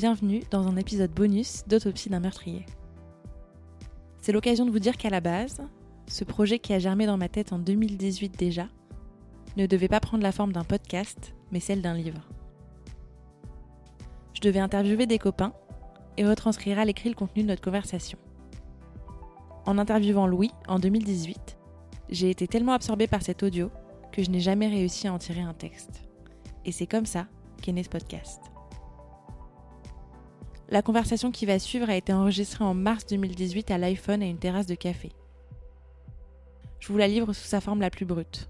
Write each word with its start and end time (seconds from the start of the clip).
bienvenue 0.00 0.42
dans 0.50 0.66
un 0.66 0.78
épisode 0.78 1.10
bonus 1.10 1.62
d'Autopsie 1.66 2.08
d'un 2.08 2.20
meurtrier. 2.20 2.64
C'est 4.22 4.32
l'occasion 4.32 4.64
de 4.64 4.70
vous 4.70 4.78
dire 4.78 4.96
qu'à 4.96 5.10
la 5.10 5.20
base, 5.20 5.60
ce 6.06 6.24
projet 6.24 6.58
qui 6.58 6.72
a 6.72 6.78
germé 6.78 7.04
dans 7.04 7.18
ma 7.18 7.28
tête 7.28 7.52
en 7.52 7.58
2018 7.58 8.38
déjà, 8.38 8.68
ne 9.58 9.66
devait 9.66 9.88
pas 9.88 10.00
prendre 10.00 10.22
la 10.22 10.32
forme 10.32 10.54
d'un 10.54 10.64
podcast, 10.64 11.34
mais 11.52 11.60
celle 11.60 11.82
d'un 11.82 11.92
livre. 11.92 12.22
Je 14.32 14.40
devais 14.40 14.60
interviewer 14.60 15.04
des 15.04 15.18
copains 15.18 15.52
et 16.16 16.26
retranscrire 16.26 16.78
à 16.78 16.86
l'écrit 16.86 17.10
le 17.10 17.14
contenu 17.14 17.42
de 17.42 17.48
notre 17.48 17.60
conversation. 17.60 18.16
En 19.66 19.76
interviewant 19.76 20.26
Louis 20.26 20.50
en 20.66 20.78
2018, 20.78 21.58
j'ai 22.08 22.30
été 22.30 22.48
tellement 22.48 22.72
absorbée 22.72 23.06
par 23.06 23.20
cet 23.20 23.42
audio 23.42 23.70
que 24.12 24.22
je 24.22 24.30
n'ai 24.30 24.40
jamais 24.40 24.68
réussi 24.68 25.08
à 25.08 25.12
en 25.12 25.18
tirer 25.18 25.42
un 25.42 25.52
texte. 25.52 26.08
Et 26.64 26.72
c'est 26.72 26.86
comme 26.86 27.04
ça 27.04 27.26
qu'est 27.60 27.72
né 27.72 27.82
ce 27.82 27.90
podcast. 27.90 28.49
La 30.70 30.82
conversation 30.82 31.32
qui 31.32 31.46
va 31.46 31.58
suivre 31.58 31.90
a 31.90 31.96
été 31.96 32.12
enregistrée 32.12 32.62
en 32.62 32.74
mars 32.74 33.04
2018 33.06 33.72
à 33.72 33.78
l'iPhone 33.78 34.22
à 34.22 34.26
une 34.26 34.38
terrasse 34.38 34.66
de 34.66 34.76
café. 34.76 35.10
Je 36.78 36.92
vous 36.92 36.96
la 36.96 37.08
livre 37.08 37.32
sous 37.32 37.44
sa 37.44 37.60
forme 37.60 37.80
la 37.80 37.90
plus 37.90 38.06
brute. 38.06 38.48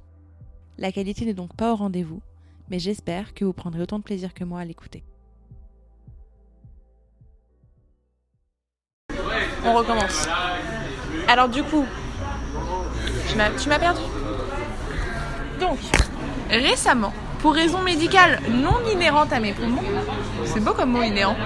La 0.77 0.93
qualité 0.93 1.25
n'est 1.25 1.33
donc 1.33 1.57
pas 1.57 1.73
au 1.73 1.77
rendez-vous, 1.77 2.21
mais 2.69 2.79
j'espère 2.79 3.33
que 3.33 3.47
vous 3.47 3.55
prendrez 3.55 3.81
autant 3.81 3.99
de 3.99 4.05
plaisir 4.05 4.35
que 4.35 4.45
moi 4.45 4.61
à 4.61 4.67
l'écouter. 4.67 5.03
On 9.65 9.75
recommence. 9.75 10.29
Alors 11.27 11.49
du 11.49 11.63
coup, 11.63 11.87
tu 13.29 13.69
m'as 13.69 13.79
perdu. 13.79 14.03
Donc, 15.59 15.79
récemment, 16.51 17.15
pour 17.39 17.55
raison 17.55 17.81
médicale 17.81 18.41
non 18.51 18.79
inhérente 18.93 19.33
à 19.33 19.41
mes 19.41 19.55
poumons, 19.55 19.83
c'est 20.45 20.61
beau 20.61 20.75
comme 20.75 20.91
mot 20.91 21.03
inhérent. 21.03 21.37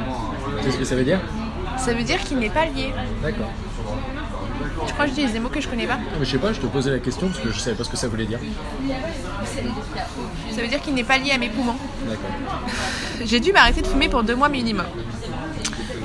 Qu'est-ce 0.65 0.79
que 0.79 0.85
ça 0.85 0.97
veut 0.97 1.05
dire 1.05 1.21
Ça 1.79 1.93
veut 1.93 2.03
dire 2.03 2.19
qu'il 2.21 2.39
n'est 2.39 2.51
pas 2.51 2.65
lié. 2.67 2.93
D'accord. 3.23 3.51
Tu 4.87 4.93
crois 4.93 5.05
que 5.05 5.11
j'utilise 5.11 5.33
des 5.33 5.41
mots 5.41 5.49
que 5.49 5.61
je 5.61 5.69
connais 5.69 5.87
pas 5.87 5.99
mais 6.19 6.25
Je 6.25 6.31
sais 6.31 6.39
pas, 6.39 6.53
je 6.53 6.61
te 6.61 6.67
posais 6.67 6.91
la 6.91 6.99
question 6.99 7.29
parce 7.29 7.41
que 7.41 7.51
je 7.51 7.59
savais 7.59 7.77
pas 7.77 7.85
ce 7.85 7.91
que 7.91 7.97
ça 7.97 8.09
voulait 8.09 8.27
dire. 8.27 8.39
Ça 10.51 10.63
veut 10.63 10.69
dire 10.69 10.81
qu'il 10.81 10.95
n'est 10.95 11.05
pas 11.05 11.19
lié 11.19 11.33
à 11.33 11.39
mes 11.39 11.49
poumons. 11.49 11.77
D'accord. 12.07 12.31
J'ai 13.25 13.41
dû 13.41 13.53
m'arrêter 13.53 13.83
de 13.83 13.87
fumer 13.87 14.09
pour 14.09 14.23
deux 14.23 14.37
mois 14.37 14.49
minimum. 14.49 14.87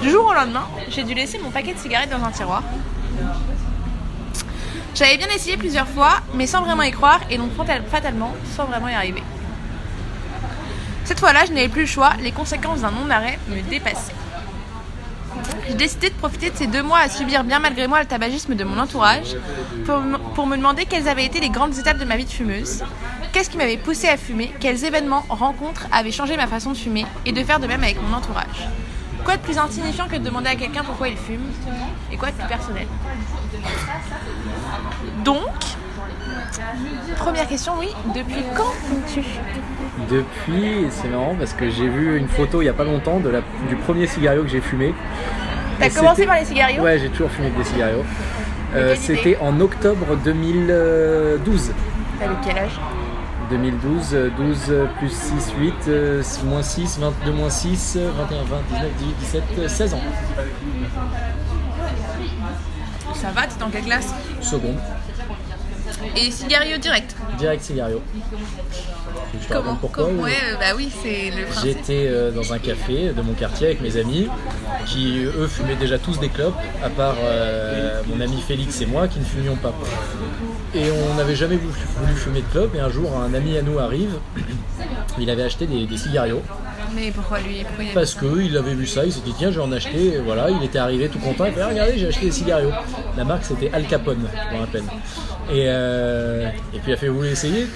Du 0.02 0.10
jour 0.10 0.26
au 0.26 0.34
lendemain, 0.34 0.66
j'ai 0.90 1.04
dû 1.04 1.14
laisser 1.14 1.40
mon 1.40 1.52
paquet 1.52 1.74
de 1.74 1.78
cigarettes 1.78 2.10
dans 2.10 2.24
un 2.24 2.32
tiroir. 2.32 2.64
J'avais 4.96 5.18
bien 5.18 5.28
essayé 5.28 5.58
plusieurs 5.58 5.88
fois, 5.88 6.22
mais 6.34 6.48
sans 6.48 6.62
vraiment 6.62 6.84
y 6.84 6.92
croire, 6.92 7.20
et 7.30 7.38
donc 7.38 7.52
fatalement, 7.92 8.34
sans 8.56 8.64
vraiment 8.66 8.88
y 8.88 8.94
arriver. 8.94 9.22
Cette 11.04 11.20
fois-là, 11.20 11.46
je 11.46 11.52
n'avais 11.52 11.68
plus 11.68 11.82
le 11.82 11.88
choix, 11.88 12.12
les 12.22 12.32
conséquences 12.32 12.82
d'un 12.82 12.92
non-arrêt 12.92 13.40
me 13.50 13.62
dépassaient. 13.70 14.14
J'ai 15.70 15.76
décidé 15.76 16.10
de 16.10 16.16
profiter 16.16 16.50
de 16.50 16.56
ces 16.56 16.66
deux 16.66 16.82
mois 16.82 16.98
à 16.98 17.10
subir 17.10 17.44
bien 17.44 17.60
malgré 17.60 17.86
moi 17.88 18.00
le 18.00 18.08
tabagisme 18.08 18.56
de 18.56 18.64
mon 18.64 18.80
entourage 18.80 19.36
pour, 19.86 20.48
me 20.48 20.58
demander 20.58 20.86
quelles 20.86 21.08
avaient 21.08 21.26
été 21.26 21.40
les 21.40 21.50
grandes 21.50 21.78
étapes 21.78 22.00
de 22.00 22.06
ma 22.06 22.18
vie 22.18 22.26
de 22.26 22.32
fumeuse, 22.32 22.84
qu'est-ce 23.32 23.52
qui 23.52 23.58
m'avait 23.58 23.78
poussé 23.78 24.08
à 24.08 24.18
fumer, 24.18 24.52
quels 24.60 24.84
événements, 24.84 25.24
rencontres 25.30 25.86
avaient 25.92 26.12
changé 26.12 26.38
ma 26.38 26.48
façon 26.48 26.72
de 26.72 26.78
fumer 26.78 27.06
et 27.28 27.34
de 27.34 27.44
faire 27.44 27.60
de 27.60 27.68
même 27.68 27.84
avec 27.84 28.02
mon 28.02 28.18
entourage. 28.18 28.68
Quoi 29.24 29.38
de 29.38 29.42
plus 29.42 29.60
insignifiant 29.60 30.08
que 30.08 30.16
de 30.16 30.24
demander 30.24 30.48
à 30.48 30.56
quelqu'un 30.56 30.84
pourquoi 30.84 31.08
il 31.08 31.18
fume 31.18 31.46
Et 32.12 32.18
quoi 32.18 32.32
de 32.32 32.36
plus 32.36 32.48
personnel? 32.48 32.88
Donc, 35.24 35.54
première 37.16 37.48
question, 37.48 37.74
oui, 37.78 37.90
depuis 38.16 38.44
quand 38.56 38.72
fumes-tu? 38.88 39.24
Depuis, 40.10 40.88
c'est 40.90 41.10
marrant 41.10 41.36
parce 41.38 41.54
que 41.54 41.70
j'ai 41.70 41.88
vu 41.88 42.18
une 42.18 42.28
photo 42.28 42.62
il 42.62 42.66
n'y 42.66 42.70
a 42.70 42.74
pas 42.74 42.86
longtemps 42.86 43.20
du 43.68 43.76
premier 43.76 44.08
cigario 44.08 44.42
que 44.42 44.50
j'ai 44.50 44.62
fumé. 44.62 44.96
T'as 45.80 45.90
commencé 45.90 46.26
par 46.26 46.36
les 46.36 46.46
cigarios 46.46 46.84
Ouais, 46.84 47.00
j'ai 47.00 47.10
toujours 47.10 47.32
fumé 47.32 47.50
des 47.58 47.64
cigarios. 47.64 48.04
Euh, 48.76 48.96
c'était 49.00 49.38
en 49.42 49.60
octobre 49.60 50.16
2012. 50.24 51.72
T'avais 52.20 52.34
quel 52.46 52.58
âge 52.58 52.80
2012, 53.50 54.16
12 54.38 54.74
plus 55.00 55.12
6, 55.12 55.54
8, 55.60 55.74
moins 56.46 56.62
6, 56.62 57.00
22 57.00 57.32
moins 57.32 57.50
6, 57.50 57.98
21, 57.98 58.44
20, 58.44 58.58
19, 58.70 58.92
18, 59.00 59.44
17, 59.56 59.70
16 59.70 59.94
ans. 59.96 60.02
Ça 63.16 63.32
va, 63.32 63.42
t'es 63.48 63.60
dans 63.60 63.70
quelle 63.70 63.86
classe 63.86 64.14
Seconde. 64.42 64.78
Et 66.16 66.32
cigario 66.32 66.78
direct 66.78 67.16
Direct 67.38 67.62
cigario. 67.64 68.02
Je 69.42 69.54
Comment 69.54 69.76
pourquoi 69.76 70.06
Ouais, 70.06 70.32
bah 70.60 70.74
oui, 70.76 70.90
c'est 71.04 71.30
le 71.36 71.46
principe. 71.46 71.78
J'étais 71.78 72.08
euh, 72.08 72.32
dans 72.32 72.54
un 72.54 72.60
café 72.60 73.12
de 73.16 73.22
mon 73.22 73.34
quartier 73.34 73.68
avec 73.68 73.82
mes 73.82 73.98
amis 73.98 74.28
qui, 74.86 75.24
eux, 75.24 75.48
fumaient 75.48 75.76
déjà 75.76 76.00
tous 76.00 76.20
des 76.20 76.30
clopes, 76.30 76.56
à 76.84 76.90
part 76.90 77.16
euh, 77.22 78.02
mon 78.08 78.22
ami 78.22 78.42
Félix 78.42 78.82
et 78.82 78.86
moi 78.86 79.08
qui 79.08 79.20
ne 79.20 79.26
fumions 79.26 79.56
pas. 79.56 79.74
Et 80.74 80.86
on 80.92 81.16
n'avait 81.16 81.36
jamais 81.36 81.58
voulu, 81.58 81.74
fumer 82.16 82.42
de 82.42 82.48
clopes, 82.52 82.76
et 82.76 82.80
un 82.80 82.90
jour, 82.90 83.12
un 83.18 83.34
ami 83.34 83.58
à 83.58 83.62
nous 83.62 83.80
arrive, 83.80 84.16
il 85.20 85.30
avait 85.30 85.44
acheté 85.44 85.68
des, 85.68 85.86
des 85.86 85.98
cigarios. 85.98 86.42
Mais 86.96 87.12
pourquoi 87.12 87.40
lui 87.40 87.64
Parce 87.94 88.16
qu'il 88.16 88.58
avait 88.58 88.74
vu 88.74 88.88
ça, 88.88 89.06
il 89.06 89.14
s'est 89.14 89.22
dit 89.22 89.34
tiens, 89.38 89.52
je 89.52 89.60
vais 89.60 89.66
en 89.66 89.72
acheter. 89.72 90.16
Et 90.16 90.18
voilà, 90.20 90.50
il 90.50 90.64
était 90.64 90.80
arrivé 90.80 91.08
tout 91.08 91.20
content. 91.20 91.46
Il 91.46 91.54
fait 91.54 91.64
regardez, 91.64 91.98
j'ai 91.98 92.08
acheté 92.08 92.26
des 92.26 92.32
cigarios. 92.32 92.72
La 93.16 93.24
marque 93.24 93.46
c'était 93.46 93.70
Al 93.72 93.86
Capone, 93.86 94.28
je 94.50 94.56
me 94.56 94.60
rappelle. 94.62 94.84
Et, 95.50 95.66
euh, 95.68 96.50
et 96.74 96.80
puis 96.80 96.92
il 96.92 96.94
a 96.94 96.98
fait 96.98 97.08
vous 97.08 97.18
voulez 97.18 97.32
essayer? 97.32 97.68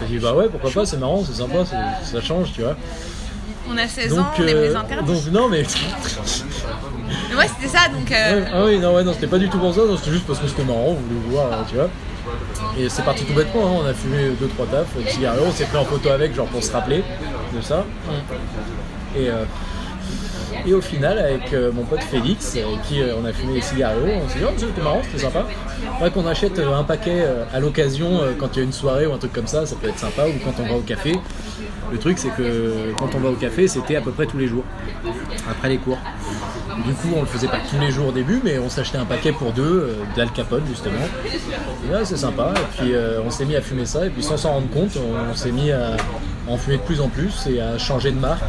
J'ai 0.00 0.06
dit 0.06 0.18
bah 0.18 0.34
ouais, 0.34 0.48
pourquoi 0.48 0.70
pas, 0.70 0.86
c'est 0.86 0.96
marrant, 0.96 1.22
c'est 1.24 1.34
sympa, 1.34 1.64
ça 2.02 2.20
change, 2.20 2.52
tu 2.52 2.62
vois. 2.62 2.76
On 3.70 3.76
a 3.78 3.86
16 3.88 4.18
ans, 4.18 4.26
on 4.38 4.42
est 4.42 4.52
les 4.52 4.74
interdits. 4.74 5.12
Donc 5.12 5.32
non 5.32 5.48
mais. 5.48 5.62
ouais, 7.36 7.48
c'était 7.48 7.76
ça 7.76 7.88
donc. 7.88 8.10
Euh... 8.10 8.44
ah 8.52 8.64
oui, 8.64 8.78
non, 8.78 8.94
ouais, 8.94 9.04
non, 9.04 9.12
c'était 9.14 9.26
pas 9.26 9.38
du 9.38 9.48
tout 9.48 9.58
pour 9.58 9.74
ça, 9.74 9.82
c'était 9.96 10.10
juste 10.10 10.26
parce 10.26 10.38
que 10.38 10.48
c'était 10.48 10.64
marrant, 10.64 10.88
on 10.88 10.94
voulait 10.94 11.30
voir, 11.30 11.66
tu 11.68 11.76
vois. 11.76 11.88
Et 12.78 12.88
c'est 12.88 13.02
parti 13.02 13.24
tout 13.24 13.34
bêtement, 13.34 13.66
hein. 13.66 13.82
on 13.82 13.86
a 13.86 13.94
fumé 13.94 14.30
2-3 14.30 14.70
tafs, 14.70 14.88
on 14.96 15.52
s'est 15.52 15.64
pris 15.64 15.76
en 15.76 15.84
photo 15.84 16.08
avec, 16.10 16.34
genre 16.34 16.46
pour 16.46 16.62
se 16.62 16.72
rappeler 16.72 17.04
de 17.54 17.60
ça. 17.60 17.84
Et, 19.16 19.28
euh, 19.28 19.44
et 20.66 20.74
au 20.74 20.80
final, 20.80 21.18
avec 21.18 21.52
euh, 21.52 21.72
mon 21.72 21.84
pote 21.84 22.02
Félix, 22.02 22.56
avec 22.56 22.82
qui 22.82 23.00
euh, 23.00 23.14
on 23.20 23.24
a 23.24 23.32
fumé 23.32 23.54
des 23.54 23.60
cigarios, 23.60 24.06
on 24.24 24.28
s'est 24.28 24.38
dit, 24.38 24.44
oh, 24.46 24.52
c'était 24.56 24.82
marrant, 24.82 25.02
c'était 25.04 25.24
sympa. 25.24 25.46
Faudrait 25.94 26.10
qu'on 26.10 26.26
achète 26.26 26.58
un 26.58 26.84
paquet 26.84 27.24
à 27.52 27.60
l'occasion 27.60 28.20
quand 28.38 28.48
il 28.54 28.58
y 28.58 28.60
a 28.62 28.64
une 28.64 28.72
soirée 28.72 29.06
ou 29.06 29.12
un 29.12 29.18
truc 29.18 29.32
comme 29.32 29.46
ça, 29.46 29.66
ça 29.66 29.76
peut 29.80 29.88
être 29.88 29.98
sympa, 29.98 30.26
ou 30.26 30.32
quand 30.44 30.62
on 30.62 30.66
va 30.66 30.74
au 30.76 30.80
café. 30.80 31.18
Le 31.92 31.98
truc, 31.98 32.18
c'est 32.18 32.30
que 32.30 32.92
quand 32.98 33.14
on 33.14 33.20
va 33.20 33.30
au 33.30 33.34
café, 33.34 33.68
c'était 33.68 33.96
à 33.96 34.00
peu 34.00 34.10
près 34.10 34.26
tous 34.26 34.38
les 34.38 34.48
jours, 34.48 34.64
après 35.48 35.68
les 35.68 35.78
cours. 35.78 35.98
Du 36.84 36.92
coup, 36.94 37.08
on 37.16 37.20
le 37.20 37.26
faisait 37.26 37.46
pas 37.46 37.60
tous 37.70 37.78
les 37.78 37.90
jours 37.90 38.08
au 38.08 38.12
début, 38.12 38.40
mais 38.42 38.58
on 38.58 38.68
s'achetait 38.68 38.98
un 38.98 39.04
paquet 39.04 39.32
pour 39.32 39.52
deux 39.52 39.62
euh, 39.62 39.94
d'Al 40.16 40.30
Capone 40.32 40.64
justement. 40.68 40.98
Et 41.32 42.04
c'est 42.04 42.16
sympa. 42.16 42.52
Et 42.56 42.76
puis 42.76 42.94
euh, 42.94 43.20
on 43.24 43.30
s'est 43.30 43.44
mis 43.44 43.56
à 43.56 43.60
fumer 43.60 43.86
ça, 43.86 44.06
et 44.06 44.10
puis 44.10 44.22
sans 44.22 44.36
s'en 44.36 44.54
rendre 44.54 44.70
compte, 44.70 44.90
on, 44.96 45.34
s'est 45.34 45.52
mis 45.52 45.70
à 45.70 45.96
en 46.48 46.56
fumer 46.56 46.76
de 46.76 46.82
plus 46.82 47.00
en 47.00 47.08
plus 47.08 47.46
et 47.46 47.60
à 47.60 47.78
changer 47.78 48.10
de 48.10 48.18
marque 48.18 48.42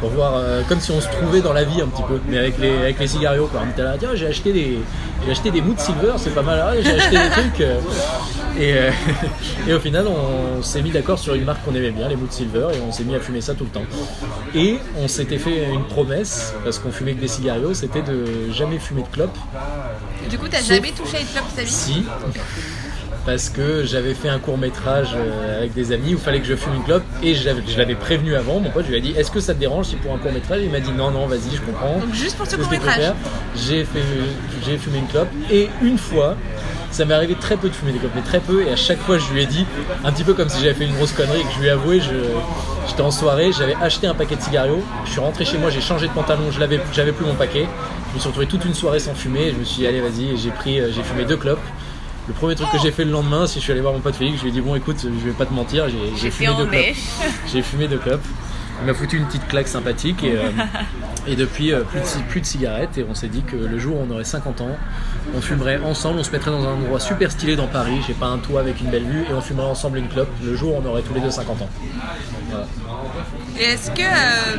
pour 0.00 0.10
voir 0.10 0.34
euh, 0.36 0.62
comme 0.68 0.80
si 0.80 0.90
on 0.90 1.00
se 1.00 1.08
trouvait 1.08 1.40
dans 1.40 1.52
la 1.52 1.64
vie 1.64 1.80
un 1.80 1.86
petit 1.86 2.02
peu, 2.02 2.20
mais 2.28 2.38
avec 2.38 2.58
les 2.58 2.76
avec 2.76 2.98
les 2.98 3.06
cigarios. 3.06 3.46
Quoi. 3.46 3.62
On 3.66 3.70
était 3.70 3.82
là, 3.82 3.96
tiens, 3.98 4.10
j'ai 4.14 4.26
acheté 4.26 4.52
des 4.52 4.78
j'ai 5.24 5.32
acheté 5.32 5.50
des 5.50 5.60
Mood 5.60 5.78
Silver, 5.78 6.12
c'est 6.16 6.34
pas 6.34 6.42
mal. 6.42 6.78
j'ai 6.82 6.92
acheté 6.92 7.16
des 7.16 7.30
trucs. 7.30 7.60
et, 8.58 8.74
et, 9.68 9.74
au 9.74 9.80
final, 9.80 10.06
on 10.06 10.62
s'est 10.62 10.82
mis 10.82 10.90
d'accord 10.90 11.18
sur 11.18 11.34
une 11.34 11.44
marque 11.44 11.62
qu'on 11.64 11.74
aimait 11.74 11.90
bien, 11.90 12.08
les 12.08 12.16
Mood 12.16 12.32
Silver, 12.32 12.68
et 12.74 12.80
on 12.86 12.92
s'est 12.92 13.04
mis 13.04 13.14
à 13.14 13.20
fumer 13.20 13.40
ça 13.40 13.54
tout 13.54 13.64
le 13.64 13.70
temps. 13.70 13.84
Et 14.54 14.78
on 14.98 15.08
s'était 15.08 15.38
fait 15.38 15.68
une 15.72 15.84
promesse 15.84 16.54
parce 16.64 16.78
qu'on 16.78 16.90
fumait 16.90 17.14
que 17.14 17.20
des 17.20 17.28
cigarios 17.28 17.74
c'était 17.74 18.02
de 18.02 18.50
jamais 18.52 18.78
fumer 18.78 19.02
de 19.02 19.08
clope. 19.08 19.36
Du 20.28 20.38
coup, 20.38 20.48
t'as 20.48 20.62
jamais 20.62 20.92
touché 20.92 21.18
à 21.18 21.20
une 21.20 21.26
clope 21.26 21.44
ta 21.54 21.62
vie? 21.62 21.70
Si, 21.70 22.04
parce 23.26 23.50
que 23.50 23.84
j'avais 23.84 24.14
fait 24.14 24.28
un 24.28 24.38
court 24.38 24.58
métrage 24.58 25.10
euh, 25.14 25.58
avec 25.58 25.74
des 25.74 25.92
amis 25.92 26.14
où 26.14 26.18
il 26.18 26.18
fallait 26.18 26.40
que 26.40 26.46
je 26.46 26.54
fume 26.56 26.74
une 26.74 26.82
clope 26.82 27.02
et 27.22 27.34
je 27.34 27.76
l'avais 27.76 27.94
prévenu 27.94 28.34
avant. 28.34 28.60
Mon 28.60 28.70
pote, 28.70 28.86
je 28.86 28.90
lui 28.90 28.98
ai 28.98 29.00
dit 29.00 29.12
Est-ce 29.16 29.30
que 29.30 29.40
ça 29.40 29.54
te 29.54 29.60
dérange 29.60 29.86
si 29.86 29.96
pour 29.96 30.14
un 30.14 30.18
court 30.18 30.32
métrage 30.32 30.60
Il 30.62 30.70
m'a 30.70 30.80
dit 30.80 30.92
Non, 30.92 31.10
non, 31.10 31.26
vas-y, 31.26 31.54
je 31.54 31.60
comprends. 31.60 31.98
Donc, 31.98 32.14
juste 32.14 32.36
pour 32.36 32.46
ce 32.46 32.56
court 32.56 32.70
métrage 32.70 33.12
J'ai 33.56 33.84
fumé 33.84 34.98
une 34.98 35.06
clope 35.06 35.28
et 35.50 35.68
une 35.82 35.98
fois, 35.98 36.36
ça 36.90 37.04
m'est 37.04 37.14
arrivé 37.14 37.34
très 37.34 37.56
peu 37.56 37.68
de 37.68 37.74
fumer 37.74 37.92
des 37.92 37.98
clopes, 37.98 38.12
mais 38.14 38.22
très 38.22 38.40
peu. 38.40 38.66
Et 38.66 38.70
à 38.70 38.76
chaque 38.76 38.98
fois, 39.00 39.18
je 39.18 39.32
lui 39.32 39.42
ai 39.42 39.46
dit, 39.46 39.64
un 40.04 40.12
petit 40.12 40.24
peu 40.24 40.34
comme 40.34 40.48
si 40.48 40.60
j'avais 40.60 40.74
fait 40.74 40.84
une 40.84 40.94
grosse 40.94 41.12
connerie, 41.12 41.40
et 41.40 41.44
que 41.44 41.52
je 41.54 41.60
lui 41.60 41.68
ai 41.68 41.70
avoué, 41.70 42.00
j'étais 42.88 43.02
en 43.02 43.10
soirée, 43.10 43.52
j'avais 43.56 43.76
acheté 43.80 44.06
un 44.06 44.14
paquet 44.14 44.36
de 44.36 44.42
cigarios. 44.42 44.82
Je 45.04 45.12
suis 45.12 45.20
rentré 45.20 45.44
chez 45.44 45.58
moi, 45.58 45.70
j'ai 45.70 45.80
changé 45.80 46.08
de 46.08 46.12
pantalon, 46.12 46.50
j'avais 46.50 47.12
plus 47.12 47.24
mon 47.24 47.34
paquet. 47.34 47.66
Je 48.10 48.14
me 48.16 48.18
suis 48.18 48.28
retrouvé 48.28 48.46
toute 48.46 48.64
une 48.64 48.74
soirée 48.74 48.98
sans 48.98 49.14
fumer. 49.14 49.46
Et 49.46 49.52
je 49.52 49.56
me 49.56 49.64
suis 49.64 49.82
dit, 49.82 49.86
allez, 49.86 50.00
vas-y, 50.00 50.36
j'ai 50.36 50.50
pris, 50.50 50.80
euh, 50.80 50.90
j'ai 50.92 51.02
fumé 51.02 51.24
deux 51.24 51.36
clopes. 51.36 51.60
Le 52.30 52.34
premier 52.34 52.54
truc 52.54 52.70
que 52.70 52.78
j'ai 52.78 52.92
fait 52.92 53.04
le 53.04 53.10
lendemain, 53.10 53.48
c'est 53.48 53.54
que 53.54 53.58
je 53.60 53.64
suis 53.64 53.72
allé 53.72 53.80
voir 53.80 53.92
mon 53.92 53.98
pote 53.98 54.14
Félix, 54.14 54.36
je 54.38 54.42
lui 54.44 54.50
ai 54.50 54.52
dit 54.52 54.60
bon 54.60 54.76
écoute, 54.76 54.98
je 55.02 55.08
vais 55.08 55.32
pas 55.32 55.46
te 55.46 55.52
mentir, 55.52 55.86
j'ai 56.16 56.30
fumé 56.30 56.46
deux 56.58 56.66
clopes. 56.66 56.84
J'ai 57.52 57.62
fumé 57.62 57.88
deux 57.88 57.98
clopes. 57.98 58.24
Il 58.82 58.86
m'a 58.86 58.94
foutu 58.94 59.16
une 59.18 59.26
petite 59.26 59.46
claque 59.48 59.66
sympathique 59.68 60.22
et, 60.22 60.36
euh, 60.36 60.48
et 61.26 61.34
depuis 61.36 61.72
euh, 61.72 61.80
plus, 61.82 62.00
de, 62.00 62.04
ci- 62.06 62.22
plus 62.30 62.40
de 62.40 62.46
cigarettes 62.46 62.96
et 62.98 63.04
on 63.06 63.14
s'est 63.14 63.28
dit 63.28 63.42
que 63.42 63.56
le 63.56 63.78
jour 63.80 63.96
où 63.96 64.06
on 64.08 64.10
aurait 64.14 64.24
50 64.24 64.60
ans, 64.62 64.76
on 65.36 65.40
fumerait 65.42 65.78
ensemble, 65.84 66.20
on 66.20 66.24
se 66.24 66.30
mettrait 66.30 66.50
dans 66.52 66.64
un 66.64 66.72
endroit 66.74 66.98
super 67.00 67.30
stylé 67.32 67.56
dans 67.56 67.66
Paris, 67.66 67.98
j'ai 68.06 68.14
pas 68.14 68.28
un 68.28 68.38
toit 68.38 68.60
avec 68.60 68.80
une 68.80 68.88
belle 68.90 69.04
vue 69.04 69.24
et 69.28 69.34
on 69.34 69.40
fumerait 69.42 69.66
ensemble 69.66 69.98
une 69.98 70.08
clope 70.08 70.30
le 70.42 70.54
jour 70.56 70.76
où 70.76 70.82
on 70.82 70.88
aurait 70.88 71.02
tous 71.02 71.12
les 71.12 71.20
deux 71.20 71.30
50 71.30 71.60
ans. 71.62 71.68
Voilà. 72.48 72.66
Et 73.58 73.64
est-ce 73.64 73.90
que. 73.90 74.00
euh, 74.00 74.56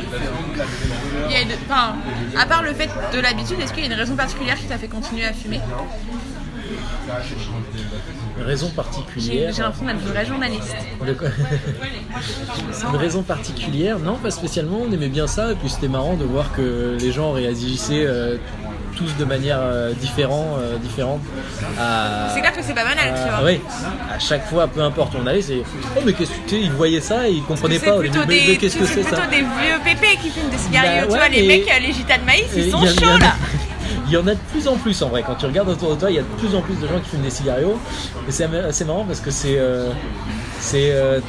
il 1.28 1.32
y 1.32 1.36
a 1.36 1.40
une- 1.42 2.38
à 2.38 2.46
part 2.46 2.62
le 2.62 2.74
fait 2.74 2.90
de 3.12 3.18
l'habitude, 3.18 3.58
est-ce 3.60 3.72
qu'il 3.72 3.82
y 3.84 3.88
a 3.88 3.92
une 3.92 3.98
raison 3.98 4.14
particulière 4.14 4.56
qui 4.56 4.66
t'a 4.66 4.78
fait 4.78 4.86
continuer 4.88 5.24
à 5.24 5.32
fumer? 5.32 5.60
Une 8.38 8.44
raison 8.44 8.68
particulière. 8.70 9.52
j'ai 9.54 9.62
l'impression 9.62 9.86
d'être 9.86 10.00
une 10.00 10.08
vraie 10.12 10.26
journaliste. 10.26 10.76
Une 12.90 12.96
raison 12.96 13.22
particulière 13.22 13.98
Non, 13.98 14.16
pas 14.16 14.30
spécialement. 14.30 14.78
On 14.88 14.92
aimait 14.92 15.08
bien 15.08 15.26
ça. 15.26 15.52
Et 15.52 15.54
puis 15.54 15.68
c'était 15.68 15.88
marrant 15.88 16.14
de 16.14 16.24
voir 16.24 16.52
que 16.52 16.96
les 17.00 17.12
gens 17.12 17.32
réagissaient 17.32 18.04
euh, 18.06 18.36
tous 18.96 19.16
de 19.18 19.24
manière 19.24 19.58
euh, 19.60 19.92
différent- 19.94 20.56
euh, 20.60 20.76
différente. 20.78 21.20
C'est 22.34 22.40
clair 22.40 22.52
que 22.54 22.62
c'est 22.62 22.74
pas 22.74 22.84
banal, 22.84 23.12
tu 23.14 23.30
vois. 23.34 23.44
ouais, 23.44 23.60
à 24.14 24.18
chaque 24.18 24.46
fois, 24.48 24.66
peu 24.68 24.80
importe 24.82 25.14
où 25.14 25.18
on 25.22 25.26
allait, 25.26 25.42
c'est 25.42 25.62
Oh, 25.96 26.00
mais 26.04 26.12
qu'est-ce 26.12 26.30
que 26.30 26.48
tu 26.48 26.56
sais 26.56 26.60
Ils 26.62 26.72
voyaient 26.72 27.00
ça 27.00 27.28
et 27.28 27.32
ils 27.32 27.42
comprenaient 27.42 27.78
pas 27.78 27.98
plutôt, 27.98 28.20
Mais, 28.28 28.46
des, 28.46 28.56
qu'est-ce 28.58 28.76
que 28.78 28.84
c'est 28.86 29.02
ça 29.02 29.16
plutôt 29.16 29.30
des 29.30 29.40
vieux 29.42 29.78
pépés 29.84 30.16
qui 30.20 30.30
fument 30.30 30.50
des. 30.50 30.56
Bah 30.56 30.80
tu 30.82 31.12
ouais, 31.12 31.18
vois, 31.18 31.28
les 31.28 31.46
mecs, 31.46 31.68
euh, 31.70 31.78
les 31.80 31.92
gitans 31.92 32.18
de 32.20 32.26
maïs, 32.26 32.44
ils 32.54 32.66
il 32.66 32.70
sont 32.70 32.86
chauds 32.86 33.16
a- 33.16 33.18
là. 33.18 33.34
Il 34.12 34.16
y 34.16 34.18
en 34.18 34.26
a 34.26 34.34
de 34.34 34.40
plus 34.50 34.68
en 34.68 34.76
plus 34.76 35.00
en 35.02 35.08
vrai. 35.08 35.22
Quand 35.26 35.36
tu 35.36 35.46
regardes 35.46 35.70
autour 35.70 35.94
de 35.94 35.98
toi, 35.98 36.10
il 36.10 36.16
y 36.16 36.18
a 36.18 36.22
de 36.22 36.26
plus 36.36 36.54
en 36.54 36.60
plus 36.60 36.78
de 36.78 36.86
gens 36.86 37.00
qui 37.00 37.08
fument 37.08 37.22
des 37.22 37.30
cigarillos. 37.30 37.78
Et 38.28 38.30
c'est 38.30 38.84
marrant 38.84 39.06
parce 39.06 39.20
que 39.20 39.30
c'est. 39.30 39.54
euh, 39.56 39.90
c'est 40.62 40.92
euh, 40.92 41.20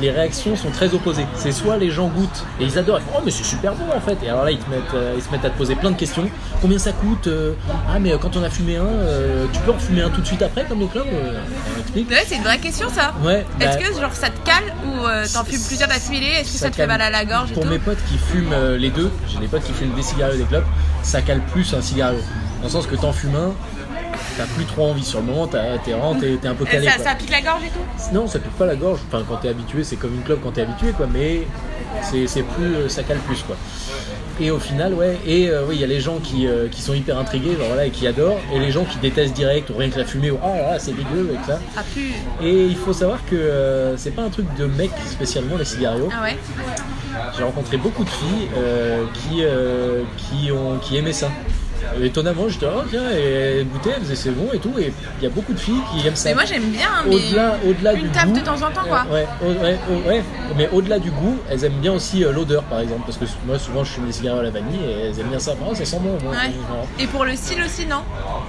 les 0.00 0.10
réactions 0.10 0.56
sont 0.56 0.70
très 0.70 0.94
opposées. 0.94 1.26
C'est 1.34 1.52
soit 1.52 1.76
les 1.76 1.90
gens 1.90 2.06
goûtent 2.06 2.44
et 2.60 2.64
ils 2.64 2.78
adorent, 2.78 3.00
ils 3.00 3.12
font, 3.12 3.18
oh 3.18 3.22
mais 3.24 3.30
c'est 3.30 3.44
super 3.44 3.74
bon 3.74 3.84
en 3.94 4.00
fait. 4.00 4.16
Et 4.24 4.28
alors 4.28 4.44
là 4.44 4.52
ils, 4.52 4.58
te 4.58 4.70
mettent, 4.70 4.94
euh, 4.94 5.14
ils 5.16 5.22
se 5.22 5.30
mettent 5.30 5.44
à 5.44 5.50
te 5.50 5.58
poser 5.58 5.74
plein 5.74 5.90
de 5.90 5.96
questions. 5.96 6.28
Combien 6.60 6.78
ça 6.78 6.92
coûte 6.92 7.26
Euh, 7.26 7.54
Ah 7.88 7.98
mais 7.98 8.12
quand 8.20 8.36
on 8.36 8.42
a 8.42 8.48
fumé 8.50 8.76
un, 8.76 8.86
tu 9.52 9.60
peux 9.60 9.72
en 9.72 9.78
fumer 9.78 10.02
un 10.02 10.10
tout 10.10 10.20
de 10.20 10.26
suite 10.26 10.42
après 10.42 10.64
comme 10.64 10.80
les 10.80 10.86
clubs. 10.86 11.06
Ouais, 11.94 12.24
c'est 12.26 12.36
une 12.36 12.42
vraie 12.44 12.58
question 12.58 12.88
ça. 12.88 13.14
Ouais. 13.22 13.44
Est-ce 13.60 13.78
bah, 13.78 13.84
que 13.84 14.00
genre 14.00 14.12
ça 14.14 14.28
te 14.30 14.38
cale 14.46 14.72
ou 14.86 15.06
t'en 15.32 15.44
fumes 15.44 15.62
plusieurs 15.66 15.88
d'affilée? 15.88 16.40
Est-ce 16.40 16.52
que 16.52 16.58
ça, 16.58 16.70
te 16.70 16.76
fait 16.76 16.86
mal 16.86 17.02
à 17.02 17.10
la 17.10 17.24
gorge 17.24 17.50
et 17.50 17.54
Pour 17.54 17.64
tout? 17.64 17.68
mes 17.68 17.78
potes 17.78 18.02
qui 18.08 18.16
fument 18.16 18.76
les 18.78 18.90
deux, 18.90 19.10
j'ai 19.28 19.38
des 19.40 19.48
potes 19.48 19.64
qui 19.64 19.72
fument 19.72 19.94
des 19.94 20.02
cigarillos 20.02 20.36
et 20.36 20.42
des 20.42 20.48
clopes, 20.48 20.64
ça 21.02 21.20
cale 21.20 21.40
plus 21.52 21.74
un 21.74 21.82
cigario. 21.82 22.20
Dans 22.58 22.68
le 22.68 22.72
sens 22.72 22.86
que 22.86 22.94
t'en 22.94 23.12
fumes 23.12 23.34
un, 23.34 23.52
t'as 24.36 24.46
plus 24.46 24.64
trop 24.64 24.86
envie. 24.90 25.04
Sur 25.04 25.20
le 25.20 25.26
moment, 25.26 25.46
t'es 25.46 25.58
t'es, 25.84 25.92
un 25.94 26.54
peu 26.54 26.64
Euh, 26.64 26.70
calé. 26.70 26.88
ça, 27.02 27.14
pique 27.14 27.30
la 27.30 27.40
gorge 27.40 27.62
et 27.64 27.68
tout 27.68 28.14
Non, 28.14 28.26
ça 28.26 28.38
pique 28.38 28.52
pas 28.52 28.66
la 28.66 28.76
gorge. 28.76 29.00
Enfin, 29.08 29.24
quand 29.28 29.36
t'es 29.36 29.48
habitué, 29.48 29.84
c'est 29.84 29.96
comme 29.96 30.14
une 30.14 30.22
clope 30.22 30.40
quand 30.42 30.52
t'es 30.52 30.62
habitué, 30.62 30.92
quoi. 30.92 31.06
Mais 31.12 31.42
c'est, 32.02 32.42
plus, 32.42 32.74
euh, 32.74 32.88
ça 32.88 33.02
cale 33.02 33.18
plus, 33.18 33.42
quoi. 33.42 33.56
Et 34.40 34.50
au 34.50 34.58
final, 34.58 34.94
ouais. 34.94 35.18
Et 35.26 35.48
euh, 35.50 35.64
oui, 35.68 35.76
il 35.76 35.80
y 35.80 35.84
a 35.84 35.86
les 35.86 36.00
gens 36.00 36.18
qui, 36.18 36.46
euh, 36.46 36.68
qui 36.68 36.80
sont 36.80 36.94
hyper 36.94 37.18
intrigués, 37.18 37.54
genre, 37.56 37.66
voilà, 37.66 37.86
et 37.86 37.90
qui 37.90 38.06
adorent, 38.06 38.40
et 38.52 38.58
les 38.58 38.70
gens 38.70 38.84
qui 38.84 38.96
détestent 38.98 39.34
direct, 39.34 39.68
ou 39.70 39.76
rien 39.76 39.90
que 39.90 39.98
la 39.98 40.04
fumée, 40.06 40.30
ou 40.30 40.38
ah 40.42 40.48
là 40.56 40.70
là, 40.72 40.78
c'est 40.78 40.92
dégueu, 40.92 41.30
et 41.34 41.46
ça. 41.46 41.60
Ah 41.76 41.82
pu. 41.94 42.12
Et 42.42 42.64
il 42.66 42.76
faut 42.76 42.92
savoir 42.94 43.18
que 43.26 43.36
euh, 43.36 43.96
c'est 43.98 44.12
pas 44.12 44.22
un 44.22 44.30
truc 44.30 44.46
de 44.56 44.64
mec 44.66 44.90
spécialement 45.06 45.56
les 45.58 45.64
cigarios. 45.66 46.08
Ah 46.18 46.22
ouais 46.22 46.36
J'ai 47.36 47.44
rencontré 47.44 47.76
beaucoup 47.76 48.04
de 48.04 48.10
filles 48.10 48.48
qui, 49.14 49.42
qui, 50.16 50.50
ont, 50.50 50.78
qui 50.78 50.96
aimaient 50.96 51.12
ça. 51.12 51.28
Euh, 51.98 52.04
Étonnamment, 52.04 52.48
j'étais 52.48 52.66
oh 52.66 52.82
tiens, 52.90 53.10
et 53.10 53.64
goûtait, 53.64 53.90
elle 53.96 54.02
faisait 54.02 54.14
c'est 54.16 54.30
bon 54.30 54.48
et 54.52 54.58
tout, 54.58 54.72
et 54.78 54.92
il 55.18 55.24
y 55.24 55.26
a 55.26 55.30
beaucoup 55.30 55.52
de 55.52 55.58
filles 55.58 55.80
qui 55.92 56.06
aiment 56.06 56.14
ça. 56.16 56.28
Mais 56.30 56.34
moi 56.34 56.44
j'aime 56.44 56.70
bien, 56.70 56.88
mais 57.06 57.14
au-delà, 57.14 57.54
au-delà 57.66 57.92
une 57.94 58.02
du 58.04 58.08
tape 58.10 58.26
goût, 58.28 58.38
de 58.38 58.40
temps 58.40 58.54
en 58.62 58.70
temps 58.70 58.84
quoi. 58.88 59.04
euh, 59.10 59.14
ouais, 59.14 59.26
au- 59.42 59.62
ouais, 59.62 59.78
au- 59.90 60.08
ouais, 60.08 60.22
mais 60.56 60.68
au-delà 60.72 60.98
du 60.98 61.10
goût, 61.10 61.36
elles 61.50 61.64
aiment 61.64 61.80
bien 61.80 61.92
aussi 61.92 62.24
euh, 62.24 62.32
l'odeur 62.32 62.62
par 62.64 62.80
exemple, 62.80 63.02
parce 63.06 63.18
que 63.18 63.24
moi 63.46 63.58
souvent 63.58 63.84
je 63.84 63.92
fume 63.92 64.06
des 64.06 64.12
cigarettes 64.12 64.40
à 64.40 64.42
la 64.44 64.50
vanille 64.50 64.80
et 64.86 65.06
elles 65.08 65.20
aiment 65.20 65.28
bien 65.28 65.38
ça. 65.38 65.54
Oh, 65.68 65.74
ça 65.74 65.84
sent 65.84 65.98
bon. 66.00 66.18
moi, 66.22 66.32
Ouais. 66.32 66.50
voilà. 66.68 66.82
Et 66.98 67.06
pour 67.06 67.24
le 67.24 67.34
style 67.36 67.62
aussi, 67.62 67.86
non? 67.86 68.02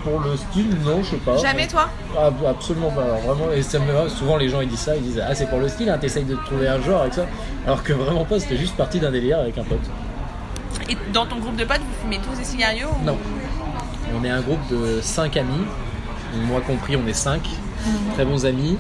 Pour 0.04 0.20
le 0.20 0.36
style, 0.38 0.70
non, 0.86 1.02
je 1.04 1.10
sais 1.12 1.18
pas. 1.18 1.38
Jamais 1.38 1.68
toi? 1.68 1.90
Ah, 2.18 2.30
absolument 2.50 2.92
pas. 2.92 3.04
Alors, 3.04 3.20
vraiment, 3.20 3.52
et 3.54 3.62
ça 3.62 3.80
me 3.80 3.92
va. 3.92 4.10
Souvent 4.10 4.38
les 4.38 4.50
gens 4.50 4.62
ils 4.62 4.70
disent 4.70 4.80
ça, 4.80 4.96
ils 4.96 5.02
disent 5.04 5.22
ah 5.28 5.34
c'est 5.36 5.48
pour 5.50 5.60
le 5.60 5.68
style, 5.70 5.90
hein, 5.90 5.98
t'essayes 6.00 6.24
de 6.26 6.36
trouver 6.46 6.68
un 6.68 6.82
genre 6.82 7.02
avec 7.02 7.14
ça, 7.14 7.26
alors 7.66 7.84
que 7.84 7.94
vraiment 7.94 8.26
pas. 8.26 8.40
C'était 8.40 8.58
juste 8.58 8.76
parti 8.76 9.00
d'un 9.00 9.12
délire 9.12 9.40
avec 9.40 9.58
un 9.58 9.64
pote. 9.64 9.80
Et 10.90 10.98
dans 11.14 11.26
ton 11.26 11.38
groupe 11.38 11.56
de 11.56 11.64
potes, 11.64 11.80
vous 11.80 11.93
fumez 12.04 12.20
tous 12.20 12.38
des 12.38 12.44
cigarillos 12.46 12.90
ou- 13.02 13.06
Non. 13.06 13.18
On 14.20 14.24
est 14.24 14.30
un 14.30 14.42
groupe 14.42 14.60
de 14.70 15.00
5 15.02 15.38
amis. 15.38 15.66
Moi 16.48 16.62
compris, 16.62 16.96
on 16.96 17.08
est 17.08 17.14
5. 17.14 17.42
Très 18.14 18.26
bons 18.26 18.46
amis. 18.46 18.78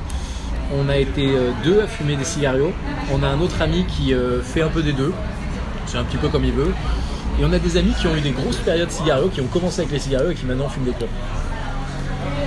On 0.75 0.89
a 0.89 0.97
été 0.97 1.27
euh, 1.35 1.51
deux 1.63 1.81
à 1.81 1.87
fumer 1.87 2.15
des 2.15 2.23
cigarios. 2.23 2.71
On 3.11 3.21
a 3.23 3.27
un 3.27 3.39
autre 3.39 3.61
ami 3.61 3.85
qui 3.85 4.13
euh, 4.13 4.41
fait 4.41 4.61
un 4.61 4.69
peu 4.69 4.81
des 4.81 4.93
deux. 4.93 5.13
C'est 5.85 5.97
un 5.97 6.03
petit 6.03 6.17
peu 6.17 6.29
comme 6.29 6.45
il 6.45 6.53
veut. 6.53 6.73
Et 7.39 7.45
on 7.45 7.51
a 7.53 7.59
des 7.59 7.77
amis 7.77 7.93
qui 7.99 8.07
ont 8.07 8.15
eu 8.15 8.21
des 8.21 8.31
grosses 8.31 8.57
périodes 8.57 8.91
cigarios, 8.91 9.29
qui 9.29 9.41
ont 9.41 9.47
commencé 9.47 9.81
avec 9.81 9.91
les 9.91 9.99
cigarios 9.99 10.29
et 10.31 10.35
qui 10.35 10.45
maintenant 10.45 10.69
fument 10.69 10.85
des 10.85 10.91
clopes. 10.91 11.09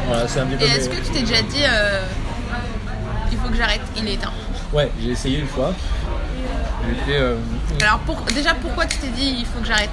Voilà, 0.08 0.28
c'est 0.28 0.40
un 0.40 0.46
petit 0.46 0.56
peu. 0.56 0.64
Et 0.64 0.68
est-ce 0.76 0.88
que 0.88 0.96
tu 0.96 1.10
t'es 1.12 1.20
déjà 1.20 1.42
dit 1.42 1.62
euh, 1.64 2.02
il 3.32 3.38
faut 3.38 3.48
que 3.48 3.56
j'arrête, 3.56 3.80
il 3.96 4.06
est 4.08 4.14
éteint 4.14 4.32
Ouais, 4.72 4.90
j'ai 5.02 5.10
essayé 5.10 5.38
une 5.40 5.46
fois. 5.48 5.72
Euh, 7.08 7.36
Alors 7.82 7.98
pour, 8.00 8.20
déjà 8.34 8.54
pourquoi 8.54 8.86
tu 8.86 8.98
t'es 8.98 9.08
dit 9.08 9.36
il 9.40 9.44
faut 9.46 9.58
que 9.60 9.66
j'arrête 9.66 9.90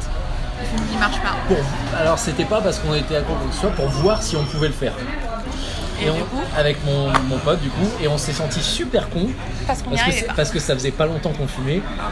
Il 0.91 0.99
marche 0.99 1.19
pas. 1.21 1.35
pour... 1.47 1.57
Alors 1.99 2.17
c'était 2.19 2.45
pas 2.45 2.61
parce 2.61 2.79
qu'on 2.79 2.93
était 2.93 3.15
à 3.17 3.21
court 3.21 3.37
de 3.47 3.53
soi, 3.53 3.69
pour 3.71 3.87
voir 3.87 4.21
si 4.23 4.35
on 4.35 4.43
pouvait 4.43 4.67
le 4.67 4.73
faire. 4.73 4.93
Et, 6.01 6.09
on- 6.09 6.15
coup 6.15 6.41
avec 6.57 6.83
mon, 6.85 7.07
mon 7.29 7.37
pote 7.37 7.61
du 7.61 7.69
coup, 7.69 7.87
et 8.01 8.07
on 8.07 8.17
s'est 8.17 8.33
senti 8.33 8.59
super 8.61 9.09
con 9.09 9.27
Parce 9.67 9.81
que, 9.83 10.33
parce 10.35 10.51
que 10.51 10.59
ça 10.59 10.73
faisait 10.73 10.91
pas 10.91 11.05
longtemps 11.05 11.31
qu'on 11.31 11.47
fumait. 11.47 11.81
Ah. 11.99 12.03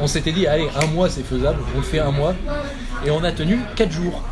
On 0.00 0.06
s'était 0.06 0.32
dit 0.32 0.46
allez 0.46 0.68
un 0.80 0.86
mois 0.86 1.10
c'est 1.10 1.24
faisable, 1.26 1.58
on 1.74 1.78
le 1.78 1.84
fait 1.84 1.98
un 1.98 2.12
mois, 2.12 2.34
et 3.04 3.10
on 3.10 3.22
a 3.24 3.32
tenu 3.32 3.58
4 3.74 3.90
jours. 3.92 4.22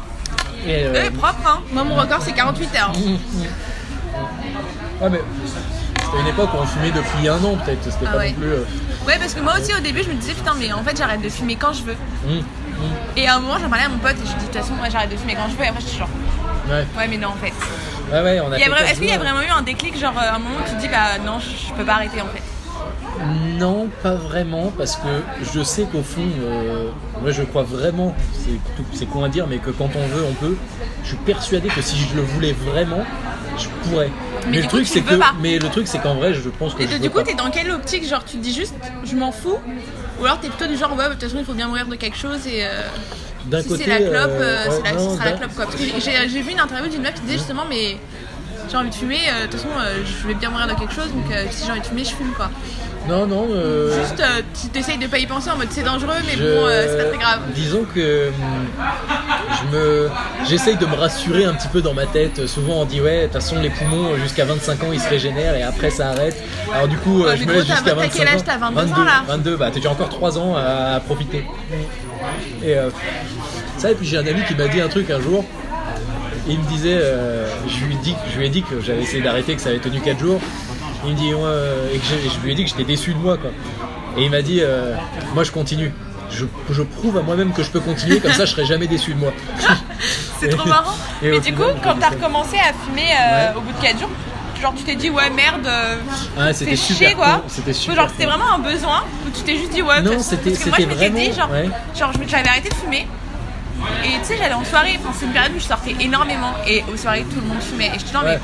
Et, 0.67 0.85
euh, 0.85 0.93
Ouais, 0.93 1.11
propre 1.11 1.37
hein 1.47 1.61
Moi 1.73 1.85
mon 1.85 1.95
record 1.97 2.21
c'est 2.23 2.33
48 2.33 2.71
heures. 2.77 2.93
ouais, 5.03 5.11
mais 5.11 5.21
c'était 6.03 6.21
une 6.21 6.27
époque 6.29 6.51
où 6.55 6.59
on 6.63 6.67
fumait 6.67 6.93
depuis 6.93 7.29
un 7.29 7.43
an 7.45 7.57
peut-être, 7.65 7.83
c'était 7.85 8.07
Ah 8.07 8.13
pas 8.13 8.19
ouais. 8.19 8.31
non 8.31 8.35
plus. 8.37 8.47
euh, 8.53 8.65
Ouais 9.07 9.19
parce 9.19 9.35
que 9.35 9.41
moi 9.41 9.55
aussi 9.61 9.75
au 9.77 9.81
début 9.81 10.03
je 10.03 10.09
me 10.09 10.15
disais 10.15 10.33
putain 10.33 10.55
mais 10.59 10.73
en 10.73 10.83
fait 10.83 10.97
j'arrête 10.97 11.21
de 11.21 11.29
fumer 11.29 11.57
quand 11.57 11.73
je 11.75 11.83
veux. 11.83 11.97
hum, 12.27 12.43
Et 13.17 13.27
à 13.29 13.37
un 13.37 13.41
moment 13.41 13.59
j'en 13.61 13.69
parlais 13.69 13.85
à 13.85 13.89
mon 13.89 13.99
pote 13.99 14.13
et 14.17 14.27
je 14.27 14.33
dis 14.33 14.35
de 14.35 14.41
toute 14.53 14.55
façon 14.61 14.75
moi 14.75 14.89
j'arrête 14.91 15.11
de 15.11 15.17
fumer 15.17 15.35
quand 15.35 15.49
je 15.51 15.57
veux 15.57 15.65
et 15.65 15.69
après 15.69 15.81
je 15.81 15.87
suis 15.87 15.99
genre 15.99 16.09
ouais. 16.69 16.87
ouais 16.97 17.09
mais 17.09 17.17
non 17.19 17.29
en 17.29 17.33
fait. 17.35 17.53
ouais, 18.13 18.23
ouais, 18.23 18.41
on 18.41 18.53
a 18.53 18.57
vra- 18.57 18.85
Est-ce 18.91 18.99
qu'il 19.01 19.09
y 19.09 19.13
a 19.13 19.19
vraiment 19.19 19.43
eu 19.43 19.49
un 19.49 19.63
déclic 19.63 19.99
genre 19.99 20.15
euh, 20.19 20.35
un 20.35 20.39
moment 20.39 20.57
où 20.61 20.69
tu 20.69 20.75
te 20.77 20.81
dis 20.81 20.89
bah 20.89 21.19
non 21.25 21.39
je, 21.39 21.69
je 21.69 21.73
peux 21.75 21.85
pas 21.85 21.95
arrêter 21.95 22.21
en 22.21 22.27
fait? 22.27 22.43
Non, 23.59 23.89
pas 24.03 24.15
vraiment, 24.17 24.73
parce 24.77 24.97
que 24.97 25.23
je 25.55 25.63
sais 25.63 25.85
qu'au 25.85 26.03
fond, 26.03 26.27
euh, 26.43 26.91
moi 27.23 27.31
je 27.31 27.43
crois 27.43 27.63
vraiment, 27.63 28.15
c'est 28.93 29.07
con 29.07 29.23
à 29.25 29.29
dire, 29.29 29.47
mais 29.49 29.59
que 29.59 29.71
quand 29.71 29.89
on 29.95 30.07
veut, 30.09 30.25
on 30.29 30.35
peut. 30.35 30.57
Je 31.05 31.09
suis 31.09 31.17
persuadé 31.19 31.69
que 31.69 31.81
si 31.81 31.97
je 31.97 32.17
le 32.17 32.23
voulais 32.23 32.53
vraiment, 32.53 33.05
je 33.57 33.69
pourrais. 33.89 34.11
Mais 34.51 34.57
le 34.59 34.63
coup, 34.65 34.81
truc, 34.83 34.93
que, 35.05 35.15
mais 35.41 35.59
le 35.59 35.69
truc, 35.71 35.87
c'est 35.87 36.01
qu'en 36.01 36.17
vrai, 36.17 36.35
je 36.35 36.49
pense 36.51 36.75
que 36.75 36.83
Et 36.83 36.87
je 36.89 36.93
veux 36.95 36.99
du 36.99 37.09
coup, 37.09 37.23
t'es 37.23 37.35
dans 37.35 37.51
quelle 37.51 37.71
optique 37.71 38.07
Genre, 38.07 38.25
tu 38.25 38.37
te 38.37 38.43
dis 38.43 38.53
juste, 38.53 38.75
je 39.05 39.15
m'en 39.15 39.31
fous 39.33 39.59
Ou 40.21 40.25
alors 40.25 40.41
t'es 40.41 40.49
plutôt 40.49 40.67
du 40.67 40.77
genre, 40.77 40.93
ouais, 40.97 41.05
de 41.09 41.13
toute 41.15 41.23
façon, 41.23 41.37
il 41.39 41.45
faut 41.45 41.55
bien 41.55 41.67
mourir 41.69 41.87
de 41.87 41.97
quelque 41.97 42.17
chose 42.17 42.47
et. 42.47 42.65
euh, 42.65 42.83
D'un 43.47 43.61
si 43.63 43.69
côté, 43.69 43.85
c'est 43.85 43.91
la 43.91 43.99
clope, 43.99 44.31
euh, 44.33 44.43
euh, 44.43 44.65
c'est 44.65 44.71
ouais, 44.71 44.83
la- 44.85 44.93
non, 44.93 45.11
ce 45.11 45.17
sera 45.17 45.25
la 45.27 45.33
clope 45.37 45.55
quoi. 45.55 45.65
Parce 45.67 45.77
que 45.77 45.83
j'ai 46.01 46.29
j'ai 46.29 46.43
vu 46.43 46.53
une 46.53 46.61
interview 46.61 46.91
d'une 46.91 47.03
meuf 47.03 47.15
qui 47.15 47.21
disait 47.23 47.39
justement, 47.39 47.65
mais 47.69 47.99
j'ai 48.71 48.77
envie 48.77 48.91
de 48.91 48.95
fumer, 48.95 49.19
de 49.43 49.47
toute 49.47 49.61
façon, 49.61 49.69
je 50.23 50.29
vais 50.29 50.35
bien 50.35 50.51
mourir 50.51 50.67
de 50.67 50.75
quelque 50.75 50.95
chose, 50.95 51.09
donc 51.13 51.27
si 51.51 51.65
j'ai 51.67 51.71
envie 51.71 51.81
de 51.81 51.87
fumer, 51.87 52.05
je 52.05 52.15
fume 52.15 52.33
quoi. 52.37 52.51
Non, 53.09 53.27
non. 53.27 53.49
euh, 53.51 54.01
Juste, 54.01 54.21
euh, 54.21 54.41
tu 54.61 54.69
t'essayes 54.69 54.97
de 54.97 55.07
pas 55.07 55.19
y 55.19 55.27
penser 55.27 55.51
en 55.51 55.57
mode 55.57 55.69
c'est 55.71 55.83
dangereux, 55.83 56.15
mais 56.27 56.33
je- 56.33 56.39
bon, 56.43 56.67
euh, 56.67 56.87
c'est 56.89 57.05
pas 57.05 57.09
très 57.11 57.19
grave. 57.19 57.41
Disons 57.55 57.85
que 57.95 58.29
hum, 58.29 58.35
je 59.61 59.77
me, 59.77 60.09
j'essaye 60.49 60.77
de 60.77 60.87
me 60.87 60.95
rassurer 60.95 61.45
un 61.45 61.53
petit 61.55 61.69
peu 61.69 61.83
dans 61.83 61.93
ma 61.93 62.07
tête. 62.07 62.47
Souvent, 62.47 62.81
on 62.81 62.85
dit 62.87 63.01
ouais, 63.03 63.19
de 63.21 63.25
toute 63.25 63.35
façon, 63.35 63.57
les 63.61 63.69
poumons 63.71 64.17
jusqu'à 64.17 64.47
25 64.47 64.83
ans, 64.85 64.87
ils 64.93 65.01
se 65.01 65.09
régénèrent 65.09 65.55
et 65.55 65.63
après 65.63 65.91
ça 65.91 66.09
arrête. 66.11 66.37
Alors 66.73 66.89
du 66.89 66.97
coup, 66.97 67.25
Ouais, 67.25 67.37
je 67.37 67.45
me 67.45 67.53
laisse 67.53 67.67
jusqu'à 67.67 67.83
t'as 67.91 67.95
25 67.95 68.13
quel 68.17 68.29
âge 68.29 68.41
ans. 68.41 68.45
T'as 68.47 68.59
22 68.59 68.93
ans, 68.93 69.05
là 69.05 69.23
22, 69.29 69.57
bah 69.57 69.71
t'as 69.71 69.89
encore 69.91 70.09
3 70.09 70.39
ans 70.39 70.57
à, 70.57 70.95
à 70.97 71.01
profiter. 71.01 71.45
Et 72.65 72.75
ça, 73.77 73.91
et 73.91 73.95
puis 73.95 74.07
j'ai 74.07 74.17
un 74.17 74.27
ami 74.27 74.41
qui 74.49 74.55
m'a 74.55 74.69
dit 74.69 74.81
un 74.81 74.89
truc 74.89 75.11
un 75.11 75.21
jour. 75.21 75.45
Il 76.49 76.59
me 76.59 76.65
disait, 76.69 77.01
je, 77.69 77.85
lui 77.85 77.97
dis, 77.97 78.15
je 78.33 78.39
lui 78.39 78.47
ai 78.47 78.51
dit 78.51 78.63
que 78.63 78.81
j'avais 78.81 79.03
essayé 79.03 79.23
d'arrêter, 79.23 79.55
que 79.57 79.61
ça 79.63 79.69
avait 79.71 79.79
tenu 79.79 80.01
4 80.01 80.19
jours. 80.21 80.41
Il 81.07 81.13
me 81.13 81.17
dit, 81.19 81.35
ouais, 81.35 81.41
euh, 81.45 81.95
et 81.95 81.99
que 81.99 82.05
je 82.05 82.39
lui 82.45 82.53
ai 82.53 82.55
dit 82.55 82.65
que 82.65 82.71
j'étais 82.71 82.85
déçu 82.85 83.13
de 83.15 83.19
moi, 83.19 83.37
quoi. 83.37 83.51
Et 84.17 84.25
il 84.25 84.31
m'a 84.31 84.43
dit, 84.43 84.61
euh, 84.63 84.95
moi 85.35 85.45
je 85.45 85.51
continue. 85.53 85.93
Je, 86.31 86.47
je 86.71 86.83
prouve 86.83 87.17
à 87.19 87.23
moi-même 87.23 87.53
que 87.53 87.63
je 87.63 87.71
peux 87.71 87.81
continuer, 87.81 88.19
comme 88.21 88.33
ça 88.33 88.45
je 88.45 88.51
serai 88.53 88.65
jamais 88.65 88.87
déçu 88.87 89.13
de 89.15 89.19
moi. 89.21 89.33
C'est 90.41 90.49
trop 90.49 90.69
marrant. 90.69 90.95
Et 91.23 91.31
mais 91.31 91.41
du 91.41 91.53
coup, 91.55 91.63
final, 91.63 91.77
quand 91.83 91.95
t'as 92.01 92.09
recommencé 92.11 92.57
à 92.57 92.73
fumer 92.87 93.03
euh, 93.13 93.53
Ouais. 93.53 93.57
au 93.57 93.61
bout 93.61 93.73
de 93.73 93.83
4 93.83 94.01
jours, 94.01 94.09
genre 94.61 94.75
tu 94.77 94.83
t'es 94.85 94.97
dit, 94.97 95.11
ouais, 95.11 95.31
merde, 95.31 95.67
euh, 95.67 95.97
Ah, 96.39 96.53
c'était 96.53 96.77
super 96.77 97.09
chier 97.09 97.17
quoi. 97.17 97.43
C'était 97.49 97.73
super. 97.73 97.97
Genre 97.97 98.09
c'était 98.11 98.27
vraiment 98.27 98.53
un 98.55 98.59
besoin 98.59 99.05
ou 99.27 99.31
tu 99.31 99.43
t'es 99.43 99.57
juste 99.59 99.73
dit 99.73 99.83
ouais 99.83 100.01
Non, 100.03 100.19
c'était- 100.21 100.51
moi 100.51 100.77
je 100.79 100.87
m'étais 100.87 101.11
dit 101.11 101.17
vraiment- 101.31 101.35
genre, 101.37 101.51
ouais. 101.51 101.69
genre 101.99 102.13
j'avais 102.27 102.49
arrêté 102.49 102.69
de 102.71 102.75
fumer 102.75 103.07
et 104.05 104.09
tu 104.21 104.25
sais 104.25 104.37
j'allais 104.39 104.55
en 104.55 104.65
soirée, 104.65 104.99
enfin 105.01 105.13
c'est 105.19 105.27
une 105.27 105.33
période 105.33 105.53
où 105.55 105.59
je 105.61 105.65
sortais 105.65 105.95
énormément 106.01 106.55
et 106.67 106.83
aux 106.93 106.97
soirées 106.97 107.25
tout 107.29 107.37
le 107.41 107.47
monde 107.47 107.61
fumait 107.61 107.89
et 107.95 107.99
je 107.99 108.05
dis 108.05 108.13
non 108.15 108.21
Ouais. 108.21 108.39
mais 108.39 108.41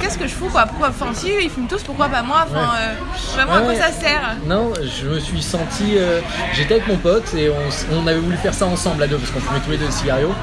qu'est-ce 0.00 0.18
que 0.18 0.26
je 0.26 0.32
fous 0.34 0.48
quoi? 0.48 0.66
Pourquoi? 0.66 0.88
Enfin, 0.88 1.06
si 1.14 1.30
ils 1.42 1.50
fument 1.50 1.66
tous, 1.68 1.82
pourquoi 1.82 2.08
pas 2.08 2.22
moi? 2.22 2.44
Enfin, 2.48 2.60
Ouais. 2.60 2.78
euh, 2.80 3.34
vraiment, 3.34 3.52
à 3.54 3.60
quoi 3.60 3.74
ça 3.74 3.90
sert? 3.92 4.36
Non, 4.46 4.72
je 4.82 5.08
me 5.08 5.18
suis 5.20 5.42
senti. 5.42 5.94
euh, 5.96 6.20
J'étais 6.54 6.74
avec 6.74 6.88
mon 6.88 6.96
pote 6.96 7.32
et 7.34 7.50
on, 7.50 7.96
on 8.02 8.06
avait 8.06 8.18
voulu 8.18 8.36
faire 8.36 8.54
ça 8.54 8.66
ensemble 8.66 9.02
à 9.02 9.06
deux 9.06 9.16
parce 9.16 9.30
qu'on 9.30 9.40
fumait 9.40 9.60
tous 9.64 9.70
les 9.70 9.76
deux 9.78 9.86
des 9.86 9.92
cigarillos. 9.92 10.34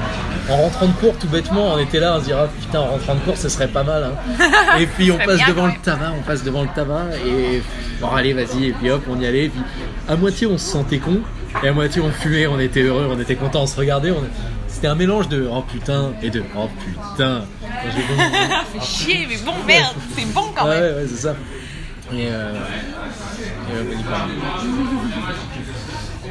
En 0.48 0.56
rentrant 0.56 0.86
de 0.86 0.92
cours, 0.92 1.16
tout 1.18 1.26
bêtement, 1.28 1.74
on 1.74 1.78
était 1.78 1.98
là, 1.98 2.14
on 2.16 2.20
se 2.20 2.26
dirait 2.26 2.46
putain, 2.60 2.80
en 2.80 2.86
rentrant 2.86 3.14
de 3.14 3.20
cours, 3.20 3.36
ce 3.36 3.48
serait 3.48 3.68
pas 3.68 3.82
mal. 3.82 4.04
hein. 4.04 4.44
et 4.78 4.86
puis 4.86 5.10
on 5.10 5.18
passe 5.18 5.36
bien, 5.36 5.48
devant 5.48 5.66
le 5.66 5.72
tabac, 5.82 6.12
on 6.18 6.22
passe 6.22 6.44
devant 6.44 6.62
le 6.62 6.68
tabac 6.74 7.06
et 7.26 7.62
bon, 8.00 8.08
allez, 8.14 8.32
vas-y. 8.32 8.66
Et 8.66 8.72
puis 8.72 8.90
hop, 8.90 9.02
on 9.10 9.18
y 9.20 9.26
allait. 9.26 9.46
Et 9.46 9.48
puis 9.48 9.60
à 10.08 10.14
moitié, 10.16 10.46
on 10.46 10.56
se 10.58 10.66
sentait 10.70 10.98
con 10.98 11.18
et 11.64 11.68
à 11.68 11.72
moitié, 11.72 12.00
on 12.00 12.10
fumait, 12.10 12.46
on 12.46 12.60
était 12.60 12.82
heureux, 12.82 13.08
on 13.10 13.18
était 13.20 13.34
content, 13.34 13.62
on 13.62 13.66
se 13.66 13.76
regardait. 13.76 14.10
on- 14.12 14.22
C'était 14.76 14.88
un 14.88 14.94
mélange 14.94 15.28
de 15.30 15.48
oh 15.50 15.62
putain 15.62 16.12
et 16.22 16.28
de 16.28 16.42
oh 16.54 16.68
putain. 16.84 17.46
Fait 18.74 18.84
chier, 18.84 19.26
mais 19.26 19.38
bon, 19.38 19.54
merde, 19.66 19.94
c'est 20.14 20.30
bon 20.34 20.52
quand 20.54 20.68
même. 20.68 20.82
ouais, 20.82 20.92
ouais, 21.00 21.06
c'est 21.08 21.28
ça. 21.28 21.34
Et 22.12 22.26
euh. 22.28 22.52
et, 23.70 23.72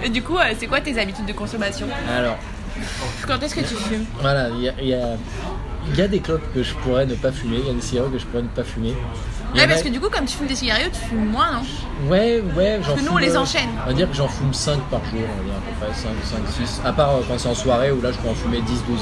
euh, 0.06 0.10
du 0.10 0.22
coup, 0.22 0.38
euh, 0.38 0.54
c'est 0.60 0.68
quoi 0.68 0.80
tes 0.80 1.00
habitudes 1.00 1.26
de 1.26 1.34
consommation 1.34 1.88
Alors, 2.08 2.38
Quand 3.26 3.42
est-ce 3.42 3.56
que 3.56 3.62
tu 3.62 3.74
fumes 3.74 4.06
voilà, 4.22 4.50
il 4.50 4.62
y 4.62 4.70
a, 4.94 5.18
y 5.96 6.02
a 6.02 6.08
des 6.08 6.20
clopes 6.20 6.54
que 6.54 6.62
je 6.62 6.76
pourrais 6.76 7.08
ne 7.08 7.16
pas 7.16 7.32
fumer, 7.32 7.58
il 7.58 7.66
y 7.66 7.70
a 7.72 7.74
des 7.74 7.82
cigarettes 7.82 8.12
que 8.12 8.20
je 8.20 8.28
pourrais 8.28 8.44
ne 8.44 8.48
pas 8.50 8.64
fumer. 8.64 8.94
Ouais, 9.56 9.64
a- 9.64 9.68
parce 9.68 9.84
que 9.84 9.90
du 9.90 10.00
coup, 10.00 10.10
comme 10.10 10.26
tu 10.26 10.38
fumes 10.38 10.48
des 10.48 10.56
cigarillos, 10.56 10.90
tu 10.94 11.00
fumes 11.10 11.26
moins, 11.26 11.52
non? 11.54 11.62
Ouais, 12.10 12.42
ouais, 12.56 12.80
j'en 12.84 12.94
que 12.96 13.00
nous, 13.00 13.06
fume, 13.06 13.14
on 13.14 13.18
les 13.18 13.36
euh, 13.36 13.40
enchaîne. 13.40 13.70
On 13.84 13.88
va 13.88 13.94
dire 13.94 14.10
que 14.10 14.16
j'en 14.16 14.28
fume 14.28 14.54
5 14.54 14.80
par 14.92 15.00
jour, 15.06 15.20
on 15.22 15.38
va 15.38 15.44
dire 15.44 15.54
à 15.56 15.86
peu 15.86 15.86
près 15.86 15.94
5, 15.94 16.10
5, 16.24 16.66
6. 16.68 16.82
À 16.86 16.92
part 16.94 17.12
euh, 17.16 17.22
quand 17.28 17.38
c'est 17.40 17.48
en 17.50 17.56
soirée 17.56 17.92
où 17.92 18.02
là 18.02 18.12
je 18.12 18.18
peux 18.18 18.30
en 18.30 18.34
fumer 18.36 18.62
10, 18.62 18.84
12 18.88 19.00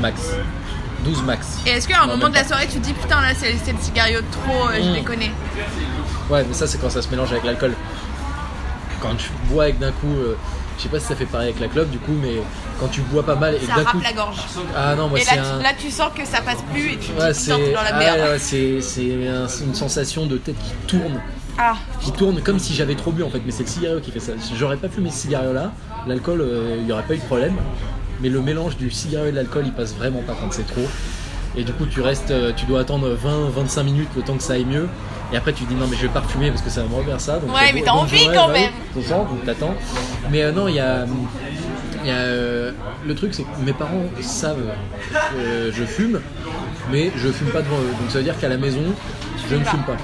max. 0.00 0.20
12 1.04 1.22
max. 1.24 1.58
Et 1.66 1.70
est-ce 1.70 1.88
qu'à 1.88 2.02
un 2.02 2.06
moment 2.06 2.28
de 2.28 2.34
la 2.34 2.44
soirée, 2.44 2.66
tu 2.66 2.78
te 2.78 2.84
dis 2.84 2.92
putain, 2.92 3.20
là, 3.22 3.28
c'est 3.34 3.52
le 3.52 3.78
cigarillo 3.80 4.20
de 4.20 4.26
trop, 4.30 4.68
euh, 4.68 4.78
je 4.82 4.90
Mm. 4.90 4.94
déconne 4.94 5.20
Ouais, 6.28 6.44
mais 6.46 6.54
ça 6.54 6.66
c'est 6.66 6.78
quand 6.78 6.90
ça 6.90 7.02
se 7.02 7.08
mélange 7.08 7.32
avec 7.32 7.44
l'alcool. 7.44 7.74
Quand 9.00 9.14
tu 9.16 9.30
bois 9.48 9.64
avec 9.64 9.78
d'un 9.78 9.92
coup, 9.92 10.12
euh, 10.14 10.36
je 10.80 10.84
sais 10.84 10.88
pas 10.88 10.98
si 10.98 11.06
ça 11.06 11.14
fait 11.14 11.26
pareil 11.26 11.48
avec 11.50 11.60
la 11.60 11.68
clope 11.68 11.90
du 11.90 11.98
coup, 11.98 12.14
mais 12.22 12.40
quand 12.80 12.88
tu 12.88 13.02
bois 13.02 13.22
pas 13.22 13.34
mal 13.34 13.54
et 13.54 13.60
Ça 13.66 13.76
d'un 13.76 13.84
coup. 13.84 14.00
la 14.02 14.12
gorge. 14.14 14.38
Ah 14.74 14.94
non, 14.96 15.08
moi 15.08 15.18
Et 15.18 15.22
c'est 15.22 15.36
là, 15.36 15.42
un. 15.54 15.58
tu, 15.58 15.62
là, 15.62 15.70
tu 15.78 15.90
sens 15.90 16.10
que 16.16 16.24
ça 16.26 16.40
passe 16.40 16.62
plus 16.72 16.92
et 16.92 16.96
tu 16.96 17.10
te 17.12 17.20
Ouais, 17.20 17.72
dans 17.74 17.82
la 17.82 17.90
ah, 17.94 17.98
merde. 17.98 18.18
ouais, 18.20 18.38
c'est- 18.38 18.80
c'est 18.80 19.28
un- 19.28 19.46
c'est 19.46 19.64
une 19.64 19.74
sensation 19.74 20.24
de 20.26 20.38
tête 20.38 20.56
qui 20.58 20.72
tourne, 20.96 21.20
Ah, 21.58 21.74
qui 22.00 22.12
tourne 22.12 22.40
comme 22.40 22.58
si 22.58 22.72
j'avais 22.74 22.94
trop 22.94 23.12
bu 23.12 23.22
en 23.22 23.28
fait. 23.28 23.42
Mais 23.44 23.52
c'est 23.52 23.64
le 23.64 23.68
cigario 23.68 24.00
qui 24.00 24.10
fait 24.10 24.20
ça. 24.20 24.32
Si 24.40 24.54
J'aurais 24.56 24.78
pas 24.78 24.88
fumé 24.88 25.10
ce 25.10 25.18
cigario 25.18 25.52
là, 25.52 25.72
l'alcool, 26.06 26.40
euh, 26.40 26.76
il 26.80 26.86
y 26.88 26.92
aurait 26.92 27.02
pas 27.02 27.14
eu 27.14 27.18
de 27.18 27.22
problème. 27.24 27.56
Mais 28.22 28.30
le 28.30 28.40
mélange 28.40 28.76
du 28.78 28.90
cigario 28.90 29.28
et 29.28 29.30
de 29.32 29.36
l'alcool, 29.36 29.64
il 29.66 29.72
passe 29.72 29.94
vraiment 29.94 30.22
pas 30.22 30.34
quand 30.40 30.50
c'est 30.52 30.66
trop. 30.66 30.86
Et 31.56 31.64
du 31.64 31.72
coup, 31.72 31.84
tu 31.84 32.00
restes, 32.00 32.30
euh, 32.30 32.52
tu 32.56 32.64
dois 32.64 32.80
attendre 32.80 33.10
20-25 33.14 33.82
minutes 33.82 34.08
le 34.16 34.22
temps 34.22 34.36
que 34.36 34.42
ça 34.42 34.54
aille 34.54 34.64
mieux. 34.64 34.88
Et 35.32 35.36
après, 35.36 35.52
tu 35.52 35.64
dis 35.64 35.74
non, 35.74 35.86
mais 35.88 35.96
je 35.96 36.02
vais 36.02 36.08
pas 36.12 36.20
refumer 36.20 36.50
parce 36.50 36.62
que 36.62 36.70
ça 36.70 36.82
va 36.82 36.88
me 36.88 36.94
refaire 36.94 37.20
ça. 37.20 37.38
Donc, 37.38 37.54
Ouais, 37.54 37.72
mais 37.72 37.82
t'as 37.82 37.92
envie 37.92 38.28
ouais, 38.28 38.34
quand 38.34 38.48
bah 38.48 38.54
même. 38.54 38.72
donc 38.94 39.44
t'attends. 39.44 39.74
Mais 40.30 40.42
euh, 40.42 40.52
non, 40.52 40.68
il 40.68 40.74
y 40.74 40.80
a. 40.80 41.06
il 42.02 42.08
y 42.08 42.10
a, 42.10 42.14
euh, 42.14 42.72
le 43.06 43.14
truc, 43.14 43.34
c'est 43.34 43.44
que 43.44 43.48
mes 43.64 43.72
parents 43.72 44.04
savent 44.20 44.66
que 45.12 45.70
je 45.72 45.84
fume, 45.84 46.20
mais 46.90 47.12
je 47.16 47.28
fume 47.28 47.48
pas 47.48 47.62
devant 47.62 47.78
eux. 47.78 47.94
Donc 48.00 48.10
ça 48.10 48.18
veut 48.18 48.24
dire 48.24 48.38
qu'à 48.38 48.48
la 48.48 48.56
maison, 48.56 48.82
je 49.48 49.54
ne 49.56 49.64
fume 49.64 49.82
pas. 49.82 49.96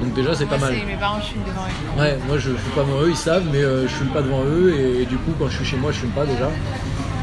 Donc 0.00 0.14
déjà, 0.14 0.34
c'est 0.34 0.46
pas 0.46 0.58
moi, 0.58 0.70
mal. 0.70 0.78
mes 0.86 0.96
parents, 0.96 1.20
je 1.20 1.26
fume 1.26 1.42
devant 1.46 1.62
eux. 1.62 2.00
Ouais, 2.00 2.18
moi 2.26 2.38
je 2.38 2.50
fume 2.50 2.72
pas 2.74 2.82
devant 2.82 3.00
eux, 3.02 3.10
ils 3.10 3.16
savent, 3.16 3.44
mais 3.52 3.62
euh, 3.62 3.82
je 3.88 3.94
fume 3.94 4.08
pas 4.08 4.22
devant 4.22 4.44
eux 4.44 4.74
et, 5.00 5.06
du 5.06 5.16
coup 5.16 5.32
quand 5.38 5.48
je 5.48 5.56
suis 5.56 5.64
chez 5.64 5.76
moi 5.76 5.92
je 5.92 5.98
fume 5.98 6.10
pas 6.10 6.26
déjà. 6.26 6.50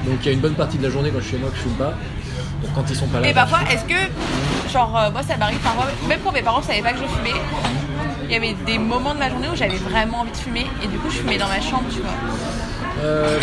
Donc 0.06 0.18
il 0.22 0.26
y 0.26 0.30
a 0.30 0.32
une 0.32 0.40
bonne 0.40 0.56
partie 0.56 0.78
de 0.78 0.84
la 0.84 0.90
journée 0.90 1.10
quand 1.12 1.20
je 1.20 1.26
suis 1.26 1.38
chez 1.38 1.42
moi 1.42 1.50
que 1.52 1.58
je 1.58 1.62
fume 1.62 1.74
pas. 1.74 1.94
Donc 2.62 2.74
quand 2.76 2.84
ils 2.90 2.96
sont 2.96 3.08
pas 3.08 3.20
là. 3.20 3.28
Et 3.28 3.34
bah, 3.34 3.46
parfois, 3.50 3.70
est-ce 3.72 3.84
que, 3.86 4.72
genre, 4.72 4.98
euh, 4.98 5.12
moi 5.12 5.22
ça 5.24 5.38
m'arrive 5.38 5.60
parfois, 5.60 5.86
même 6.08 6.20
quand 6.24 6.32
mes 6.32 6.42
parents 6.42 6.62
savaient 6.62 6.82
pas 6.82 6.92
que 6.94 7.00
je 7.00 7.04
fumais, 7.06 7.40
il 8.26 8.32
y 8.32 8.36
avait 8.36 8.56
des 8.66 8.78
moments 8.78 9.14
de 9.14 9.20
ma 9.20 9.30
journée 9.30 9.48
où 9.52 9.56
j'avais 9.56 9.76
vraiment 9.78 10.22
envie 10.22 10.32
de 10.32 10.38
fumer 10.38 10.66
et 10.84 10.88
du 10.88 10.98
coup 10.98 11.10
je 11.10 11.18
fumais 11.18 11.38
dans 11.38 11.48
ma 11.48 11.60
chambre, 11.62 11.84
tu 11.94 12.00
vois. 12.00 12.10
euh, 13.04 13.40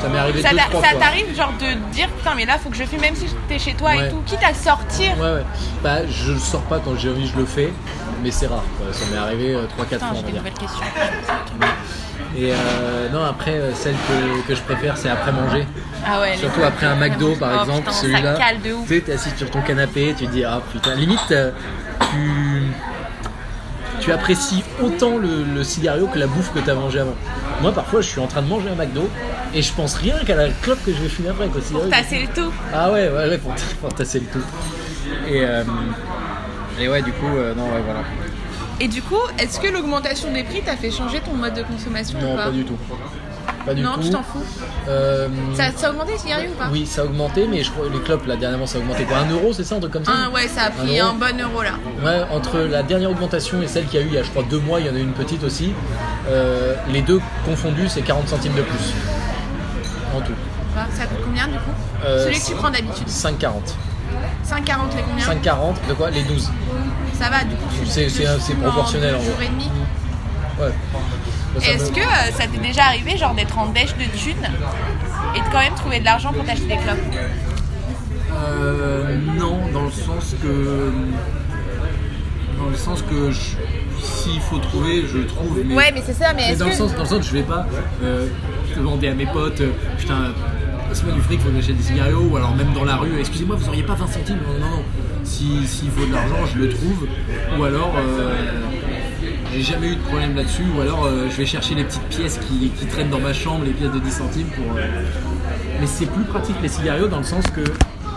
ça 0.00 0.08
m'est 0.08 0.18
arrivé 0.18 0.42
Ça 0.42 0.50
deux 0.50 0.56
t'a- 0.56 0.62
trois 0.64 0.82
ça 0.82 0.88
fois. 0.90 1.00
t'arrive 1.00 1.34
genre 1.36 1.52
de 1.58 1.74
dire 1.92 2.08
putain 2.08 2.34
mais 2.36 2.44
là 2.44 2.58
faut 2.58 2.68
que 2.70 2.76
je 2.76 2.84
fume 2.84 3.00
même 3.00 3.14
si 3.16 3.26
t'es 3.48 3.58
chez 3.58 3.74
toi 3.74 3.90
Ouais. 3.90 4.06
et 4.06 4.10
tout, 4.10 4.20
quitte 4.26 4.42
à 4.44 4.52
sortir. 4.54 5.16
Ouais 5.18 5.32
ouais. 5.34 5.44
Bah 5.82 6.06
je 6.08 6.32
le 6.32 6.38
sors 6.38 6.62
pas 6.62 6.78
quand 6.80 6.96
j'ai 6.98 7.10
envie, 7.10 7.26
je 7.26 7.36
le 7.36 7.46
fais, 7.46 7.72
mais 8.22 8.30
c'est 8.30 8.46
rare. 8.46 8.62
quoi. 8.78 8.92
Ça 8.92 9.04
m'est 9.10 9.16
arrivé 9.18 9.54
3-4 9.54 9.58
fois 9.76 9.84
Putain, 9.86 10.06
on 10.12 10.14
j'ai 10.14 10.20
va 10.20 10.26
des 10.26 10.32
dire. 10.32 10.42
nouvelles 10.42 10.52
questions. 10.54 10.86
Et 12.36 12.52
euh, 12.52 13.08
non 13.12 13.24
après 13.24 13.54
euh, 13.54 13.72
celle 13.74 13.94
que, 13.94 14.46
que 14.48 14.54
je 14.54 14.62
préfère 14.62 14.96
c'est 14.96 15.08
après 15.10 15.32
manger. 15.32 15.66
Ah 16.06 16.20
ouais. 16.20 16.36
Surtout 16.36 16.62
après 16.62 16.86
un 16.86 16.94
McDo 16.94 17.34
par 17.34 17.50
Oh, 17.58 17.60
exemple, 17.62 17.90
celui-là. 17.92 18.38
Tu 18.62 18.94
sais, 18.94 19.00
t'es 19.00 19.12
assis 19.14 19.30
sur 19.36 19.50
ton 19.50 19.60
canapé, 19.62 20.14
tu 20.16 20.26
te 20.26 20.30
dis 20.30 20.44
ah 20.44 20.60
putain, 20.72 20.94
limite 20.94 21.18
euh, 21.32 21.50
tu 22.10 22.62
tu 24.00 24.12
apprécies 24.12 24.62
autant 24.82 25.18
le, 25.18 25.44
le 25.44 25.62
cigario 25.62 26.06
que 26.06 26.18
la 26.18 26.26
bouffe 26.26 26.52
que 26.54 26.60
t'as 26.60 26.74
mangé 26.74 27.00
avant. 27.00 27.14
Moi 27.60 27.72
parfois 27.72 28.00
je 28.00 28.08
suis 28.08 28.20
en 28.20 28.26
train 28.26 28.40
de 28.42 28.48
manger 28.48 28.68
un 28.70 28.74
McDo 28.76 29.10
et 29.52 29.60
je 29.60 29.72
pense 29.74 29.94
rien 29.96 30.14
qu'à 30.24 30.36
la 30.36 30.48
clope 30.48 30.78
que 30.86 30.92
je 30.92 30.98
vais 31.02 31.08
fumer 31.08 31.28
après 31.30 31.48
quoi. 31.48 31.60
Pour 31.70 31.88
tasser 31.90 32.20
le 32.20 32.28
tout. 32.28 32.52
Ah 32.72 32.90
ouais 32.92 33.08
ouais 33.08 33.28
ouais 33.28 33.38
pour, 33.38 33.52
pour 33.80 33.92
tasser 33.94 34.20
le 34.20 34.26
tout. 34.26 34.44
Et 35.28 35.44
euh, 35.44 35.64
et 36.80 36.88
ouais 36.88 37.02
du 37.02 37.12
coup 37.12 37.26
non 37.26 37.64
ouais 37.64 37.82
voilà. 37.84 38.00
Et 38.80 38.88
du 38.88 39.02
coup, 39.02 39.18
est-ce 39.38 39.60
que 39.60 39.68
l'augmentation 39.68 40.32
des 40.32 40.42
prix 40.42 40.62
t'a 40.62 40.76
fait 40.76 40.90
changer 40.90 41.20
ton 41.20 41.34
mode 41.34 41.54
de 41.54 41.62
consommation 41.62 42.18
Non 42.20 42.32
ou 42.32 42.36
pas 42.36 42.44
pas 42.44 42.50
du 42.50 42.64
tout. 42.64 42.76
Pas 43.66 43.74
du 43.74 43.82
Non, 43.82 43.94
tout. 43.96 44.00
tu 44.04 44.10
t'en 44.10 44.22
fous. 44.22 44.42
Euh, 44.88 45.28
Ça, 45.54 45.64
ça 45.76 45.88
a 45.88 45.90
augmenté 45.90 46.16
cigarillos 46.16 46.52
ou 46.52 46.54
pas 46.58 46.68
oui, 46.72 46.86
ça 46.86 47.02
a 47.02 47.04
augmenté, 47.04 47.46
mais 47.46 47.62
je 47.62 47.70
crois 47.70 47.84
les 47.92 48.00
clopes 48.00 48.26
là 48.26 48.36
dernièrement 48.36 48.66
ça 48.66 48.78
a 48.78 48.80
augmenté 48.80 49.04
quoi 49.04 49.18
Un 49.18 49.30
euro, 49.30 49.52
c'est 49.52 49.64
ça, 49.64 49.74
un 49.74 49.80
truc 49.80 49.92
comme 49.92 50.04
ça 50.04 50.12
Ah 50.14 50.30
ouais, 50.30 50.48
ça 50.48 50.62
a 50.62 50.70
pris 50.70 50.98
Un 50.98 51.08
un 51.08 51.12
bon 51.12 51.38
euro 51.40 51.62
là. 51.62 51.72
Ouais, 52.02 52.22
entre 52.30 52.58
la 52.60 52.82
dernière 52.82 53.10
augmentation 53.10 53.60
et 53.60 53.68
celle 53.68 53.84
qu'il 53.86 54.00
y 54.00 54.02
a 54.02 54.06
eu 54.06 54.08
il 54.08 54.14
y 54.14 54.18
a 54.18 54.22
je 54.22 54.30
crois 54.30 54.44
deux 54.48 54.60
mois, 54.60 54.80
il 54.80 54.86
y 54.86 54.90
en 54.90 54.94
a 54.94 54.98
eu 54.98 55.02
une 55.02 55.12
petite 55.12 55.44
aussi. 55.44 55.74
euh, 56.30 56.74
les 56.88 57.02
deux 57.02 57.20
confondus, 57.44 57.88
c'est 57.90 58.00
40 58.02 58.28
centimes 58.28 58.54
de 58.54 58.62
plus. 58.62 58.94
En 60.16 60.20
tout. 60.22 60.32
Ça 60.96 61.04
coûte 61.04 61.18
combien 61.24 61.46
du 61.48 61.54
coup 61.58 61.70
Euh, 62.04 62.24
Celui 62.24 62.40
que 62.40 62.46
tu 62.46 62.54
prends 62.54 62.70
d'habitude. 62.70 63.06
5,40. 63.08 63.74
5,40 64.48 64.96
les 64.96 65.02
combien 65.02 65.24
5,40 65.26 65.74
de 65.88 65.94
quoi 65.94 66.10
Les 66.10 66.22
12. 66.22 66.50
Ça 67.20 67.28
va 67.30 67.44
du 67.44 67.54
coup. 67.56 67.68
C'est- 67.86 68.08
proportionnel, 68.54 69.14
en 69.14 69.18
deux 69.18 69.24
gros. 69.24 69.32
jours 69.32 69.42
et 69.42 69.48
demi. 69.48 69.68
Ouais. 70.60 70.72
Bah, 71.54 71.60
Est-ce 71.66 71.90
me- 71.90 71.94
que 71.96 72.00
euh, 72.00 72.30
ça 72.36 72.44
t'est 72.46 72.58
déjà 72.62 72.84
arrivé 72.84 73.16
genre 73.16 73.34
d'être 73.34 73.58
en 73.58 73.66
dèche 73.66 73.94
de 73.96 74.04
thunes 74.16 74.36
et 75.34 75.40
de 75.40 75.44
quand 75.52 75.58
même 75.58 75.74
trouver 75.74 76.00
de 76.00 76.04
l'argent 76.04 76.32
pour 76.32 76.44
t'acheter 76.44 76.66
des 76.66 76.76
clopes 76.76 76.98
Euh, 78.32 79.16
non, 79.36 79.58
dans 79.72 79.84
le 79.84 79.90
sens 79.90 80.34
que. 80.42 80.92
Dans 82.58 82.68
le 82.70 82.76
sens 82.76 83.02
que 83.02 83.30
je- 83.30 83.56
s'il 84.04 84.40
faut 84.40 84.58
trouver, 84.58 85.04
je 85.12 85.18
trouve. 85.26 85.60
Mais, 85.64 85.74
Ouais 85.74 85.90
mais 85.94 86.02
c'est 86.04 86.12
ça, 86.14 86.32
mais 86.34 86.54
dans, 86.56 86.66
le 86.66 86.72
sens, 86.72 86.94
dans 86.94 87.02
le 87.02 87.08
sens, 87.08 87.26
je 87.26 87.32
vais 87.32 87.42
pas 87.42 87.66
euh, 88.02 88.26
demander 88.76 89.08
à 89.08 89.14
mes 89.14 89.26
potes, 89.26 89.60
euh, 89.62 89.72
putain, 89.98 90.32
passe-moi 90.90 91.12
du 91.14 91.20
fric, 91.22 91.40
faut 91.40 91.48
que 91.48 91.56
j'achète 91.56 91.76
des 91.76 91.82
cigarillos, 91.82 92.28
ou 92.30 92.36
alors 92.36 92.54
même 92.54 92.72
dans 92.74 92.84
la 92.84 92.96
rue, 92.96 93.18
excusez-moi, 93.18 93.56
vous 93.56 93.68
auriez 93.68 93.82
pas 93.84 93.94
20 93.94 94.06
centimes 94.06 94.38
Non, 94.46 94.66
non, 94.66 94.76
non. 94.76 94.82
Si- 95.24 95.66
S'il 95.66 95.90
faut 95.90 96.04
de 96.06 96.12
l'argent, 96.12 96.44
je 96.52 96.58
le 96.58 96.68
trouve, 96.68 97.06
ou 97.58 97.64
alors. 97.64 97.94
euh, 97.96 98.34
j'ai 99.54 99.62
jamais 99.62 99.88
eu 99.88 99.96
de 99.96 100.00
problème 100.02 100.34
là-dessus, 100.36 100.64
ou 100.76 100.80
alors 100.80 101.04
euh, 101.06 101.26
je 101.30 101.36
vais 101.36 101.46
chercher 101.46 101.74
les 101.74 101.84
petites 101.84 102.02
pièces 102.08 102.38
qui, 102.38 102.68
qui 102.70 102.86
traînent 102.86 103.10
dans 103.10 103.18
ma 103.20 103.32
chambre, 103.32 103.64
les 103.64 103.72
pièces 103.72 103.90
de 103.92 103.98
10 103.98 104.10
centimes 104.10 104.46
pour. 104.48 104.76
euh, 104.76 104.80
Mais 105.80 105.86
c'est 105.86 106.06
plus 106.06 106.24
pratique 106.24 106.56
les 106.62 106.68
cigarillos 106.68 107.08
dans 107.08 107.18
le 107.18 107.24
sens 107.24 107.44
que 107.54 107.62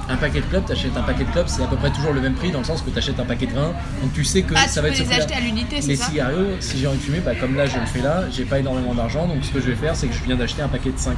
un 0.10 0.18
paquet 0.18 0.42
de 0.42 0.46
clopes, 0.46 0.65
t'achètes 0.65 0.96
un 0.98 1.01
paquet 1.01 1.24
de 1.24 1.30
clopes, 1.32 1.48
c'est 1.48 1.63
à 1.63 1.68
peu 1.68 1.75
près 1.77 1.89
toujours 1.89 2.12
le 2.13 2.20
même 2.22 2.34
prix 2.34 2.51
dans 2.51 2.60
le 2.60 2.65
sens 2.65 2.82
que 2.82 2.89
t'achètes 2.89 3.20
un 3.20 3.25
paquet 3.25 3.46
de 3.48 3.53
20, 3.53 3.62
donc 3.62 4.13
tu 4.13 4.24
sais 4.25 4.42
que 4.42 4.53
Ah, 4.56 4.68
ça 4.68 4.82
va 4.82 4.89
être 4.89 5.00
les 5.00 5.12
acheter 5.12 5.34
à 5.34 5.39
l'unité, 5.39 5.77
c'est 5.82 5.88
Les 5.88 5.96
ça 5.96 6.06
cigarillos, 6.08 6.48
si 6.60 6.77
j'ai 6.77 6.88
envie 6.88 6.98
de 6.98 7.03
fumer, 7.03 7.20
bah, 7.20 7.32
comme 7.39 7.56
là 7.56 7.65
je 7.68 7.77
le 7.80 7.86
fais 7.86 8.01
là, 8.01 8.24
j'ai 8.32 8.44
pas 8.44 8.60
énormément 8.60 8.94
d'argent, 8.94 9.27
donc 9.27 9.38
ce 9.44 9.51
que 9.51 9.62
je 9.62 9.68
vais 9.68 9.75
faire 9.75 9.96
c'est 9.96 10.08
que 10.08 10.13
je 10.13 10.24
viens 10.24 10.36
d'acheter 10.36 10.62
un 10.62 10.68
paquet 10.68 10.92
de 10.92 10.98
5. 11.00 11.15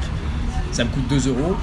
Ça 0.76 0.84
me 0.84 0.90
coûte 0.90 1.08
2 1.08 1.30
euros. 1.30 1.56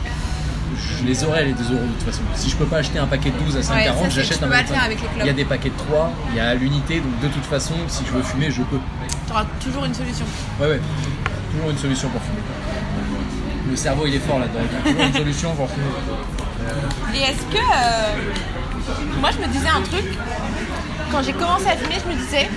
Je 0.74 1.04
les 1.04 1.22
aurai 1.24 1.44
les 1.44 1.52
2 1.52 1.64
euros 1.64 1.82
de 1.84 1.92
toute 1.92 2.02
façon. 2.02 2.22
Si 2.34 2.48
je 2.48 2.56
peux 2.56 2.64
pas 2.64 2.78
acheter 2.78 2.98
un 2.98 3.06
paquet 3.06 3.30
de 3.30 3.38
12 3.44 3.56
à 3.58 3.60
5,40, 3.60 3.74
Ouais, 3.74 4.10
j'achète 4.10 4.38
tu 4.38 4.44
un 4.44 4.48
paquet 4.48 4.62
le 4.62 4.68
faire 4.68 4.80
de 4.80 4.84
avec 4.86 5.00
les 5.02 5.06
5. 5.06 5.12
clopes. 5.12 5.20
Il 5.20 5.26
y 5.26 5.28
a 5.28 5.32
des 5.34 5.44
paquets 5.44 5.68
de 5.68 5.76
3, 5.76 6.12
il 6.30 6.36
y 6.36 6.40
a 6.40 6.54
l'unité, 6.54 7.00
donc 7.00 7.20
de 7.20 7.28
toute 7.28 7.44
façon, 7.44 7.74
si 7.88 8.04
je 8.06 8.12
veux 8.12 8.22
fumer, 8.22 8.50
je 8.50 8.62
peux. 8.62 8.78
T'auras 9.28 9.44
toujours 9.62 9.84
une 9.84 9.92
solution. 9.94 10.24
Ouais, 10.58 10.66
ouais. 10.68 10.80
Toujours 11.52 11.70
une 11.70 11.76
solution 11.76 12.08
pour 12.08 12.22
fumer. 12.22 12.38
Le 13.70 13.76
cerveau 13.76 14.06
il 14.06 14.14
est 14.14 14.18
fort 14.18 14.38
là-dedans. 14.38 14.60
Il 14.62 14.72
y 14.72 14.76
a 14.76 14.92
toujours 14.92 15.06
une 15.08 15.12
solution 15.12 15.54
pour 15.56 15.68
fumer. 15.70 15.86
Et 17.14 17.20
est-ce 17.22 17.42
que. 17.52 17.58
euh, 17.58 19.20
Moi, 19.20 19.30
je 19.30 19.46
me 19.46 19.52
disais 19.52 19.68
un 19.68 19.82
truc. 19.82 20.04
Quand 21.10 21.22
j'ai 21.22 21.32
commencé 21.34 21.66
à 21.66 21.76
fumer, 21.76 21.96
je 22.02 22.10
me 22.10 22.16
disais. 22.18 22.48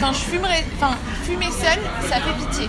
Quand 0.00 0.12
je 0.12 0.18
fumerais. 0.20 0.64
Enfin, 0.80 0.94
fumer 1.24 1.46
seul, 1.50 1.78
ça 2.08 2.16
fait 2.16 2.46
pitié. 2.46 2.68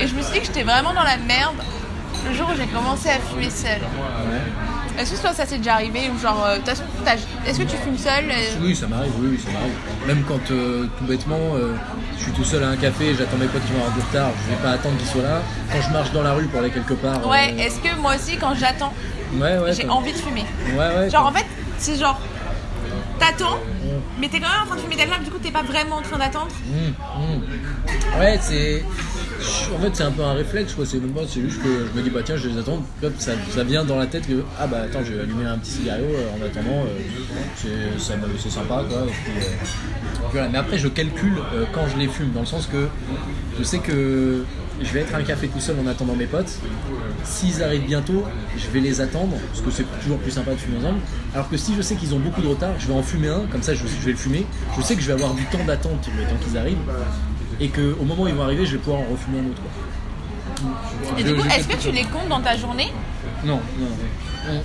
Et 0.00 0.06
je 0.06 0.14
me 0.14 0.22
suis 0.22 0.32
dit 0.32 0.40
que 0.40 0.46
j'étais 0.46 0.62
vraiment 0.64 0.92
dans 0.92 1.02
la 1.04 1.16
merde 1.16 1.56
le 2.28 2.34
jour 2.34 2.48
où 2.52 2.56
j'ai 2.56 2.66
commencé 2.66 3.08
à 3.10 3.18
fumer 3.18 3.50
seul. 3.50 3.80
Est-ce 4.98 5.14
que 5.14 5.20
toi, 5.20 5.32
ça 5.32 5.44
s'est 5.44 5.58
déjà 5.58 5.74
arrivé 5.74 6.08
Ou 6.14 6.18
genre. 6.20 6.44
euh, 6.46 6.58
Est-ce 7.46 7.58
que 7.58 7.64
tu 7.64 7.76
fumes 7.76 7.98
seul 7.98 8.24
Oui, 8.62 8.76
ça 8.76 8.86
m'arrive, 8.86 9.10
oui, 9.18 9.28
oui, 9.32 9.40
ça 9.44 9.50
m'arrive. 9.50 9.74
Même 10.06 10.22
quand, 10.26 10.50
euh, 10.52 10.86
tout 10.98 11.04
bêtement, 11.04 11.36
euh, 11.56 11.74
je 12.16 12.22
suis 12.24 12.32
tout 12.32 12.44
seul 12.44 12.62
à 12.62 12.68
un 12.68 12.76
café, 12.76 13.12
j'attends 13.18 13.36
mes 13.36 13.46
potes 13.46 13.64
qui 13.66 13.72
vont 13.72 13.78
avoir 13.80 13.92
du 13.94 14.00
retard, 14.00 14.30
je 14.44 14.50
vais 14.54 14.62
pas 14.62 14.70
attendre 14.70 14.96
qu'ils 14.98 15.08
soient 15.08 15.22
là. 15.22 15.42
Quand 15.72 15.80
je 15.80 15.90
marche 15.92 16.12
dans 16.12 16.22
la 16.22 16.32
rue 16.34 16.46
pour 16.46 16.60
aller 16.60 16.70
quelque 16.70 16.94
part. 16.94 17.26
Ouais, 17.26 17.52
euh, 17.58 17.62
est-ce 17.62 17.80
que 17.80 17.94
moi 17.96 18.14
aussi, 18.14 18.36
quand 18.36 18.54
j'attends, 18.54 18.92
ouais, 19.34 19.58
ouais, 19.58 19.72
j'ai 19.72 19.88
envie 19.88 20.12
de 20.12 20.18
fumer? 20.18 20.44
Ouais, 20.76 20.96
ouais. 20.96 21.10
Genre, 21.10 21.26
en 21.26 21.32
fait, 21.32 21.46
c'est 21.78 21.98
genre. 21.98 22.20
t'attends, 23.18 23.58
mais 24.20 24.28
t'es 24.28 24.38
quand 24.38 24.48
même 24.48 24.62
en 24.62 24.66
train 24.66 24.76
de 24.76 24.80
fumer 24.80 24.96
ta 24.96 25.06
clope, 25.06 25.24
du 25.24 25.30
coup 25.30 25.38
t'es 25.42 25.50
pas 25.50 25.62
vraiment 25.62 25.96
en 25.96 26.02
train 26.02 26.18
d'attendre. 26.18 26.48
Mmh, 26.68 27.20
mmh. 27.20 28.20
Ouais, 28.20 28.38
c'est. 28.40 28.84
En 29.74 29.78
fait, 29.78 29.90
c'est 29.92 30.02
un 30.02 30.10
peu 30.10 30.22
un 30.22 30.32
réflexe. 30.34 30.74
C'est 30.84 31.40
juste 31.40 31.62
que 31.62 31.86
je 31.92 31.98
me 31.98 32.02
dis, 32.02 32.10
bah 32.10 32.20
tiens, 32.24 32.36
je 32.36 32.48
les 32.48 32.58
attendre. 32.58 32.82
Hop, 33.02 33.12
ça, 33.18 33.64
vient 33.64 33.84
dans 33.84 33.98
la 33.98 34.06
tête 34.06 34.26
que, 34.26 34.42
ah 34.58 34.66
bah 34.66 34.82
attends, 34.84 35.04
je 35.04 35.12
vais 35.12 35.20
allumer 35.22 35.46
un 35.46 35.58
petit 35.58 35.72
cigario 35.72 36.04
euh, 36.04 36.30
en 36.36 36.44
attendant. 36.44 36.84
euh, 36.84 37.90
c'est, 37.98 38.50
sympa, 38.50 38.84
quoi. 38.88 38.98
Euh, 38.98 39.06
voilà. 40.32 40.48
Mais 40.48 40.58
après, 40.58 40.78
je 40.78 40.88
calcule 40.88 41.38
euh, 41.54 41.64
quand 41.72 41.86
je 41.88 41.98
les 41.98 42.08
fume, 42.08 42.32
dans 42.32 42.40
le 42.40 42.46
sens 42.46 42.66
que 42.66 42.88
je 43.58 43.62
sais 43.64 43.78
que 43.78 44.44
je 44.82 44.92
vais 44.92 45.00
être 45.00 45.14
à 45.14 45.18
un 45.18 45.22
café 45.22 45.48
tout 45.48 45.60
seul 45.60 45.76
en 45.84 45.86
attendant 45.88 46.14
mes 46.14 46.26
potes. 46.26 46.58
S'ils 47.24 47.62
arrivent 47.62 47.86
bientôt, 47.86 48.24
je 48.56 48.66
vais 48.68 48.80
les 48.80 49.00
attendre, 49.00 49.36
parce 49.50 49.60
que 49.60 49.70
c'est 49.70 50.00
toujours 50.02 50.18
plus 50.18 50.32
sympa 50.32 50.50
de 50.52 50.56
fumer 50.56 50.78
ensemble. 50.78 50.98
Alors 51.34 51.48
que 51.48 51.56
si 51.56 51.74
je 51.76 51.82
sais 51.82 51.94
qu'ils 51.94 52.14
ont 52.14 52.18
beaucoup 52.18 52.42
de 52.42 52.48
retard, 52.48 52.72
je 52.78 52.88
vais 52.88 52.94
en 52.94 53.02
fumer 53.02 53.28
un, 53.28 53.42
comme 53.50 53.62
ça 53.62 53.74
je, 53.74 53.80
je 53.80 54.04
vais 54.04 54.12
le 54.12 54.16
fumer. 54.18 54.44
Je 54.76 54.82
sais 54.82 54.94
que 54.96 55.00
je 55.00 55.06
vais 55.06 55.12
avoir 55.12 55.34
du 55.34 55.44
temps 55.44 55.64
d'attente 55.64 56.08
le 56.16 56.24
temps 56.24 56.36
qu'ils 56.44 56.58
arrivent, 56.58 56.76
et 57.60 57.68
qu'au 57.68 58.04
moment 58.04 58.22
où 58.24 58.28
ils 58.28 58.34
vont 58.34 58.44
arriver, 58.44 58.66
je 58.66 58.72
vais 58.72 58.78
pouvoir 58.78 59.00
en 59.02 59.06
refumer 59.12 59.38
un 59.40 59.50
autre. 59.50 59.60
quoi. 59.62 61.18
Et 61.18 61.22
Je- 61.22 61.26
du 61.26 61.34
coup, 61.34 61.46
est-ce 61.48 61.68
que 61.68 61.76
tu 61.76 61.90
les 61.90 62.04
comptes 62.04 62.28
dans 62.28 62.40
ta 62.40 62.56
journée? 62.56 62.92
Non, 63.44 63.60
non, 63.78 63.86
non. 64.52 64.62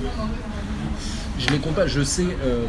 Je 1.40 1.48
les 1.50 1.60
compte 1.60 1.76
pas, 1.76 1.88
je 1.88 2.02
sais 2.04 2.26
euh, 2.44 2.66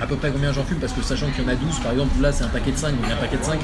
à 0.00 0.06
peu 0.06 0.16
près 0.16 0.30
combien 0.30 0.52
j'en 0.52 0.64
fume, 0.64 0.78
parce 0.78 0.92
que 0.92 1.02
sachant 1.02 1.26
qu'il 1.30 1.44
y 1.44 1.46
en 1.46 1.50
a 1.50 1.54
12, 1.54 1.78
par 1.80 1.92
exemple, 1.92 2.20
là 2.20 2.32
c'est 2.32 2.44
un 2.44 2.48
paquet 2.48 2.72
de 2.72 2.76
5, 2.76 2.90
donc 3.00 3.10
un 3.10 3.16
paquet 3.16 3.36
de 3.36 3.44
5, 3.44 3.58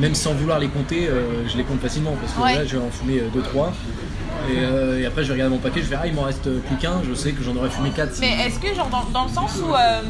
même 0.00 0.14
sans 0.14 0.34
vouloir 0.34 0.58
les 0.58 0.68
compter, 0.68 1.08
euh, 1.08 1.46
je 1.48 1.56
les 1.56 1.64
compte 1.64 1.80
facilement, 1.80 2.12
parce 2.20 2.32
que 2.32 2.40
Ouais. 2.42 2.54
là 2.56 2.64
je 2.66 2.76
vais 2.76 2.84
en 2.84 2.90
fumer 2.90 3.22
2-3. 3.34 3.72
Et, 4.50 4.58
euh, 4.58 5.00
et 5.00 5.06
après 5.06 5.22
je 5.22 5.28
vais 5.28 5.34
regarder 5.34 5.54
mon 5.54 5.60
paquet, 5.60 5.80
je 5.80 5.86
vais 5.86 5.96
ah 5.98 6.06
il 6.06 6.12
m'en 6.14 6.22
reste 6.22 6.50
plus 6.66 6.76
qu'un, 6.76 7.00
je 7.08 7.14
sais 7.14 7.32
que 7.32 7.42
j'en 7.42 7.56
aurais 7.56 7.70
fumé 7.70 7.90
4. 7.90 8.18
Mais 8.20 8.46
est-ce 8.46 8.58
que, 8.58 8.74
genre, 8.74 8.88
dans, 8.90 9.04
dans 9.10 9.24
le 9.24 9.30
sens 9.30 9.56
où. 9.62 9.72
euh, 9.74 10.02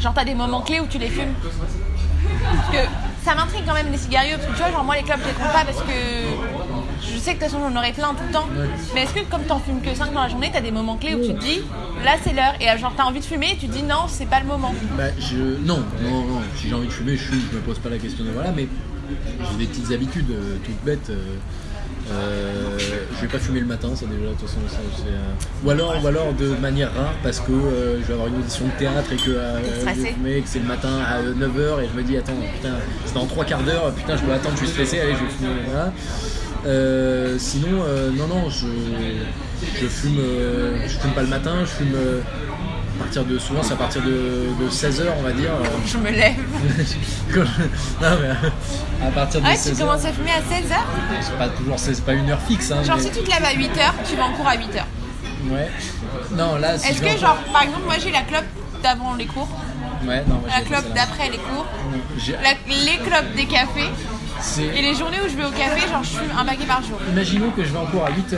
genre, 0.00 0.12
t'as 0.14 0.24
des 0.24 0.34
moments 0.34 0.60
clés 0.60 0.80
où 0.80 0.86
tu 0.86 0.98
les 0.98 1.08
fumes? 1.08 1.32
Parce 1.42 2.68
que 2.70 2.88
ça 3.26 3.34
m'intrigue 3.34 3.64
quand 3.66 3.74
même 3.74 3.90
les 3.90 3.98
cigarios, 3.98 4.36
parce 4.36 4.46
que 4.46 4.52
tu 4.52 4.62
vois, 4.62 4.70
genre, 4.70 4.84
moi 4.84 4.94
les 4.96 5.02
clopes, 5.02 5.18
je 5.22 5.28
les 5.28 5.34
compte 5.34 5.52
pas 5.52 5.64
parce 5.64 5.82
que. 5.82 5.92
Je 7.02 7.18
sais 7.18 7.34
que 7.34 7.40
de 7.40 7.44
toute 7.44 7.52
façon, 7.52 7.58
j'en 7.68 7.76
aurais 7.76 7.92
plein 7.92 8.14
tout 8.14 8.24
le 8.26 8.32
temps. 8.32 8.46
Mais 8.94 9.02
est-ce 9.02 9.12
que, 9.12 9.20
comme 9.30 9.42
t'en 9.42 9.58
fumes 9.58 9.80
que 9.82 9.94
5 9.94 10.12
dans 10.12 10.22
la 10.22 10.28
journée, 10.28 10.50
t'as 10.52 10.60
des 10.60 10.70
moments 10.70 10.96
clés 10.96 11.14
où 11.14 11.20
tu 11.26 11.34
te 11.34 11.40
dis, 11.40 11.60
là 12.04 12.12
c'est 12.22 12.32
l'heure, 12.32 12.54
et 12.60 12.70
euh, 12.70 12.78
genre, 12.78 12.94
t'as 12.96 13.04
envie 13.04 13.20
de 13.20 13.24
fumer, 13.24 13.52
et 13.52 13.56
tu 13.56 13.66
te 13.66 13.72
dis, 13.72 13.82
non, 13.82 14.06
c'est 14.08 14.26
pas 14.26 14.40
le 14.40 14.46
moment. 14.46 14.72
Bah, 14.96 15.04
je... 15.18 15.36
Non, 15.36 15.82
non, 16.02 16.24
non. 16.24 16.40
Si 16.56 16.68
j'ai 16.68 16.74
envie 16.74 16.86
de 16.86 16.92
fumer, 16.92 17.16
je 17.16 17.22
fume, 17.22 17.42
je 17.50 17.56
me 17.56 17.62
pose 17.62 17.78
pas 17.80 17.90
la 17.90 17.98
question 17.98 18.24
de 18.24 18.30
voilà, 18.30 18.50
mais 18.52 18.66
j'ai 19.50 19.56
des 19.58 19.66
petites 19.66 19.92
habitudes 19.92 20.30
euh, 20.30 20.56
toutes 20.64 20.82
bêtes. 20.84 21.10
euh, 21.10 21.36
euh, 22.10 22.78
je 22.78 23.20
vais 23.22 23.26
pas 23.28 23.38
fumer 23.38 23.60
le 23.60 23.66
matin, 23.66 23.88
ça 23.94 24.06
déjà, 24.06 24.30
de 24.30 24.34
toute 24.34 24.48
façon, 24.48 24.60
ça, 24.68 24.76
c'est, 24.96 25.08
euh, 25.08 25.64
ou, 25.64 25.70
alors, 25.70 25.94
ou 26.02 26.06
alors 26.06 26.32
de 26.34 26.48
manière 26.60 26.92
rare 26.94 27.14
parce 27.22 27.40
que 27.40 27.50
euh, 27.50 28.00
je 28.00 28.06
vais 28.06 28.12
avoir 28.12 28.28
une 28.28 28.36
audition 28.36 28.66
de 28.66 28.70
théâtre 28.78 29.12
et 29.12 29.16
que, 29.16 29.30
euh, 29.30 29.58
je 29.94 30.00
vais 30.02 30.08
fumer, 30.12 30.40
que 30.40 30.48
c'est 30.48 30.60
le 30.60 30.66
matin 30.66 30.98
à 31.04 31.22
9h 31.22 31.82
et 31.82 31.88
je 31.92 31.96
me 31.96 32.02
dis, 32.04 32.16
attends, 32.16 32.32
putain, 32.54 32.74
c'est 33.04 33.14
dans 33.14 33.26
3 33.26 33.44
quarts 33.44 33.62
d'heure, 33.64 33.92
putain, 33.92 34.16
je 34.16 34.24
dois 34.24 34.34
attendre, 34.34 34.54
je 34.54 34.64
suis 34.64 34.68
stressé, 34.68 35.00
allez, 35.00 35.14
je 35.14 35.24
vais 35.24 35.30
fumer. 35.30 35.60
Voilà. 35.66 35.92
Euh, 36.66 37.36
sinon, 37.38 37.82
euh, 37.86 38.10
non, 38.10 38.26
non, 38.26 38.50
je, 38.50 38.66
je 39.80 39.86
fume, 39.86 40.18
euh, 40.18 40.78
je 40.86 40.98
fume 40.98 41.12
pas 41.12 41.22
le 41.22 41.28
matin, 41.28 41.56
je 41.60 41.66
fume. 41.66 41.94
À 43.06 43.08
partir 43.08 43.24
de 43.24 43.38
souvent 43.38 43.62
c'est 43.62 43.72
à 43.72 43.76
partir 43.76 44.02
de, 44.02 44.46
16h 44.68 45.02
on 45.18 45.22
va 45.22 45.32
dire. 45.32 45.50
Je 45.86 45.96
me 45.98 46.10
lève. 46.10 46.34
non 47.36 48.08
mais 48.20 49.06
à 49.06 49.10
partir 49.12 49.40
de 49.40 49.46
Ah, 49.46 49.54
16h 49.54 49.70
tu 49.70 49.76
commences 49.80 50.04
à 50.04 50.12
fumer 50.12 50.30
à 50.32 50.40
16h 50.40 50.76
c'est 51.20 51.38
pas 51.38 51.48
toujours 51.50 51.78
c'est 51.78 52.04
pas 52.04 52.12
une 52.14 52.30
heure 52.30 52.40
fixe 52.48 52.70
hein, 52.72 52.82
Genre, 52.82 52.96
mais- 52.96 53.02
si 53.02 53.10
tu 53.10 53.20
te 53.22 53.30
lèves 53.30 53.44
à 53.44 53.52
8h, 53.54 53.92
tu 54.08 54.16
vas 54.16 54.24
en 54.24 54.32
cours 54.32 54.48
à 54.48 54.56
8h. 54.56 54.82
ouais. 55.52 55.70
Non 56.32 56.56
là 56.56 56.78
si 56.78 56.88
Est-ce 56.90 57.00
que, 57.00 57.06
en- 57.14 57.18
genre, 57.18 57.36
par 57.52 57.62
exemple, 57.62 57.82
moi 57.84 57.94
j'ai 58.02 58.10
la 58.10 58.22
clope 58.22 58.44
d'avant 58.82 59.14
les 59.14 59.26
cours, 59.26 59.48
ouais 60.04 60.24
non 60.28 60.36
moi, 60.36 60.48
la 60.54 60.62
clope 60.62 60.92
d'après 60.94 61.30
les 61.30 61.38
cours, 61.38 61.66
la- 62.42 62.50
les 62.68 62.98
clopes 63.08 63.34
des 63.36 63.46
cafés, 63.46 63.90
et 64.76 64.82
les 64.82 64.94
journées 64.94 65.18
où 65.24 65.28
je 65.28 65.36
vais 65.36 65.44
au 65.44 65.50
café, 65.50 65.80
genre, 65.88 66.02
je 66.02 66.10
fume 66.18 66.32
un 66.36 66.44
paquet 66.44 66.64
par 66.66 66.82
jour. 66.82 66.98
imaginons 67.08 67.50
que 67.50 67.62
je 67.64 67.72
vais 67.72 67.78
en 67.78 67.86
cours 67.86 68.04
à 68.04 68.10
8h 68.10 68.36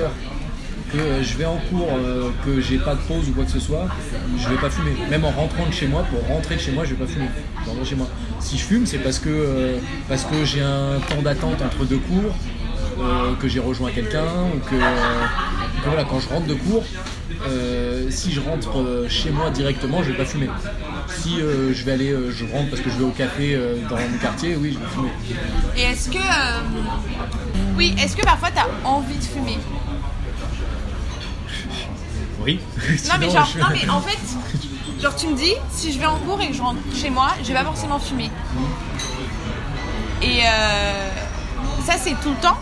que 0.93 0.99
euh, 0.99 1.23
je 1.23 1.37
vais 1.37 1.45
en 1.45 1.59
cours 1.71 1.89
euh, 1.93 2.31
que 2.45 2.61
j'ai 2.61 2.79
pas 2.79 2.95
de 2.95 3.01
pause 3.01 3.29
ou 3.29 3.33
quoi 3.33 3.45
que 3.45 3.51
ce 3.51 3.61
soit 3.61 3.87
je 4.39 4.49
vais 4.49 4.57
pas 4.57 4.71
fumer. 4.71 4.93
Même 5.11 5.25
en 5.25 5.31
rentrant 5.31 5.67
de 5.67 5.73
chez 5.73 5.87
moi 5.87 6.05
pour 6.11 6.27
rentrer 6.27 6.57
de 6.57 6.61
chez 6.61 6.73
moi 6.73 6.85
je 6.85 6.95
vais 6.95 7.05
pas 7.05 7.11
fumer. 7.11 7.29
Chez 7.85 7.95
moi. 7.97 8.09
Si 8.41 8.57
je 8.57 8.65
fume 8.65 8.87
c'est 8.87 8.99
parce 8.99 9.19
que 9.19 9.29
euh, 9.29 9.79
que 10.09 10.45
j'ai 10.45 10.61
un 10.63 10.99
temps 11.09 11.23
d'attente 11.23 11.63
entre 11.63 11.85
deux 11.85 11.99
cours 11.99 12.35
que 13.41 13.47
j'ai 13.47 13.61
rejoint 13.61 13.93
quelqu'un 13.93 14.27
ou 14.55 14.59
que, 14.69 14.75
voilà 15.87 16.03
quand 16.03 16.19
je 16.19 16.29
rentre 16.29 16.47
de 16.47 16.55
cours 16.55 16.83
si 18.11 18.33
je 18.33 18.41
rentre 18.41 19.07
chez 19.09 19.31
moi 19.31 19.51
directement 19.51 20.03
je 20.03 20.11
vais 20.11 20.17
pas 20.17 20.25
fumer. 20.25 20.49
Si 21.09 21.37
je 21.39 21.85
vais 21.85 21.93
aller 21.93 22.15
je 22.31 22.45
rentre 22.53 22.71
parce 22.71 22.83
que 22.83 22.91
je 22.91 22.97
vais 22.97 23.05
au 23.05 23.11
café 23.11 23.57
dans 23.89 23.97
mon 23.97 24.19
quartier 24.21 24.57
oui 24.57 24.75
je 24.75 24.79
vais 24.79 24.91
fumer. 24.93 25.11
Et 25.77 25.83
est-ce 25.93 26.11
que. 26.11 26.19
Oui, 27.77 27.95
est-ce 28.03 28.17
que 28.17 28.23
parfois 28.23 28.49
t'as 28.53 28.67
envie 28.85 29.17
de 29.17 29.23
fumer? 29.23 29.59
Non, 33.09 33.15
mais 33.21 33.31
genre, 33.31 33.47
je- 33.53 33.59
non, 33.59 33.67
mais 33.73 33.89
en 33.89 34.01
fait, 34.01 34.19
genre, 35.03 35.15
tu 35.17 35.27
me 35.29 35.37
dis, 35.37 35.53
si 35.71 35.93
je 35.93 35.99
vais 35.99 36.07
en 36.07 36.17
cours 36.19 36.41
et 36.41 36.49
que 36.49 36.55
je 36.55 36.63
rentre 36.63 36.81
chez 36.95 37.11
moi, 37.11 37.29
je 37.43 37.49
vais 37.49 37.55
pas 37.55 37.65
forcément 37.65 37.99
fumer. 37.99 38.31
Et 40.23 40.41
euh, 40.45 41.09
ça, 41.87 41.95
c'est 42.03 42.15
tout 42.23 42.31
le 42.31 42.41
temps? 42.43 42.59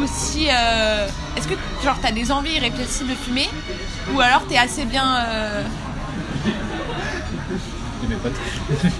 Ou 0.00 0.06
si. 0.06 0.48
euh, 0.50 1.06
Est-ce 1.36 1.48
que, 1.48 1.54
genre, 1.84 1.96
t'as 2.02 2.12
des 2.12 2.30
envies 2.32 2.52
irrépressibles 2.56 3.10
de 3.10 3.14
fumer? 3.14 3.48
Ou 4.14 4.20
alors 4.20 4.44
t'es 4.46 4.56
assez 4.58 4.84
bien. 4.84 5.16
euh, 5.28 5.62
Et 8.04 8.06
mes 8.08 8.14
potes. 8.16 8.32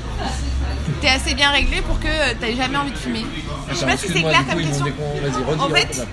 T'es 1.01 1.09
assez 1.09 1.35
bien 1.35 1.51
réglé 1.51 1.81
pour 1.83 1.99
que 2.01 2.07
euh, 2.07 2.33
t'aies 2.41 2.55
jamais 2.57 2.77
envie 2.79 2.93
de 2.93 2.97
fumer? 2.97 3.27
Je 3.69 3.75
sais 3.75 3.85
Attends, 3.85 3.93
pas 3.93 3.97
si 3.99 4.07
c'est 4.09 4.23
clair 4.23 4.47
comme 4.49 4.63
question. 4.63 4.85
décon- 4.87 5.21
Vas-y, 5.21 5.45
redis. 5.45 5.61
En 5.61 5.71
ouais, 5.71 5.81
fait, 5.81 5.99
là. 5.99 6.05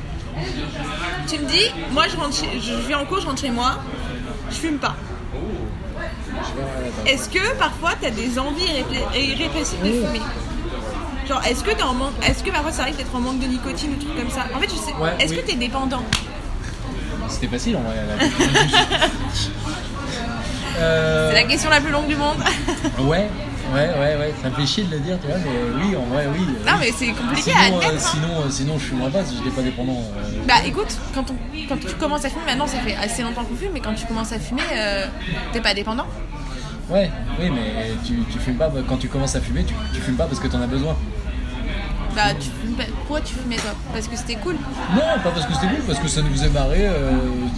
Tu 1.27 1.39
me 1.39 1.45
dis, 1.47 1.63
moi 1.91 2.05
je 2.11 2.17
rentre 2.17 2.35
chez- 2.35 2.59
je 2.59 2.73
vais 2.87 2.95
en 2.95 3.05
cours, 3.05 3.21
je 3.21 3.27
rentre 3.27 3.39
chez 3.39 3.51
moi, 3.51 3.75
je 4.53 4.59
fume 4.59 4.77
pas. 4.77 4.95
Attends. 5.35 7.05
Est-ce 7.05 7.29
que 7.29 7.55
parfois 7.57 7.91
t'as 7.99 8.09
des 8.11 8.37
envies 8.39 8.63
irrépressibles 9.15 9.83
de 9.85 9.91
fumer? 10.05 10.21
Genre, 11.27 11.41
est-ce 11.45 11.63
que 11.63 11.71
t'es 11.71 11.83
en 11.83 11.93
manque, 11.93 12.13
est-ce 12.27 12.43
que 12.43 12.49
parfois 12.51 12.71
ça 12.71 12.81
arrive 12.83 12.97
d'être 12.97 13.15
en 13.15 13.19
manque 13.19 13.39
de 13.39 13.47
nicotine 13.47 13.91
ou 13.93 13.95
trucs 14.03 14.17
comme 14.17 14.29
ça? 14.29 14.45
En 14.53 14.59
fait, 14.59 14.69
je 14.69 14.75
sais. 14.75 14.93
Ouais, 14.99 15.11
est-ce 15.19 15.33
oui. 15.33 15.41
que 15.41 15.45
t'es 15.47 15.55
dépendant? 15.55 16.03
C'était 17.29 17.47
facile 17.47 17.77
en 17.77 17.81
vrai. 17.81 17.95
Euh, 20.75 21.29
C'est 21.29 21.35
la 21.43 21.47
question 21.47 21.69
la 21.69 21.79
plus 21.79 21.91
longue 21.91 22.07
du 22.07 22.15
monde. 22.15 22.37
Ouais, 23.01 23.29
ouais, 23.73 23.89
ouais, 23.99 24.15
ouais. 24.17 24.33
Ça 24.41 24.49
me 24.49 24.55
fait 24.55 24.65
chier 24.65 24.83
de 24.83 24.91
le 24.91 24.99
dire, 24.99 25.17
tu 25.19 25.27
vois, 25.27 25.37
mais 25.37 25.83
oui, 25.85 25.95
en 25.95 26.05
vrai, 26.13 26.27
oui. 26.33 26.39
non, 26.65 26.73
oui. 26.73 26.77
mais 26.79 26.91
c'est 26.95 27.07
compliqué 27.11 27.51
Sinon, 27.51 27.79
à 27.79 27.83
euh, 27.83 27.87
hein. 27.95 27.97
sinon, 27.97 28.27
euh, 28.27 28.49
sinon, 28.49 28.73
je 28.79 28.83
fumerais 28.85 29.11
pas 29.11 29.23
si 29.25 29.35
j'étais 29.37 29.49
pas 29.55 29.61
dépendant. 29.61 29.97
euh. 30.17 30.31
Bah 30.47 30.55
écoute, 30.65 30.97
quand, 31.13 31.25
on, 31.31 31.35
quand 31.67 31.77
tu 31.79 31.93
commences 31.95 32.25
à 32.25 32.29
fumer, 32.29 32.45
maintenant 32.45 32.67
ça 32.67 32.77
fait 32.79 32.95
assez 32.95 33.23
longtemps 33.23 33.43
qu'on 33.43 33.55
fume, 33.55 33.71
mais 33.73 33.79
quand 33.79 33.93
tu 33.93 34.05
commences 34.05 34.31
à 34.31 34.39
fumer, 34.39 34.61
euh, 34.75 35.07
t'es 35.51 35.61
pas 35.61 35.73
dépendant. 35.73 36.05
Ouais, 36.89 37.09
oui, 37.39 37.49
mais 37.49 37.91
tu, 38.05 38.19
tu 38.31 38.39
fumes 38.39 38.57
pas 38.57 38.69
quand 38.87 38.97
tu 38.97 39.07
commences 39.07 39.35
à 39.35 39.41
fumer, 39.41 39.63
tu, 39.63 39.73
tu 39.93 40.01
fumes 40.01 40.17
pas 40.17 40.25
parce 40.25 40.39
que 40.39 40.47
t'en 40.47 40.61
as 40.61 40.67
besoin. 40.67 40.95
Bah 42.15 42.33
tu 42.39 42.49
fumes 42.61 42.75
pas- 42.75 42.83
Pourquoi 42.97 43.21
tu 43.21 43.33
fumais 43.33 43.55
toi? 43.55 43.71
Parce 43.93 44.07
que 44.07 44.15
c'était 44.15 44.35
cool. 44.35 44.53
Non, 44.95 45.01
pas 45.23 45.31
parce 45.31 45.45
que 45.45 45.53
c'était 45.53 45.67
cool, 45.67 45.83
parce 45.87 45.99
que 45.99 46.07
ça 46.07 46.21
nous 46.21 46.31
faisait 46.31 46.49
marrer. 46.49 46.87
euh, 46.87 47.11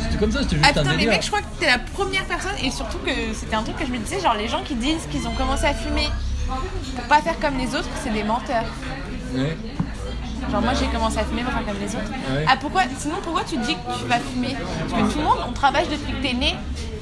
c'était 0.04 0.18
comme 0.18 0.32
ça, 0.32 0.44
c'était 0.44 0.56
juste 0.58 0.66
Ah 0.68 0.80
un 0.80 0.82
putain, 0.84 0.92
mais 0.92 0.98
délire. 0.98 1.12
mec, 1.12 1.22
je 1.24 1.28
crois 1.28 1.42
que 1.42 1.60
t'es 1.60 1.68
la 1.68 1.80
première 1.80 2.26
personne, 2.26 2.52
et 2.64 2.72
surtout 2.72 2.98
que 3.00 3.12
c'était 3.34 3.56
un 3.56 3.64
truc 3.64 3.78
que 3.78 3.86
je 3.86 3.92
me 3.92 3.98
disais, 3.98 4.20
genre 4.22 4.36
les 4.36 4.48
gens 4.48 4.62
qui 4.64 4.76
disent 4.76 5.08
qu'ils 5.12 5.28
ont 5.28 5.34
commencé 5.34 5.66
à 5.66 5.74
fumer 5.74 6.10
pour 6.96 7.04
pas 7.06 7.22
faire 7.22 7.40
comme 7.40 7.58
les 7.58 7.68
autres, 7.76 7.90
c'est 8.04 8.12
des 8.14 8.24
menteurs. 8.24 8.66
Ouais. 9.36 9.58
Genre 10.52 10.62
moi 10.62 10.74
j'ai 10.80 10.86
commencé 10.88 11.18
à 11.18 11.24
fumer 11.24 11.42
pour 11.44 11.52
faire 11.54 11.66
comme 11.66 11.80
les 11.82 11.96
autres. 11.96 12.12
Ouais. 12.34 12.46
Ah 12.48 12.56
pourquoi 12.60 12.84
Sinon 12.98 13.16
pourquoi 13.24 13.44
tu 13.44 13.58
dis 13.58 13.74
que 13.76 14.00
tu 14.00 14.06
vas 14.08 14.20
fumer? 14.20 14.56
Parce 14.90 15.02
que 15.04 15.12
tout 15.14 15.18
le 15.20 15.24
monde, 15.26 15.40
on 15.48 15.52
travaille 15.54 15.88
depuis 15.88 16.14
que 16.14 16.22
t'es 16.28 16.34
né, 16.34 16.56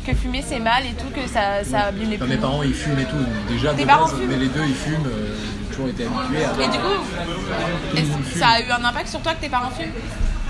que 0.07 0.13
fumer 0.15 0.43
c'est 0.47 0.59
mal 0.59 0.83
et 0.85 0.93
tout, 0.93 1.09
que 1.13 1.27
ça, 1.27 1.63
ça 1.63 1.87
abîme 1.87 2.09
les 2.11 2.15
Enfin, 2.15 2.25
mes 2.25 2.35
poumons. 2.37 2.47
parents 2.51 2.63
ils 2.63 2.73
fument 2.73 2.99
et 2.99 3.05
tout, 3.05 3.17
donc 3.17 3.27
déjà 3.49 3.73
Tes 3.73 3.81
de 3.83 3.87
parents 3.87 4.05
base, 4.07 4.15
fument 4.15 4.27
mais 4.29 4.37
les 4.37 4.47
deux 4.47 4.63
ils 4.65 4.75
fument, 4.75 5.05
euh, 5.07 5.35
toujours 5.73 5.89
été 5.89 6.05
habitué 6.05 6.45
à. 6.45 6.63
Et 6.63 6.67
du 6.67 6.77
coup, 6.77 7.97
est-ce 7.97 8.33
que 8.33 8.39
ça 8.39 8.47
a 8.49 8.61
eu 8.61 8.69
un 8.71 8.83
impact 8.85 9.09
sur 9.09 9.21
toi 9.21 9.33
que 9.33 9.41
tes 9.41 9.49
parents 9.49 9.71
fument 9.71 9.91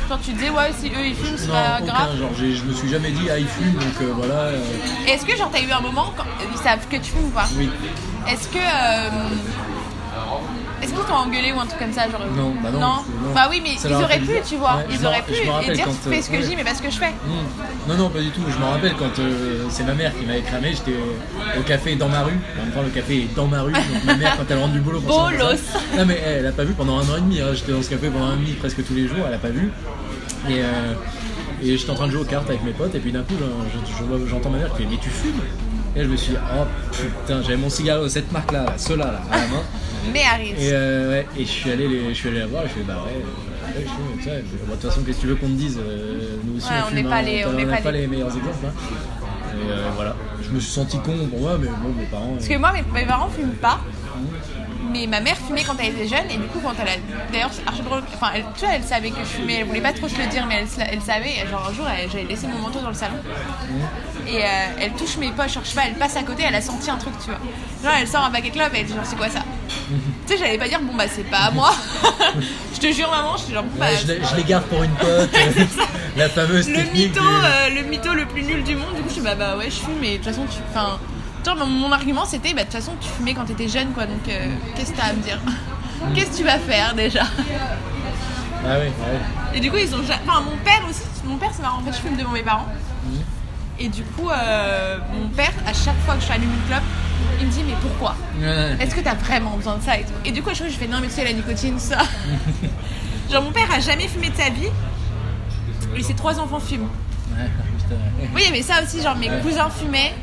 Genre 0.10 0.20
tu 0.22 0.32
disais 0.34 0.50
ouais 0.50 0.70
si 0.78 0.88
eux 0.90 1.06
ils 1.06 1.16
fument 1.16 1.38
c'est 1.38 1.48
pas 1.50 1.78
aucun, 1.82 1.86
grave. 1.94 2.18
genre 2.18 2.30
je 2.38 2.64
me 2.64 2.74
suis 2.74 2.90
jamais 2.90 3.12
dit 3.12 3.30
ah 3.32 3.40
ils 3.40 3.48
fument 3.48 3.74
donc 3.76 4.02
euh, 4.02 4.12
voilà. 4.18 4.34
euh, 4.34 4.60
Est-ce 5.08 5.26
que 5.26 5.34
genre 5.38 5.50
t'as 5.50 5.62
eu 5.62 5.72
un 5.72 5.80
moment 5.80 6.14
quand 6.18 6.26
ils 6.52 6.58
savent 6.58 6.86
que 6.90 6.98
tu 6.98 7.12
fumes 7.12 7.26
ou 7.28 7.30
pas 7.30 7.48
oui. 7.58 7.70
Est-ce 8.28 8.50
que 8.50 8.58
euh, 8.58 9.10
est-ce 10.84 10.94
qu'ils 10.94 11.04
t'ont 11.04 11.14
engueulé 11.14 11.52
ou 11.52 11.60
un 11.60 11.66
truc 11.66 11.80
comme 11.80 11.94
ça 11.94 12.04
genre 12.10 12.22
Non, 12.36 12.54
bah 12.62 12.70
non, 12.72 12.80
non. 12.80 12.96
Bah 13.34 13.48
oui 13.50 13.62
mais 13.64 13.76
Ça 13.78 13.90
ils 13.90 13.96
auraient 13.96 14.20
pu 14.20 14.34
tu 14.48 14.56
vois, 14.58 14.76
Ouais, 14.78 14.86
ils 14.92 15.06
auraient 15.06 15.18
ra- 15.18 15.24
pu 15.24 15.34
et 15.34 15.74
dire 15.74 15.86
quand, 15.86 16.10
fais 16.12 16.22
ce 16.22 16.30
que 16.30 16.36
euh, 16.36 16.42
je 16.42 16.48
dis 16.48 16.56
mais 16.56 16.64
pas 16.64 16.76
ce 16.76 16.82
que 16.82 16.90
je 16.90 16.98
fais. 16.98 17.10
Hmm. 17.10 17.90
Non, 17.90 17.96
non, 17.96 18.10
pas 18.10 18.20
du 18.20 18.30
tout. 18.32 18.42
Je 18.50 18.58
me 18.58 18.66
rappelle 18.66 18.94
quand 18.98 19.20
euh, 19.20 19.66
c'est 19.70 19.84
ma 19.84 19.94
mère 19.94 20.14
qui 20.18 20.26
m'avait 20.26 20.42
cramé, 20.42 20.72
j'étais 20.74 20.98
au 21.60 21.62
café 21.64 21.96
dans 21.96 22.10
ma 22.10 22.22
rue. 22.24 22.38
En 22.60 22.64
même 22.66 22.74
temps, 22.74 22.82
le 22.82 22.90
café 22.90 23.18
est 23.24 23.36
dans 23.36 23.48
ma 23.48 23.62
rue. 23.62 23.72
Donc 23.74 24.04
ma 24.06 24.16
mère, 24.16 24.38
quand 24.38 24.44
elle 24.50 24.58
rentre 24.60 24.74
du 24.74 24.80
boulot, 24.80 25.00
Bolos. 25.02 25.60
Non, 25.98 26.06
mais 26.06 26.22
elle 26.26 26.46
a 26.48 26.52
pas 26.52 26.64
vu 26.64 26.74
pendant 26.74 26.98
un 27.00 27.04
an 27.10 27.18
et 27.18 27.22
demi. 27.22 27.42
hein. 27.42 27.48
J'étais 27.54 27.72
dans 27.72 27.82
ce 27.82 27.90
café 27.90 28.10
pendant 28.10 28.26
un 28.26 28.30
an 28.32 28.34
et 28.34 28.38
demi 28.38 28.52
presque 28.54 28.86
tous 28.86 28.94
les 28.94 29.08
jours. 29.08 29.26
Elle 29.28 29.34
a 29.34 29.38
pas 29.38 29.50
vu. 29.50 29.72
Et, 30.50 30.62
euh, 30.62 30.94
et 31.64 31.78
j'étais 31.78 31.92
en 31.92 31.96
train 31.96 32.08
de 32.08 32.12
jouer 32.12 32.22
aux 32.22 32.26
cartes 32.26 32.50
avec 32.50 32.64
mes 32.64 32.72
potes. 32.74 32.94
Et 32.96 33.00
puis 33.00 33.12
d'un 33.12 33.24
coup, 33.24 33.36
j'entends 34.30 34.50
ma 34.50 34.58
mère 34.60 34.72
qui 34.76 34.84
fait 34.84 34.90
Mais 34.90 34.98
tu 34.98 35.10
fumes? 35.10 35.42
Et 35.96 36.00
là, 36.00 36.06
je 36.06 36.10
me 36.10 36.16
suis 36.18 36.32
dit, 36.34 36.40
oh 36.60 36.64
putain, 36.92 37.42
j'avais 37.44 37.58
mon 37.58 37.70
cigario 37.70 38.04
de 38.06 38.08
cette 38.10 38.32
marque-là, 38.32 38.64
là, 38.64 38.74
ceux-là, 38.78 39.06
là, 39.06 39.22
à 39.32 39.36
la 39.38 39.44
main. 39.48 39.62
Mais 40.12 40.24
Harris. 40.26 40.52
Et, 40.60 40.72
euh, 40.74 41.10
ouais, 41.12 41.28
et 41.38 41.46
je 41.46 41.50
suis 41.50 41.72
allé 41.72 41.88
les, 41.88 42.10
je 42.10 42.14
suis 42.14 42.30
allé 42.30 42.40
la 42.40 42.48
voir 42.48 42.64
et 42.64 42.68
je 42.68 42.74
fais 42.74 42.82
bah 42.82 43.04
ouais, 43.06 43.22
euh, 43.22 43.80
ouais, 43.80 43.86
je 44.26 44.66
bon, 44.66 44.76
de 44.76 44.80
toute 44.82 44.90
façon 44.90 45.02
qu'est-ce 45.04 45.18
que 45.18 45.22
tu 45.22 45.28
veux 45.28 45.36
qu'on 45.36 45.48
te 45.48 45.52
dise 45.54 45.80
euh, 45.82 46.38
Nous 46.44 46.58
aussi 46.58 46.68
Ouais, 46.70 46.76
on 46.90 46.94
n'est 46.94 47.04
pas 47.04 47.22
les- 47.22 47.46
on 47.46 47.52
pas 47.70 47.78
pas 47.78 47.92
les- 47.92 48.02
les 48.02 48.08
meilleurs 48.08 48.28
exemples. 48.36 48.66
Hein. 48.68 48.74
Et 49.56 49.72
euh, 49.72 49.90
voilà, 49.96 50.16
je 50.42 50.50
me 50.50 50.60
suis 50.60 50.72
senti 50.72 50.98
con 51.00 51.14
pour 51.30 51.40
moi, 51.40 51.58
mais 51.60 51.68
bon, 51.68 51.94
mes 51.98 52.06
parents. 52.06 52.34
Parce 52.36 52.48
que 52.48 52.58
moi, 52.58 52.74
mes, 52.74 52.84
mes 53.00 53.06
parents 53.06 53.30
fument 53.30 53.54
pas. 53.62 53.80
Mais 54.92 55.08
ma 55.08 55.22
mère 55.22 55.38
fumait 55.38 55.64
quand 55.64 55.76
elle 55.80 55.88
était 55.94 56.08
jeune 56.08 56.30
et 56.30 56.36
du 56.38 56.44
coup 56.50 56.60
quand 56.64 56.74
elle 56.80 56.88
a 56.88 57.32
d'ailleurs 57.32 57.50
c'est 57.52 57.66
archi 57.68 57.82
drôle 57.82 58.04
enfin 58.14 58.28
elle, 58.36 58.44
tu 58.54 58.64
vois 58.66 58.76
elle 58.76 58.84
savait 58.84 59.10
que 59.10 59.22
je 59.22 59.24
fumais 59.42 59.56
elle 59.62 59.66
voulait 59.66 59.82
pas 59.82 59.94
trop 59.94 60.08
se 60.08 60.16
le 60.22 60.28
dire 60.28 60.46
mais 60.48 60.56
elle, 60.62 60.88
elle 60.92 61.02
savait 61.02 61.48
genre 61.50 61.68
un 61.68 61.74
jour 61.74 61.86
j'avais 62.12 62.26
laissé 62.26 62.46
mon 62.46 62.60
manteau 62.60 62.80
dans 62.80 62.90
le 62.90 62.94
salon 62.94 63.16
et 64.28 64.44
euh, 64.44 64.48
elle 64.80 64.92
touche 64.94 65.18
mes 65.18 65.32
poches 65.32 65.54
genre, 65.54 65.64
je 65.64 65.70
sais 65.70 65.76
pas 65.76 65.84
elle 65.88 65.96
passe 65.96 66.16
à 66.16 66.24
côté 66.24 66.44
elle 66.48 66.56
a 66.56 66.62
senti 66.62 66.90
un 66.90 66.98
truc 66.98 67.14
tu 67.20 67.26
vois 67.30 67.40
genre 67.84 68.00
elle 68.00 68.08
sort 68.08 68.24
un 68.24 68.32
paquet 68.32 68.50
de 68.50 68.56
clopes 68.56 68.74
et 68.76 68.80
elle 68.80 68.86
dit 68.86 68.94
genre 68.94 69.06
c'est 69.06 69.16
quoi 69.18 69.30
ça? 69.30 69.40
Tu 69.90 70.34
sais 70.34 70.38
j'allais 70.40 70.58
pas 70.58 70.68
dire 70.68 70.80
bon 70.82 70.94
bah 70.96 71.06
c'est 71.14 71.30
pas 71.30 71.38
à 71.46 71.52
moi 71.52 71.72
je 72.74 72.80
te 72.80 72.92
jure 72.92 73.10
maman 73.12 73.36
je 73.38 73.44
suis 73.44 73.54
genre 73.54 73.64
bah, 73.78 73.86
ouais, 73.88 73.98
je, 74.02 74.08
les- 74.14 74.22
je 74.24 74.36
les 74.36 74.44
garde 74.44 74.64
pour 74.66 74.84
une 74.84 74.92
pote, 74.96 75.30
la 76.18 76.30
fameuse 76.30 76.70
le 76.70 76.84
mytho, 76.94 77.20
du- 77.22 77.28
euh, 77.28 77.70
le 77.82 77.82
mytho 77.90 78.14
le 78.14 78.26
plus 78.26 78.44
nul 78.44 78.64
du 78.64 78.76
monde. 78.76 78.96
Du 78.96 79.02
coup, 79.02 79.08
je 79.10 79.14
suis 79.14 79.22
bah, 79.22 79.36
bah 79.36 79.58
ouais, 79.58 79.66
je 79.66 79.76
fume, 79.78 79.96
mais 80.00 80.12
de 80.14 80.18
toute 80.18 80.26
façon, 80.26 80.46
tu. 80.46 80.58
Enfin, 80.70 81.00
mon, 81.58 81.66
mon 81.66 81.92
argument 81.92 82.26
c'était, 82.26 82.54
bah 82.54 82.62
de 82.64 82.70
toute 82.70 82.74
façon, 82.80 82.94
tu 83.02 83.10
fumais 83.10 83.34
quand 83.34 83.46
t'étais 83.46 83.68
jeune, 83.68 83.92
quoi. 83.94 84.06
Donc, 84.06 84.28
euh, 84.30 84.48
qu'est-ce 84.76 84.92
que 84.92 84.98
t'as 84.98 85.08
à 85.08 85.14
me 85.14 85.22
dire? 85.22 85.40
Qu'est-ce 86.16 86.32
que 86.32 86.38
tu 86.38 86.44
vas 86.44 86.60
faire 86.60 86.94
déjà? 86.94 87.24
Ah 88.66 88.78
ouais, 88.78 88.86
ouais. 88.86 88.94
Et 89.56 89.60
du 89.60 89.70
coup, 89.72 89.78
ils 89.78 89.94
ont. 89.96 90.00
Enfin, 90.00 90.42
mon 90.42 90.56
père 90.64 90.82
aussi, 90.90 91.02
mon 91.26 91.38
père, 91.38 91.50
c'est 91.54 91.62
marrant. 91.62 91.80
En 91.80 91.84
fait, 91.84 91.98
je 91.98 92.08
fume 92.08 92.16
devant 92.18 92.32
mes 92.32 92.44
parents. 92.44 92.68
Et 93.84 93.90
du 93.90 94.02
coup, 94.04 94.30
euh, 94.30 94.98
mon 95.14 95.28
père, 95.28 95.52
à 95.68 95.74
chaque 95.74 96.00
fois 96.06 96.16
que 96.16 96.22
je 96.22 96.32
allume 96.32 96.50
une 96.50 96.68
clope, 96.70 96.84
il 97.42 97.48
me 97.48 97.52
dit, 97.52 97.64
mais 97.68 97.74
pourquoi 97.82 98.16
Ouais, 98.40 98.78
Est-ce 98.80 98.96
que 98.96 99.02
t'as 99.02 99.14
vraiment 99.16 99.58
besoin 99.58 99.76
de 99.76 99.84
ça 99.84 99.98
et 100.00 100.04
tout 100.04 100.14
Et 100.24 100.32
du 100.32 100.42
coup, 100.42 100.52
à 100.52 100.54
chaque 100.54 100.68
fois, 100.68 100.74
je 100.74 100.80
fais 100.80 100.88
non, 100.88 101.00
mais 101.02 101.08
tu 101.08 101.16
sais, 101.16 101.26
la 101.26 101.34
nicotine, 101.34 101.78
ça. 101.78 101.98
Genre, 103.32 103.44
mon 103.44 103.52
père 103.52 103.70
a 103.76 103.82
jamais 103.82 104.08
fumé 104.08 104.30
de 104.30 104.38
sa 104.38 104.50
vie. 104.50 104.70
Et 105.98 106.02
ses 106.02 106.14
trois 106.14 106.40
enfants 106.40 106.62
fument. 106.62 106.88
ouais, 107.38 107.50
putain, 107.78 107.96
ouais. 107.96 108.30
Oui, 108.34 108.44
avait 108.48 108.62
ça 108.62 108.82
aussi, 108.82 109.02
genre 109.02 109.18
mes 109.18 109.28
cousins 109.42 109.70
fumaient, 109.70 110.14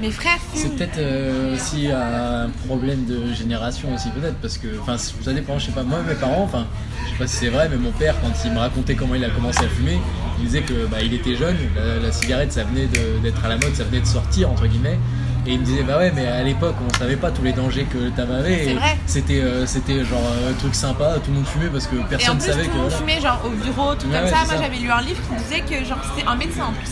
mes 0.00 0.10
frères 0.10 0.38
C'est 0.54 0.74
peut-être 0.76 0.98
euh, 0.98 1.54
aussi 1.54 1.88
un 1.90 2.48
problème 2.66 3.04
de 3.06 3.32
génération 3.34 3.94
aussi 3.94 4.08
peut-être 4.10 4.36
parce 4.36 4.58
que 4.58 4.68
enfin 4.80 4.96
ça 4.98 5.32
dépend 5.32 5.58
je 5.58 5.66
sais 5.66 5.72
pas 5.72 5.82
moi 5.82 5.98
mes 6.06 6.14
parents 6.14 6.42
enfin 6.42 6.66
je 7.04 7.10
sais 7.10 7.16
pas 7.18 7.26
si 7.26 7.36
c'est 7.36 7.48
vrai 7.50 7.68
mais 7.70 7.76
mon 7.76 7.92
père 7.92 8.14
quand 8.22 8.32
il 8.44 8.52
me 8.52 8.58
racontait 8.58 8.94
comment 8.94 9.14
il 9.14 9.24
a 9.24 9.30
commencé 9.30 9.60
à 9.64 9.68
fumer 9.68 9.98
il 10.38 10.44
disait 10.46 10.62
que 10.62 10.86
bah, 10.86 10.98
il 11.02 11.12
était 11.12 11.36
jeune 11.36 11.56
la, 11.76 11.96
la 12.06 12.12
cigarette 12.12 12.52
ça 12.52 12.64
venait 12.64 12.86
d'être 13.22 13.44
à 13.44 13.48
la 13.48 13.56
mode 13.56 13.74
ça 13.74 13.84
venait 13.84 14.00
de 14.00 14.06
sortir 14.06 14.50
entre 14.50 14.66
guillemets 14.66 14.98
et 15.46 15.52
il 15.52 15.60
me 15.60 15.64
disait 15.64 15.82
bah 15.82 15.96
ouais 15.98 16.12
mais 16.14 16.26
à 16.26 16.42
l'époque 16.42 16.76
on 16.86 16.98
savait 16.98 17.16
pas 17.16 17.30
tous 17.30 17.42
les 17.42 17.52
dangers 17.52 17.84
que 17.90 17.96
le 17.98 18.10
tabac 18.10 18.36
avait 18.36 18.64
C'est 18.64 18.70
et 18.70 18.74
vrai. 18.74 18.98
c'était 19.06 19.40
euh, 19.40 19.64
c'était 19.66 20.04
genre 20.04 20.22
un 20.48 20.52
truc 20.54 20.74
sympa 20.74 21.14
tout 21.24 21.30
le 21.30 21.36
monde 21.38 21.46
fumait 21.46 21.68
parce 21.68 21.86
que 21.86 21.96
Et 21.96 22.00
en 22.00 22.04
personne 22.04 22.38
plus, 22.38 22.46
savait 22.46 22.64
tout 22.64 22.70
que 22.70 22.76
le 22.76 22.82
monde 22.82 22.92
fumait, 22.92 23.20
genre 23.20 23.40
au 23.46 23.50
bureau, 23.50 23.94
tout 23.94 24.06
Ouais, 24.06 24.14
comme 24.16 24.24
ouais, 24.24 24.30
ça. 24.30 24.44
Moi, 24.46 24.54
j'avais 24.62 24.76
lu 24.76 24.90
un 24.90 25.00
livre 25.00 25.20
qui 25.28 25.42
disait 25.42 25.60
que, 25.62 25.84
genre, 25.84 25.98
c'était 26.14 26.26
un 26.28 26.36
médecin 26.36 26.64
en 26.64 26.72
plus, 26.72 26.90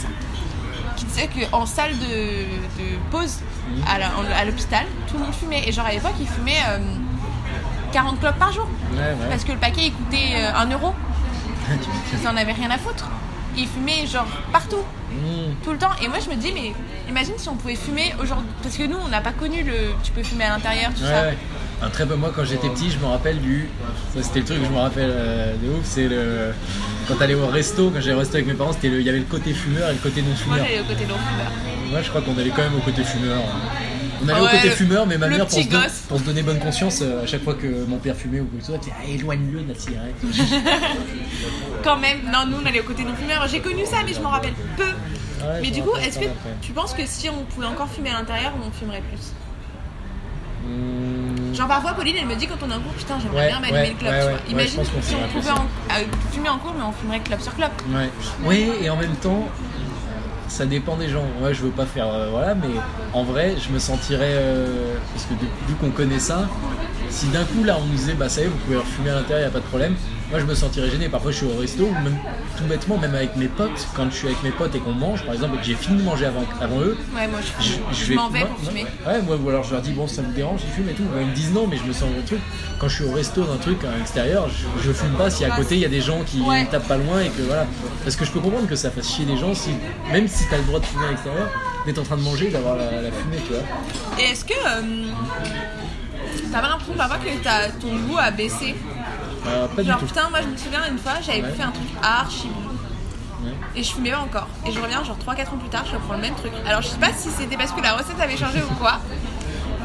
qu'en 1.26 1.66
salle 1.66 1.92
de, 1.98 2.04
de 2.06 2.96
pause 3.10 3.38
à 3.86 4.44
l'hôpital, 4.44 4.86
tout 5.08 5.14
le 5.18 5.24
monde 5.24 5.34
fumait. 5.34 5.62
Et 5.66 5.72
genre, 5.72 5.86
à 5.86 5.92
l'époque, 5.92 6.14
ils 6.20 6.28
fumaient 6.28 6.62
euh, 6.68 6.78
40 7.92 8.20
clopes 8.20 8.38
par 8.38 8.52
jour. 8.52 8.68
Ouais, 8.92 8.98
ouais. 8.98 9.28
Parce 9.28 9.44
que 9.44 9.52
le 9.52 9.58
paquet, 9.58 9.86
il 9.86 9.92
coûtait 9.92 10.34
euh, 10.36 10.54
1 10.54 10.70
euro. 10.70 10.94
Ils 12.12 12.28
en 12.28 12.36
avaient 12.36 12.52
rien 12.52 12.70
à 12.70 12.78
foutre. 12.78 13.08
Ils 13.56 13.66
fumaient, 13.66 14.06
genre, 14.06 14.26
partout. 14.52 14.84
Mmh. 15.10 15.64
tout 15.64 15.72
le 15.72 15.78
temps. 15.78 15.90
Et 16.02 16.08
moi, 16.08 16.18
je 16.24 16.30
me 16.30 16.36
dis, 16.36 16.52
mais 16.52 16.72
imagine 17.08 17.34
si 17.38 17.48
on 17.48 17.56
pouvait 17.56 17.74
fumer 17.74 18.14
aujourd'hui. 18.20 18.50
Parce 18.62 18.76
que 18.76 18.84
nous, 18.84 18.98
on 19.04 19.08
n'a 19.08 19.20
pas 19.20 19.32
connu 19.32 19.62
le. 19.62 19.94
Tu 20.02 20.12
peux 20.12 20.22
fumer 20.22 20.44
à 20.44 20.50
l'intérieur, 20.50 20.92
tout 20.94 21.02
Ouais, 21.02 21.08
ça. 21.08 21.24
Un 21.80 21.90
très 21.90 22.06
peu, 22.06 22.16
moi 22.16 22.32
quand 22.34 22.44
j'étais 22.44 22.68
petit, 22.68 22.90
je 22.90 22.98
me 22.98 23.06
rappelle 23.06 23.40
du. 23.40 23.68
Ça 24.14 24.22
c'était 24.22 24.40
le 24.40 24.44
truc 24.46 24.58
que 24.60 24.64
je 24.66 24.70
me 24.70 24.78
rappelle 24.78 25.10
euh, 25.12 25.52
de 25.54 25.68
ouf, 25.70 25.84
c'est 25.84 26.08
le. 26.08 26.52
Quand 27.06 27.14
t'allais 27.14 27.34
au 27.34 27.46
resto, 27.46 27.90
quand 27.90 28.00
j'allais 28.00 28.14
au 28.16 28.18
resto 28.18 28.34
avec 28.34 28.46
mes 28.48 28.54
parents, 28.54 28.72
c'était 28.72 28.88
le... 28.88 29.00
il 29.00 29.06
y 29.06 29.08
avait 29.08 29.18
le 29.20 29.24
côté 29.24 29.52
fumeur 29.54 29.88
et 29.88 29.92
le 29.92 29.98
côté 29.98 30.20
non 30.22 30.28
Moi, 30.28 30.36
fumeur. 30.36 30.58
j'allais 30.58 30.80
au 30.80 30.84
côté 30.84 31.06
non-fumeur. 31.06 31.52
Moi 31.90 32.02
je 32.02 32.08
crois 32.08 32.20
qu'on 32.22 32.36
allait 32.36 32.50
quand 32.50 32.62
même 32.62 32.74
au 32.76 32.80
côté 32.80 33.04
fumeur. 33.04 33.38
On 34.20 34.28
allait 34.28 34.38
Ah 34.40 34.42
au 34.42 34.48
côté 34.48 34.68
le- 34.70 34.74
fumeur, 34.74 35.06
mais 35.06 35.16
ma 35.18 35.28
mère, 35.28 35.46
pour 35.46 35.62
se, 35.62 35.68
don- 35.68 35.78
gosse. 35.80 36.02
pour 36.08 36.18
se 36.18 36.24
donner 36.24 36.42
bonne 36.42 36.58
conscience, 36.58 36.98
euh, 37.02 37.22
à 37.22 37.26
chaque 37.26 37.44
fois 37.44 37.54
que 37.54 37.84
mon 37.86 37.98
père 37.98 38.16
fumait 38.16 38.40
ou 38.40 38.46
quoi 38.46 38.58
que 38.58 38.64
ce 38.64 38.72
soit, 38.72 38.74
elle 38.74 38.80
disait 38.80 38.94
ah, 39.00 39.08
éloigne-le 39.08 39.60
de 39.62 39.68
la 39.72 39.78
cigarette. 39.78 40.16
Quand 41.84 41.96
même, 41.96 42.18
non, 42.24 42.44
nous, 42.50 42.56
on 42.60 42.66
allait 42.66 42.80
au 42.80 42.84
côté 42.84 43.04
non-fumeur. 43.04 43.46
J'ai 43.46 43.60
connu 43.60 43.86
ça, 43.86 43.98
mais 44.04 44.12
je 44.12 44.20
m'en 44.20 44.30
rappelle 44.30 44.54
peu. 44.76 44.82
Ouais, 44.82 45.60
mais 45.62 45.70
du 45.70 45.80
coup, 45.82 45.94
est-ce 45.96 46.18
que 46.18 46.24
après. 46.24 46.56
tu 46.60 46.72
penses 46.72 46.92
que 46.94 47.02
si 47.06 47.28
on 47.30 47.44
pouvait 47.44 47.68
encore 47.68 47.88
fumer 47.88 48.10
à 48.10 48.14
l'intérieur, 48.14 48.52
on 48.66 48.70
fumerait 48.72 49.02
plus? 49.08 49.32
Mmh. 50.66 51.37
Genre, 51.58 51.66
parfois, 51.68 51.92
Pauline, 51.94 52.14
elle 52.20 52.26
me 52.26 52.36
dit 52.36 52.46
quand 52.46 52.54
on 52.62 52.70
est 52.70 52.74
en 52.74 52.80
cours, 52.80 52.92
putain, 52.92 53.16
j'aimerais 53.20 53.48
bien 53.48 53.60
m'allumer 53.60 53.88
le 54.00 54.06
ouais, 54.10 54.18
tu 54.20 54.22
vois. 54.30 54.38
Imagine 54.50 54.80
si 55.02 55.14
on 55.16 55.28
pouvait 55.40 55.50
en- 55.50 55.54
euh, 55.64 56.04
fumer 56.32 56.48
en 56.48 56.58
cours, 56.58 56.72
mais 56.76 56.84
on 56.84 56.92
fumerait 56.92 57.20
clope 57.20 57.40
sur. 57.40 57.52
Ouais. 57.58 58.10
Oui, 58.44 58.70
et 58.80 58.88
en 58.90 58.96
même 58.96 59.16
temps, 59.16 59.48
ça 60.46 60.66
dépend 60.66 60.96
des 60.96 61.08
gens. 61.08 61.24
Moi, 61.40 61.52
je 61.52 61.62
veux 61.62 61.70
pas 61.70 61.84
faire. 61.86 62.06
euh, 62.08 62.28
voilà, 62.30 62.54
mais 62.54 62.68
en 63.12 63.24
vrai, 63.24 63.56
je 63.60 63.72
me 63.72 63.78
sentirais. 63.80 64.30
euh, 64.30 64.94
parce 65.12 65.26
que 65.26 65.34
vu 65.68 65.74
qu'on 65.80 65.90
connaît 65.90 66.20
ça, 66.20 66.48
si 67.10 67.26
d'un 67.28 67.44
coup, 67.44 67.64
là, 67.64 67.76
on 67.80 67.84
nous 67.86 67.94
disait, 67.94 68.14
bah, 68.14 68.28
ça 68.28 68.40
y 68.40 68.44
est, 68.44 68.48
vous 68.48 68.56
pouvez 68.58 68.76
refumer 68.76 69.10
à 69.10 69.14
l'intérieur, 69.16 69.46
y 69.46 69.50
a 69.50 69.52
pas 69.52 69.60
de 69.60 69.64
problème. 69.64 69.94
Moi, 70.30 70.40
je 70.40 70.44
me 70.44 70.54
sentirais 70.54 70.90
gêné. 70.90 71.08
Parfois, 71.08 71.30
je 71.30 71.38
suis 71.38 71.46
au 71.46 71.58
resto, 71.58 71.84
ou 71.84 71.92
même 72.04 72.18
tout 72.58 72.64
bêtement, 72.64 72.98
même 72.98 73.14
avec 73.14 73.34
mes 73.36 73.48
potes, 73.48 73.86
quand 73.96 74.10
je 74.10 74.14
suis 74.16 74.26
avec 74.26 74.42
mes 74.42 74.50
potes 74.50 74.74
et 74.74 74.78
qu'on 74.78 74.92
mange, 74.92 75.24
par 75.24 75.32
exemple, 75.34 75.54
et 75.56 75.58
que 75.60 75.64
j'ai 75.64 75.74
fini 75.74 75.96
de 75.98 76.02
manger 76.02 76.26
avant, 76.26 76.44
avant 76.60 76.80
eux, 76.80 76.98
Ouais, 77.16 77.26
moi, 77.28 77.38
je, 77.40 77.64
je, 77.64 77.70
fume. 77.72 77.82
je 77.92 77.96
Je 77.96 78.04
vais 78.10 78.14
m'en 78.16 78.28
vais 78.28 78.40
moi- 78.40 78.48
pour 78.48 78.68
fumer. 78.68 78.86
Ouais, 79.06 79.22
moi, 79.22 79.36
ou 79.42 79.48
alors 79.48 79.64
je 79.64 79.72
leur 79.72 79.80
dis 79.80 79.92
bon, 79.92 80.06
ça 80.06 80.20
me 80.20 80.34
dérange, 80.34 80.60
ils 80.64 80.70
fument 80.74 80.90
et 80.90 80.92
tout. 80.92 81.04
Bah, 81.04 81.20
ils 81.22 81.28
me 81.28 81.34
disent 81.34 81.52
non, 81.52 81.66
mais 81.66 81.78
je 81.78 81.84
me 81.84 81.92
sens 81.94 82.10
le 82.14 82.22
truc. 82.24 82.40
Quand 82.78 82.88
je 82.88 82.94
suis 82.96 83.04
au 83.04 83.12
resto 83.12 83.42
d'un 83.42 83.56
truc 83.56 83.78
à 83.84 83.96
l'extérieur, 83.96 84.48
je, 84.50 84.66
je 84.86 84.92
fume 84.92 85.12
pas 85.12 85.30
si 85.30 85.46
à 85.46 85.50
côté 85.50 85.76
il 85.76 85.80
y 85.80 85.86
a 85.86 85.88
des 85.88 86.02
gens 86.02 86.20
qui 86.26 86.40
Ouais. 86.42 86.66
tapent 86.70 86.86
pas 86.88 86.98
loin 86.98 87.20
et 87.20 87.28
que 87.30 87.40
voilà. 87.42 87.66
Parce 88.04 88.14
que 88.14 88.26
je 88.26 88.30
peux 88.30 88.40
comprendre 88.40 88.68
que 88.68 88.76
ça 88.76 88.90
fasse 88.90 89.08
chier 89.10 89.24
les 89.24 89.38
gens, 89.38 89.54
si, 89.54 89.70
même 90.12 90.28
si 90.28 90.44
t'as 90.50 90.58
le 90.58 90.64
droit 90.64 90.78
de 90.78 90.84
fumer 90.84 91.06
à 91.06 91.10
l'extérieur, 91.10 91.48
d'être 91.86 91.98
en 92.00 92.02
train 92.04 92.16
de 92.18 92.22
manger, 92.22 92.50
d'avoir 92.50 92.76
la, 92.76 93.00
la 93.00 93.10
fumée, 93.10 93.38
tu 93.46 93.54
vois. 93.54 93.62
Et 94.22 94.32
est-ce 94.32 94.44
que. 94.44 94.52
euh, 94.52 95.06
T'as 96.52 96.60
pas 96.60 96.68
l'impression 96.68 96.94
parfois 96.94 97.18
que 97.18 97.28
t'as- 97.42 97.68
ton 97.80 97.94
goût 98.06 98.18
a 98.18 98.30
baissé 98.30 98.74
Euh, 99.46 99.66
pas 99.68 99.82
Genre 99.82 99.96
du 99.98 100.02
tout. 100.02 100.06
putain, 100.12 100.28
moi 100.30 100.40
je 100.42 100.48
me 100.48 100.56
souviens 100.56 100.80
une 100.90 100.98
fois, 100.98 101.12
j'avais 101.24 101.42
Ouais. 101.42 101.52
fait 101.52 101.62
un 101.62 101.70
truc 101.70 101.88
archi 102.02 102.48
bon. 102.48 103.46
Ouais. 103.46 103.54
Et 103.76 103.82
je 103.82 103.92
fumais 103.92 104.10
pas 104.10 104.18
encore. 104.20 104.48
Et 104.66 104.72
je 104.72 104.80
reviens 104.80 105.02
genre 105.04 105.16
3-4 105.18 105.52
ans 105.54 105.58
plus 105.58 105.68
tard, 105.68 105.84
je 105.86 105.94
reprends 105.94 106.14
le 106.14 106.20
même 106.20 106.34
truc. 106.34 106.52
Alors 106.66 106.82
je 106.82 106.88
sais 106.88 106.98
pas 106.98 107.12
si 107.16 107.28
c'était 107.30 107.56
parce 107.56 107.70
que 107.72 107.80
la 107.80 107.92
recette 107.94 108.20
avait 108.20 108.36
changé 108.36 108.60
ou 108.68 108.74
quoi. 108.74 108.98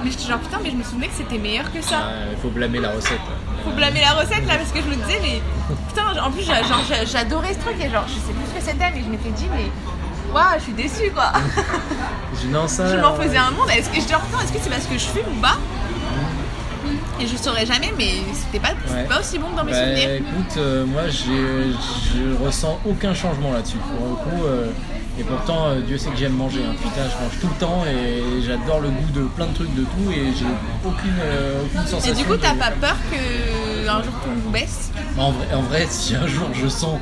Mais 0.03 0.11
j'étais 0.11 0.25
genre 0.25 0.39
putain, 0.39 0.59
mais 0.61 0.71
je 0.71 0.75
me 0.75 0.83
souvenais 0.83 1.07
que 1.07 1.13
c'était 1.15 1.37
meilleur 1.37 1.71
que 1.71 1.81
ça. 1.81 1.97
Il 2.31 2.37
faut 2.41 2.49
blâmer 2.49 2.79
la 2.79 2.91
recette. 2.91 3.21
Faut 3.63 3.71
blâmer 3.71 4.01
la 4.01 4.13
recette 4.13 4.45
là 4.47 4.55
parce 4.57 4.71
que 4.71 4.79
je 4.81 4.87
me 4.87 4.95
disais, 4.95 5.19
mais 5.21 5.41
putain, 5.87 6.21
en 6.21 6.31
plus 6.31 6.43
j'a- 6.43 6.63
genre, 6.63 6.81
j'a- 6.89 7.05
j'adorais 7.05 7.53
ce 7.53 7.59
truc 7.59 7.75
et 7.79 7.89
genre 7.89 8.03
je 8.07 8.13
sais 8.15 8.33
plus 8.33 8.45
ce 8.51 8.59
que 8.59 8.71
c'était, 8.71 8.91
mais 8.91 9.01
je 9.01 9.09
m'étais 9.09 9.29
dit, 9.29 9.47
mais 9.55 9.69
waouh, 10.33 10.57
je 10.57 10.63
suis 10.63 10.73
déçue 10.73 11.11
quoi. 11.13 11.31
Je, 12.41 12.47
non, 12.47 12.67
ça, 12.67 12.89
je 12.89 12.97
m'en 12.97 13.13
faisais 13.15 13.37
un 13.37 13.51
monde. 13.51 13.69
Est-ce 13.69 13.87
que 13.89 13.95
je 13.95 14.01
dis, 14.01 14.13
putain, 14.13 14.41
est-ce 14.43 14.51
que 14.51 14.59
c'est 14.61 14.69
parce 14.71 14.85
que 14.87 14.95
je 14.97 15.05
fume 15.05 15.37
ou 15.37 15.39
pas? 15.39 15.57
Et 17.21 17.27
je 17.27 17.37
saurais 17.37 17.65
jamais, 17.65 17.93
mais 17.97 18.15
c'était 18.33 18.59
pas, 18.59 18.73
Ouais. 18.93 19.03
pas 19.05 19.19
aussi 19.19 19.37
bon 19.37 19.47
que 19.51 19.57
dans 19.57 19.63
mes 19.63 19.71
Bah, 19.71 19.77
souvenirs. 19.79 20.09
écoute, 20.15 20.57
euh, 20.57 20.85
moi 20.85 21.03
je 21.09 22.43
ressens 22.43 22.79
aucun 22.85 23.13
changement 23.13 23.53
là-dessus. 23.53 23.77
Pour 23.77 24.07
le 24.09 24.15
coup, 24.15 24.45
euh, 24.45 24.67
et 25.19 25.23
pourtant, 25.23 25.67
euh, 25.67 25.81
Dieu 25.81 25.97
sait 25.97 26.09
que 26.09 26.17
j'aime 26.17 26.33
manger. 26.33 26.61
hein. 26.67 26.73
Putain, 26.81 27.03
je 27.07 27.23
mange 27.23 27.39
tout 27.39 27.47
le 27.47 27.59
temps 27.65 27.83
et 27.85 28.41
j'adore 28.41 28.79
le 28.81 28.89
goût 28.89 29.11
de 29.13 29.21
plein 29.25 29.45
de 29.45 29.53
trucs, 29.53 29.73
de 29.75 29.83
tout, 29.83 30.11
et 30.11 30.33
j'ai 30.37 30.45
aucune, 30.85 31.13
aucune 31.65 31.81
Et 31.81 31.87
sensation. 31.87 32.15
du 32.15 32.23
coup, 32.25 32.35
t'as 32.37 32.55
pas 32.55 32.71
peur 32.81 32.95
que 33.11 33.87
un 33.87 34.01
jour 34.03 34.13
goût 34.43 34.49
baisse? 34.49 34.91
Bah, 35.15 35.23
en, 35.23 35.31
vrai, 35.31 35.47
en 35.53 35.61
vrai, 35.61 35.87
si 35.89 36.15
un 36.15 36.25
jour 36.27 36.47
je 36.53 36.67
sens. 36.67 36.99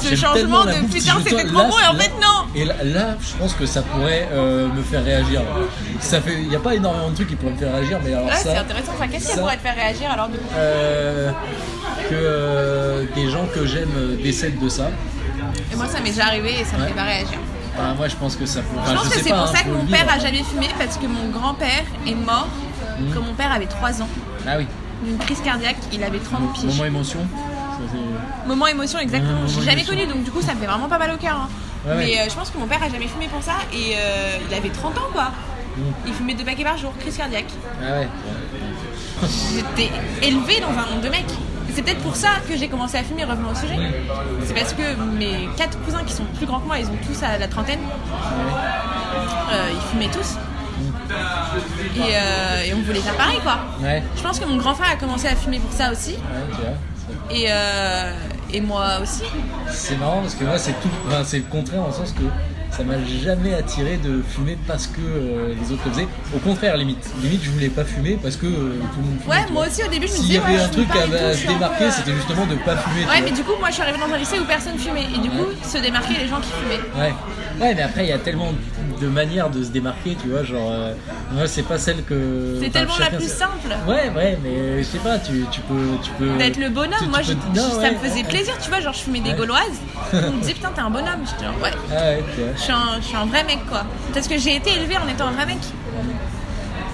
Ce 0.00 0.14
changement 0.14 0.64
de 0.64 0.72
putain, 0.92 1.14
c'était 1.24 1.44
trop 1.44 1.62
bon 1.64 1.74
et 1.82 1.86
en 1.88 1.94
fait 1.98 2.10
non 2.20 2.37
Et 2.54 2.64
là, 2.64 2.74
là, 2.82 3.16
je 3.20 3.36
pense 3.36 3.52
que 3.52 3.66
ça 3.66 3.82
pourrait 3.82 4.26
euh, 4.32 4.68
me 4.68 4.82
faire 4.82 5.04
réagir. 5.04 5.42
Ça 6.00 6.20
fait, 6.20 6.34
il 6.40 6.50
y 6.50 6.56
a 6.56 6.58
pas 6.60 6.74
énormément 6.74 7.10
de 7.10 7.14
trucs 7.14 7.28
qui 7.28 7.36
pourraient 7.36 7.52
me 7.52 7.58
faire 7.58 7.72
réagir, 7.74 7.98
mais 8.04 8.14
alors 8.14 8.26
Là, 8.28 8.36
ça. 8.36 8.52
c'est 8.52 8.56
intéressant. 8.58 8.92
Enfin, 8.94 9.06
qu'est-ce 9.08 9.30
qui 9.32 9.38
pourrait 9.38 9.56
te 9.56 9.62
faire 9.62 9.76
réagir 9.76 10.10
alors 10.10 10.28
du 10.28 10.38
coup 10.38 10.44
euh, 10.56 11.30
que 12.08 12.14
euh, 12.14 13.04
des 13.14 13.28
gens 13.30 13.46
que 13.54 13.66
j'aime 13.66 14.16
décèdent 14.22 14.58
de 14.58 14.68
ça. 14.68 14.88
Et 15.72 15.76
moi, 15.76 15.86
ça 15.88 16.00
m'est 16.00 16.10
déjà 16.10 16.26
arrivé 16.26 16.60
et 16.60 16.64
ça 16.64 16.76
me 16.78 16.82
Ouais. 16.82 16.88
fait 16.88 16.94
pas 16.94 17.02
réagir. 17.04 17.38
Bah, 17.76 17.94
moi, 17.96 18.08
je 18.08 18.16
pense 18.16 18.34
que 18.34 18.46
ça 18.46 18.60
pourrait. 18.62 18.90
je 18.90 18.94
pense 18.96 19.08
que 19.08 19.20
c'est 19.20 19.28
pour 19.28 19.38
hein, 19.38 19.46
ça 19.54 19.62
que 19.62 19.68
mon 19.68 19.84
père 19.84 20.06
a 20.12 20.18
jamais 20.18 20.42
fumé 20.42 20.68
parce 20.78 20.96
que 20.96 21.06
mon 21.06 21.28
grand-père 21.30 21.84
est 22.06 22.14
mort 22.14 22.48
Mhm. 22.98 23.14
quand 23.14 23.20
mon 23.22 23.34
père 23.34 23.52
avait 23.52 23.66
3 23.66 24.02
ans 24.02 24.08
Ah 24.46 24.54
oui. 24.58 24.66
d'une 25.04 25.18
crise 25.18 25.40
cardiaque. 25.42 25.76
Il 25.92 26.02
avait 26.02 26.18
30 26.18 26.52
piges. 26.54 26.64
Moment 26.64 26.84
émotion. 26.86 27.20
Moment 28.46 28.66
émotion, 28.66 28.98
exactement. 28.98 29.46
J'ai 29.46 29.62
jamais 29.62 29.84
connu 29.84 30.06
donc 30.06 30.24
du 30.24 30.30
coup, 30.30 30.40
ça 30.42 30.54
me 30.54 30.60
fait 30.60 30.66
vraiment 30.66 30.88
pas 30.88 30.98
mal 30.98 31.12
au 31.12 31.16
cœur. 31.16 31.36
hein. 31.36 31.48
Ouais, 31.86 31.94
Mais 31.96 32.04
ouais. 32.06 32.18
euh, 32.20 32.28
je 32.30 32.34
pense 32.34 32.50
que 32.50 32.58
mon 32.58 32.66
père 32.66 32.82
a 32.82 32.88
jamais 32.88 33.06
fumé 33.08 33.28
pour 33.28 33.42
ça 33.42 33.52
et 33.72 33.94
euh, 33.96 34.38
il 34.48 34.54
avait 34.54 34.68
30 34.70 34.98
ans 34.98 35.08
quoi. 35.12 35.30
Il 36.06 36.12
fumait 36.12 36.34
deux 36.34 36.44
paquets 36.44 36.64
par 36.64 36.76
jour, 36.76 36.92
crise 36.98 37.16
cardiaque. 37.16 37.46
Ah 37.80 38.00
ouais. 38.00 38.08
J'étais 39.54 39.90
élevée 40.22 40.60
dans 40.60 40.70
un 40.70 40.86
monde 40.92 41.02
de 41.02 41.08
mecs. 41.08 41.24
C'est 41.72 41.82
peut-être 41.82 42.00
pour 42.02 42.16
ça 42.16 42.30
que 42.48 42.56
j'ai 42.56 42.66
commencé 42.68 42.96
à 42.96 43.04
fumer, 43.04 43.24
revenons 43.24 43.50
au 43.50 43.54
sujet. 43.54 43.76
C'est 44.44 44.54
parce 44.54 44.72
que 44.72 44.96
mes 45.16 45.48
quatre 45.56 45.78
cousins 45.82 46.02
qui 46.04 46.12
sont 46.12 46.24
plus 46.36 46.46
grands 46.46 46.58
que 46.58 46.66
moi, 46.66 46.78
ils 46.80 46.86
ont 46.86 46.98
tous 47.06 47.22
à 47.22 47.38
la 47.38 47.46
trentaine. 47.46 47.78
Euh, 49.52 49.68
ils 49.72 49.88
fumaient 49.92 50.10
tous. 50.12 50.34
Et, 51.96 52.00
euh, 52.14 52.62
et 52.66 52.74
on 52.74 52.82
voulait 52.82 53.00
faire 53.00 53.16
pareil 53.16 53.38
quoi. 53.42 53.58
Je 54.16 54.22
pense 54.22 54.40
que 54.40 54.44
mon 54.46 54.56
grand 54.56 54.74
frère 54.74 54.90
a 54.92 54.96
commencé 54.96 55.28
à 55.28 55.36
fumer 55.36 55.58
pour 55.60 55.72
ça 55.72 55.92
aussi. 55.92 56.16
Et, 57.30 57.46
et 58.52 58.60
moi 58.60 58.98
aussi. 59.02 59.22
C'est 59.70 59.96
marrant 59.98 60.20
parce 60.20 60.34
que 60.34 60.44
moi 60.44 60.58
c'est 60.58 60.72
tout, 60.80 60.90
enfin, 61.06 61.22
c'est 61.24 61.38
le 61.38 61.44
contraire 61.44 61.82
en 61.82 61.92
sens 61.92 62.12
que 62.12 62.22
ça 62.70 62.84
m'a 62.84 63.02
jamais 63.24 63.54
attiré 63.54 63.96
de 63.96 64.22
fumer 64.22 64.56
parce 64.66 64.86
que 64.86 65.00
euh, 65.00 65.54
les 65.60 65.72
autres 65.72 65.82
le 65.86 65.90
faisaient. 65.92 66.08
Au 66.34 66.38
contraire, 66.38 66.76
limite, 66.76 67.10
limite 67.22 67.42
je 67.42 67.50
voulais 67.50 67.70
pas 67.70 67.84
fumer 67.84 68.18
parce 68.22 68.36
que 68.36 68.46
euh, 68.46 68.80
tout 68.94 69.00
le 69.00 69.06
monde 69.06 69.18
fumait. 69.20 69.34
Ouais, 69.34 69.50
moi 69.50 69.66
aussi 69.66 69.82
au 69.82 69.88
début 69.88 70.06
je 70.06 70.12
me 70.12 70.16
S'il 70.18 70.24
y 70.26 70.28
disais 70.28 70.38
avait 70.38 70.54
ouais, 70.54 70.60
un 70.62 70.68
truc 70.68 70.90
à, 70.90 70.92
tout, 71.06 71.14
à 71.14 71.34
se 71.34 71.46
peu, 71.46 71.52
démarquer, 71.54 71.84
euh, 71.84 71.90
c'était 71.90 72.12
justement 72.12 72.46
de 72.46 72.54
pas 72.56 72.76
fumer. 72.76 73.00
Ouais, 73.00 73.06
vois. 73.06 73.20
mais 73.24 73.30
du 73.32 73.42
coup, 73.42 73.52
moi 73.58 73.68
je 73.68 73.74
suis 73.74 73.82
arrivée 73.82 73.98
dans 73.98 74.12
un 74.12 74.18
lycée 74.18 74.38
où 74.38 74.44
personne 74.44 74.78
fumait. 74.78 75.06
Et 75.14 75.18
du 75.18 75.30
coup, 75.30 75.46
se 75.62 75.78
démarquaient 75.78 76.18
les 76.20 76.28
gens 76.28 76.40
qui 76.40 76.50
fumaient. 76.52 77.00
Ouais. 77.00 77.14
Ouais, 77.60 77.74
mais 77.74 77.82
après 77.82 78.04
il 78.04 78.08
y 78.08 78.12
a 78.12 78.18
tellement 78.18 78.52
de 79.00 79.06
manières 79.08 79.50
de 79.50 79.62
se 79.62 79.68
démarquer, 79.70 80.16
tu 80.20 80.28
vois. 80.28 80.42
Genre, 80.44 80.70
euh, 80.70 80.92
moi 81.32 81.46
c'est 81.46 81.62
pas 81.62 81.78
celle 81.78 82.02
que. 82.04 82.58
C'est 82.62 82.70
tellement 82.70 82.98
la 82.98 83.10
plus 83.10 83.28
simple. 83.30 83.68
Ouais, 83.86 84.10
ouais, 84.16 84.38
mais 84.42 84.78
je 84.78 84.82
sais 84.84 84.98
pas, 84.98 85.18
tu, 85.18 85.44
tu 85.50 85.60
peux. 85.62 85.96
Tu 86.02 86.10
peux 86.12 86.36
D'être 86.38 86.56
le 86.58 86.68
bonhomme, 86.70 86.92
tu- 86.98 87.04
tu 87.04 87.10
moi 87.10 87.18
peux- 87.18 87.24
je- 87.24 87.60
non, 87.60 87.70
ça 87.70 87.76
ouais, 87.78 87.90
me 87.92 87.98
faisait 87.98 88.14
ouais. 88.22 88.22
plaisir, 88.24 88.54
tu 88.60 88.68
vois, 88.70 88.80
genre 88.80 88.92
je 88.92 89.00
fumais 89.00 89.20
des 89.20 89.32
gauloises, 89.34 89.78
on 90.12 90.32
me 90.32 90.40
disait 90.40 90.54
putain 90.54 90.70
t'es 90.74 90.80
un 90.80 90.90
bonhomme, 90.90 91.24
j'étais 91.24 91.44
genre 91.44 91.62
ouais, 91.62 91.70
Ah 91.90 91.94
ouais, 91.94 92.24
tu 92.34 92.40
vois. 92.42 92.50
je 92.56 92.60
suis, 92.60 92.72
un, 92.72 93.00
je 93.00 93.06
suis 93.06 93.16
un 93.16 93.26
vrai 93.26 93.44
mec 93.44 93.58
quoi. 93.68 93.82
Parce 94.14 94.26
que 94.28 94.38
j'ai 94.38 94.56
été 94.56 94.70
élevée 94.72 94.96
en 94.98 95.08
étant 95.08 95.28
un 95.28 95.32
vrai 95.32 95.46
mec. 95.46 95.58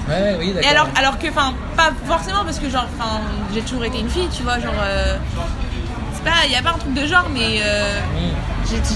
Ouais, 0.06 0.14
ouais, 0.14 0.36
oui, 0.38 0.50
Et 0.50 0.52
d'accord. 0.54 0.70
alors, 0.70 0.88
alors 0.96 1.18
que, 1.18 1.28
enfin, 1.28 1.54
pas 1.78 1.90
forcément 2.06 2.44
parce 2.44 2.58
que 2.58 2.68
genre, 2.68 2.86
enfin, 2.98 3.22
j'ai 3.54 3.62
toujours 3.62 3.84
été 3.86 3.98
une 4.00 4.10
fille, 4.10 4.28
tu 4.36 4.42
vois, 4.42 4.58
genre, 4.60 4.74
euh, 4.84 5.16
c'est 6.12 6.22
pas, 6.24 6.46
y 6.46 6.54
a 6.54 6.60
pas 6.62 6.74
un 6.74 6.78
truc 6.78 6.92
de 6.92 7.06
genre, 7.06 7.26
mais 7.32 7.60
euh. 7.62 8.00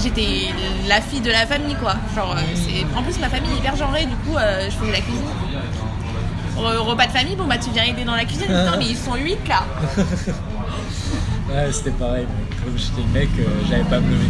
J'étais 0.03 0.47
la 0.87 1.01
fille 1.01 1.21
de 1.21 1.31
la 1.31 1.45
famille 1.45 1.75
quoi. 1.75 1.93
Genre, 2.15 2.35
euh, 2.37 2.97
en 2.97 3.03
plus 3.03 3.19
ma 3.19 3.29
famille 3.29 3.51
est 3.53 3.57
hyper 3.57 3.75
genrée, 3.75 4.05
du 4.05 4.15
coup, 4.15 4.35
euh, 4.37 4.65
je 4.69 4.75
faisais 4.75 4.91
la 4.91 4.99
cuisine. 5.01 5.23
Re- 6.57 6.77
repas 6.77 7.07
de 7.07 7.11
famille, 7.11 7.35
bon 7.35 7.45
bah 7.45 7.57
tu 7.57 7.69
viens 7.71 7.83
aider 7.83 8.03
dans 8.03 8.15
la 8.15 8.25
cuisine, 8.25 8.47
putain, 8.47 8.75
mais 8.77 8.87
ils 8.87 8.97
sont 8.97 9.15
8 9.15 9.37
là. 9.47 9.63
Ouais, 11.49 11.71
c'était 11.71 11.89
pareil. 11.91 12.27
Comme 12.63 12.77
j'étais 12.77 13.01
le 13.01 13.19
mec, 13.19 13.29
euh, 13.39 13.43
j'avais 13.67 13.81
pas 13.83 13.95
à 13.95 13.99
me 14.01 14.11
lever. 14.11 14.29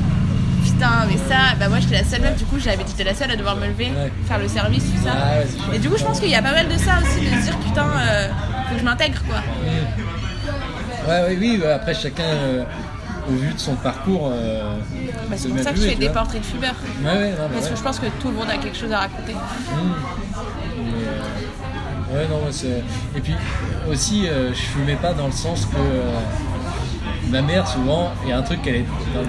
Putain, 0.63 1.06
mais 1.10 1.17
ça, 1.17 1.54
bah 1.60 1.67
moi 1.67 1.80
j'étais 1.82 1.95
la 1.95 2.06
seule 2.06 2.21
meuf, 2.21 2.38
du 2.38 2.45
coup 2.45 2.58
j'avais 2.60 2.78
j'étais 2.88 3.04
la 3.04 3.13
seule 3.13 3.32
à 3.32 3.36
devoir 3.36 3.58
me 3.58 3.67
lever, 3.67 3.88
Ouais. 3.88 4.10
faire 4.25 4.39
le 4.39 4.47
service, 4.47 4.84
tout 4.86 5.04
ça. 5.04 5.12
Ah 5.13 5.39
ouais. 5.39 5.75
Et 5.75 5.80
du 5.80 5.89
coup, 5.89 5.97
je 5.97 6.04
pense 6.06 6.21
qu'il 6.21 6.30
y 6.30 6.36
a 6.36 6.41
pas 6.41 6.52
mal 6.54 6.69
de 6.69 6.78
ça 6.78 6.93
aussi, 7.02 7.25
de 7.25 7.36
se 7.41 7.43
dire 7.45 7.58
putain, 7.60 7.88
euh, 7.97 8.30
faut 8.69 8.73
que 8.75 8.80
je 8.80 8.86
m'intègre 8.86 9.19
quoi. 9.28 9.39
Ouais, 11.10 11.21
ouais, 11.23 11.38
oui, 11.38 11.60
ouais, 11.62 11.71
après 11.73 11.93
chacun, 11.93 12.23
euh, 12.23 12.63
au 13.30 13.34
vu 13.34 13.54
de 13.54 13.60
son 13.60 13.76
parcours. 13.76 14.30
euh, 14.34 14.78
Bah, 15.30 15.36
c'est 15.38 15.50
pour 15.50 15.60
ça 15.60 15.72
que 15.72 15.78
je 15.78 15.88
fais 15.89 15.96
des 15.96 16.10
portraits 16.10 16.42
de 16.42 16.46
fumeurs. 16.46 16.76
Ouais, 17.04 17.08
ouais, 17.12 17.30
non, 17.32 17.36
mais 17.50 17.54
Parce 17.54 17.65
ouais. 17.65 17.72
que 17.72 17.78
je 17.78 17.84
pense 17.84 18.00
que 18.00 18.06
tout 18.20 18.28
le 18.30 18.34
monde 18.36 18.50
a 18.50 18.58
quelque 18.58 18.78
chose 18.78 18.92
à 18.92 19.00
raconter. 19.00 19.34
Mais, 19.34 21.04
euh, 21.08 22.18
ouais, 22.22 22.28
non, 22.28 22.39
Et 23.15 23.22
puis 23.22 23.36
aussi, 23.89 24.28
euh, 24.28 24.50
je 24.54 24.60
fumais 24.60 24.96
pas 24.96 25.13
dans 25.13 25.28
le 25.28 25.32
sens 25.34 25.65
que 25.65 27.32
ma 27.32 27.42
mère, 27.42 27.68
souvent, 27.68 28.12
il 28.24 28.30
y 28.30 28.32
a 28.34 28.38
un 28.38 28.42
truc 28.42 28.62
qu'elle 28.62 28.76
est- 28.78 28.86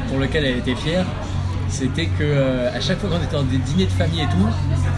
pour 0.09 0.19
lequel 0.19 0.45
elle 0.45 0.59
était 0.59 0.75
fière, 0.75 1.05
c'était 1.69 2.07
que 2.07 2.67
à 2.75 2.81
chaque 2.81 2.99
fois 2.99 3.11
qu'on 3.11 3.23
était 3.23 3.37
dans 3.37 3.43
des 3.43 3.59
dîners 3.59 3.87
de 3.87 3.93
famille 3.93 4.23
et 4.23 4.27
tout, 4.27 4.49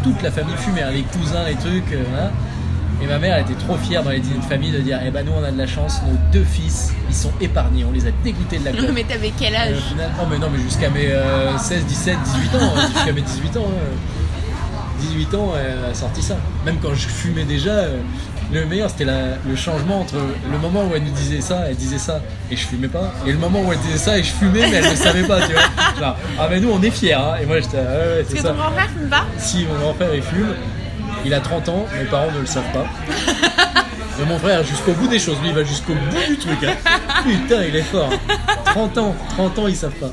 toute 0.02 0.22
la 0.22 0.30
famille 0.30 0.56
fumait, 0.56 0.82
hein, 0.82 0.90
les 0.92 1.02
cousins, 1.02 1.44
les 1.46 1.54
trucs, 1.56 1.92
voilà. 2.10 2.30
Et 3.02 3.06
ma 3.06 3.18
mère 3.18 3.36
elle 3.36 3.42
était 3.50 3.60
trop 3.64 3.76
fière 3.76 4.02
dans 4.04 4.10
les 4.10 4.20
dîners 4.20 4.38
de 4.38 4.44
famille 4.44 4.70
de 4.70 4.78
dire 4.78 5.00
Eh 5.04 5.10
ben 5.10 5.26
nous 5.26 5.32
on 5.32 5.42
a 5.44 5.50
de 5.50 5.58
la 5.58 5.66
chance, 5.66 6.00
nos 6.06 6.16
deux 6.32 6.44
fils 6.44 6.92
ils 7.08 7.14
sont 7.16 7.32
épargnés, 7.40 7.84
on 7.84 7.92
les 7.92 8.06
a 8.06 8.10
dégoûtés 8.22 8.58
de 8.58 8.64
la 8.64 8.70
clope. 8.72 8.90
mais 8.94 9.02
t'avais 9.04 9.32
quel 9.38 9.54
Et 9.54 9.56
âge 9.56 9.76
final- 9.88 10.10
non 10.16 10.26
mais 10.30 10.38
non 10.38 10.48
mais 10.54 10.62
jusqu'à 10.62 10.88
mes 10.90 11.06
euh, 11.10 11.56
16, 11.58 11.84
17, 11.84 12.16
18 12.24 12.54
ans, 12.56 12.72
hein, 12.76 12.88
jusqu'à 12.94 13.12
mes 13.12 13.20
18 13.22 13.56
ans. 13.56 13.66
hein. 13.66 13.96
18 15.00 15.34
ans, 15.34 15.52
elle 15.58 15.90
a 15.90 15.94
sorti 15.94 16.22
ça. 16.22 16.36
Même 16.64 16.76
quand 16.80 16.94
je 16.94 17.08
fumais 17.08 17.42
déjà, 17.42 17.70
euh, 17.72 17.96
le 18.52 18.64
meilleur 18.66 18.88
c'était 18.88 19.04
le 19.04 19.56
changement 19.56 20.02
entre 20.02 20.14
le 20.14 20.58
moment 20.58 20.84
où 20.84 20.94
elle 20.94 21.02
nous 21.02 21.10
disait 21.10 21.40
ça, 21.40 21.64
elle 21.68 21.74
disait 21.74 21.98
ça 21.98 22.20
et 22.52 22.56
je 22.56 22.64
fumais 22.66 22.86
pas, 22.86 23.12
et 23.26 23.32
le 23.32 23.38
moment 23.38 23.62
où 23.62 23.72
elle 23.72 23.78
disait 23.80 23.98
ça 23.98 24.16
et 24.18 24.22
je 24.22 24.30
fumais 24.30 24.68
mais 24.70 24.76
elle 24.76 24.90
ne 24.90 24.94
savait 24.94 25.24
pas, 25.24 25.40
tu 25.46 25.52
vois. 25.54 25.62
Genre, 25.98 26.16
ah 26.38 26.46
mais 26.48 26.60
nous 26.60 26.70
on 26.70 26.80
est 26.82 26.90
fiers, 26.90 27.14
hein. 27.14 27.34
et 27.42 27.46
moi 27.46 27.58
j'étais, 27.60 27.78
ah 27.78 27.90
ouais, 27.90 27.96
ouais, 27.98 28.22
Parce 28.22 28.28
c'est 28.28 28.36
que 28.36 28.42
ton 28.48 28.54
grand 28.54 28.70
frère 28.70 28.88
fume 28.96 29.08
pas 29.08 29.24
Si 29.38 29.64
mon 29.66 29.74
grand-père 29.80 30.14
il 30.14 30.22
fume, 30.22 30.54
il 31.24 31.34
a 31.34 31.40
30 31.40 31.68
ans, 31.68 31.86
mes 31.98 32.04
parents 32.04 32.30
ne 32.32 32.40
le 32.40 32.46
savent 32.46 32.70
pas. 32.72 32.84
Mais 34.18 34.24
mon 34.26 34.38
frère, 34.38 34.62
jusqu'au 34.64 34.92
bout 34.92 35.08
des 35.08 35.18
choses, 35.18 35.36
lui 35.40 35.48
il 35.48 35.54
va 35.54 35.64
jusqu'au 35.64 35.94
bout 35.94 36.26
du 36.28 36.36
truc. 36.38 36.58
hein. 36.64 36.74
Putain, 37.24 37.62
il 37.64 37.74
est 37.76 37.82
fort. 37.82 38.10
hein. 38.12 38.36
30 38.66 38.98
ans, 38.98 39.14
30 39.30 39.58
ans, 39.58 39.68
ils 39.68 39.76
savent 39.76 39.92
pas. 39.94 40.10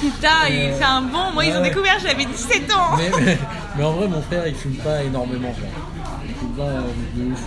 Putain, 0.00 0.28
c'est 0.48 0.84
un 0.84 1.02
bon. 1.02 1.32
Moi, 1.34 1.44
ils 1.46 1.56
ont 1.56 1.62
découvert, 1.62 1.96
j'avais 2.00 2.24
17 2.24 2.72
ans. 2.72 2.96
Mais, 2.96 3.10
mais- 3.24 3.38
mais 3.76 3.84
en 3.84 3.92
vrai, 3.92 4.08
mon 4.08 4.22
frère 4.22 4.46
il 4.46 4.54
fume 4.54 4.74
pas 4.76 5.02
énormément. 5.02 5.54
Il 6.28 6.34
fume 6.34 6.50
pas 6.56 6.62
euh, 6.62 6.80
de 7.16 7.32
ouf. 7.32 7.40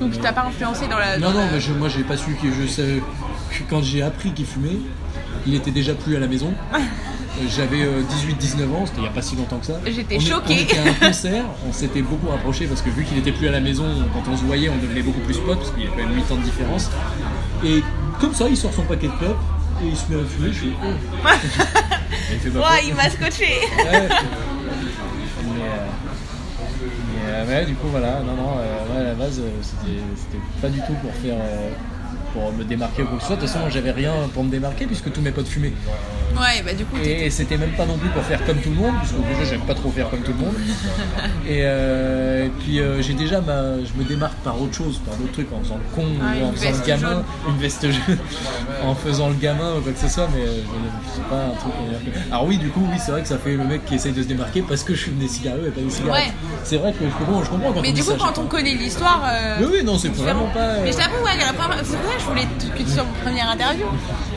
Donc, 0.00 0.12
tu 0.12 0.18
t'as 0.18 0.32
pas 0.32 0.44
influencé 0.46 0.86
dans 0.88 0.98
la. 0.98 1.18
Non, 1.18 1.28
dans 1.28 1.34
non, 1.34 1.44
la- 1.46 1.52
mais 1.52 1.60
je- 1.60 1.72
moi 1.74 1.88
j'ai 1.88 2.02
pas 2.02 2.16
su 2.16 2.34
que 2.42 2.48
je 2.50 2.66
savais. 2.66 3.00
que 3.50 3.62
Quand 3.68 3.82
j'ai 3.82 4.02
appris 4.02 4.32
qu'il 4.32 4.46
fumait, 4.46 4.78
il 5.46 5.54
était 5.54 5.70
déjà 5.70 5.92
plus 5.94 6.16
à 6.16 6.20
la 6.20 6.26
maison. 6.26 6.52
Euh, 7.40 7.44
J'avais 7.48 7.84
18-19 7.84 8.74
ans, 8.74 8.86
c'était 8.86 8.98
il 9.00 9.04
y 9.04 9.06
a 9.06 9.10
pas 9.10 9.22
si 9.22 9.36
longtemps 9.36 9.58
que 9.58 9.66
ça. 9.66 9.80
J'étais 9.86 10.20
choquée. 10.20 10.54
On 10.58 10.62
était 10.62 10.78
à 10.78 10.82
un 10.84 10.94
concert, 11.08 11.44
on 11.68 11.72
s'était 11.72 12.02
beaucoup 12.02 12.28
rapprochés 12.28 12.66
parce 12.66 12.82
que 12.82 12.90
vu 12.90 13.04
qu'il 13.04 13.18
était 13.18 13.32
plus 13.32 13.48
à 13.48 13.52
la 13.52 13.60
maison, 13.60 13.84
quand 14.12 14.30
on 14.30 14.36
se 14.36 14.44
voyait, 14.44 14.68
on 14.68 14.76
devenait 14.76 15.02
beaucoup 15.02 15.20
plus 15.20 15.36
potes 15.38 15.58
parce 15.58 15.70
qu'il 15.70 15.84
y 15.84 15.86
a 15.86 15.90
quand 15.90 15.96
même 15.96 16.14
8 16.14 16.32
ans 16.32 16.36
de 16.36 16.42
différence. 16.42 16.90
Et 17.64 17.82
comme 18.20 18.34
ça, 18.34 18.46
il 18.48 18.56
sort 18.56 18.72
son 18.72 18.82
paquet 18.82 19.08
de 19.08 19.12
clopes 19.12 19.38
et 19.82 19.88
il 19.88 19.96
se 19.96 20.12
met 20.12 20.20
à 20.20 20.24
fumer. 20.24 20.52
Je 20.52 20.58
fais, 20.58 20.66
oh. 20.84 21.28
il 22.44 22.50
peur. 22.52 22.70
il 22.86 22.94
m'a 22.94 23.08
scotché. 23.10 23.44
Ouais. 23.78 23.84
mais, 23.84 25.62
euh, 25.62 25.86
mais, 27.14 27.30
euh, 27.32 27.46
ouais, 27.46 27.64
du 27.66 27.74
coup, 27.74 27.88
voilà. 27.90 28.20
Non, 28.20 28.34
non, 28.36 28.56
euh, 28.58 28.94
ouais, 28.94 29.00
à 29.00 29.04
la 29.08 29.14
base, 29.14 29.40
euh, 29.40 29.50
c'était 29.62 30.00
pas 30.60 30.68
du 30.68 30.78
tout 30.80 30.94
pour 31.02 31.12
faire. 31.14 31.36
euh, 31.40 31.70
pour 32.32 32.52
me 32.52 32.62
démarquer 32.64 33.02
ou 33.02 33.06
quoi 33.06 33.16
que 33.16 33.22
ce 33.22 33.26
soit. 33.26 33.36
De 33.36 33.40
toute 33.40 33.50
façon, 33.50 33.68
j'avais 33.70 33.90
rien 33.90 34.12
pour 34.32 34.44
me 34.44 34.50
démarquer 34.50 34.86
puisque 34.86 35.10
tous 35.12 35.20
mes 35.20 35.32
potes 35.32 35.48
fumaient. 35.48 35.72
Ouais, 36.38 36.62
bah, 36.64 36.72
du 36.72 36.84
coup, 36.84 36.96
Et 37.04 37.28
c'était 37.30 37.56
même 37.58 37.72
pas 37.72 37.84
non 37.86 37.98
plus 37.98 38.08
pour 38.10 38.22
faire 38.22 38.44
comme 38.46 38.58
tout 38.58 38.70
le 38.70 38.76
monde, 38.76 38.94
puisque 39.00 39.16
déjà 39.16 39.50
j'aime 39.50 39.60
pas 39.62 39.74
trop 39.74 39.90
faire 39.90 40.08
comme 40.10 40.20
tout 40.20 40.32
le 40.32 40.44
monde. 40.44 40.54
Et, 41.48 41.60
euh, 41.64 42.46
et 42.46 42.48
puis 42.60 42.78
euh, 42.80 43.02
j'ai 43.02 43.14
déjà 43.14 43.40
ma, 43.40 43.76
je 43.78 43.92
me 44.00 44.04
démarque 44.06 44.36
par 44.44 44.60
autre 44.60 44.74
chose, 44.74 45.00
par 45.04 45.16
d'autres 45.16 45.32
trucs, 45.32 45.52
en 45.52 45.60
faisant 45.62 45.78
le 45.78 45.94
con, 45.96 46.06
Ah, 46.22 46.32
ou 46.40 46.46
en 46.46 46.52
faisant 46.52 46.70
le 46.70 46.86
gamin, 46.86 47.08
jaune. 47.10 47.24
une 47.48 47.58
veste 47.58 47.90
jaune, 47.90 48.18
en 48.84 48.94
faisant 48.94 49.28
le 49.28 49.34
gamin 49.34 49.74
ou 49.76 49.80
quoi 49.80 49.92
que 49.92 49.98
ce 49.98 50.08
soit, 50.08 50.28
mais 50.34 50.42
euh, 50.42 50.60
je 50.62 51.14
c'est 51.16 51.24
pas 51.28 51.46
un 51.46 51.50
truc. 51.58 51.72
Alors 52.30 52.46
oui, 52.46 52.56
du 52.58 52.68
coup, 52.68 52.86
oui, 52.90 52.96
c'est 53.04 53.10
vrai 53.10 53.22
que 53.22 53.28
ça 53.28 53.38
fait 53.38 53.54
le 53.56 53.64
mec 53.64 53.84
qui 53.84 53.96
essaye 53.96 54.12
de 54.12 54.22
se 54.22 54.28
démarquer 54.28 54.62
parce 54.62 54.84
que 54.84 54.94
je 54.94 55.04
fume 55.04 55.16
des 55.18 55.28
cigarettes 55.28 55.66
et 55.66 55.70
pas 55.70 55.80
des 55.80 55.90
cigarettes. 55.90 56.26
Ouais. 56.26 56.32
C'est 56.62 56.76
vrai 56.76 56.92
que 56.92 57.04
je 57.04 57.10
comprends, 57.24 57.42
je 57.42 57.50
comprends 57.50 57.72
quand 57.72 57.80
Mais 57.82 57.90
on 57.90 57.94
du 57.94 58.04
coup, 58.04 58.10
ça, 58.10 58.16
quand 58.18 58.34
je 58.36 58.40
on 58.40 58.46
connaît 58.46 58.74
l'histoire. 58.74 59.22
euh, 59.26 59.56
Oui, 59.60 59.66
oui, 59.72 59.84
non, 59.84 59.98
c'est 59.98 60.14
vraiment 60.14 60.46
pas. 60.54 60.60
euh, 60.60 60.80
Mais 60.84 60.92
je 60.92 60.96
t'avoue, 60.98 61.24
ouais, 61.24 61.36
la 61.38 61.52
première- 61.52 61.78
c'est 61.84 61.96
pour 61.96 62.08
ça 62.10 62.16
que 62.16 62.20
je 62.22 62.26
voulais 62.26 62.46
que 62.78 62.82
tu 62.82 62.90
sois 62.90 63.02
mon 63.04 63.12
première 63.24 63.50
interview. 63.50 63.86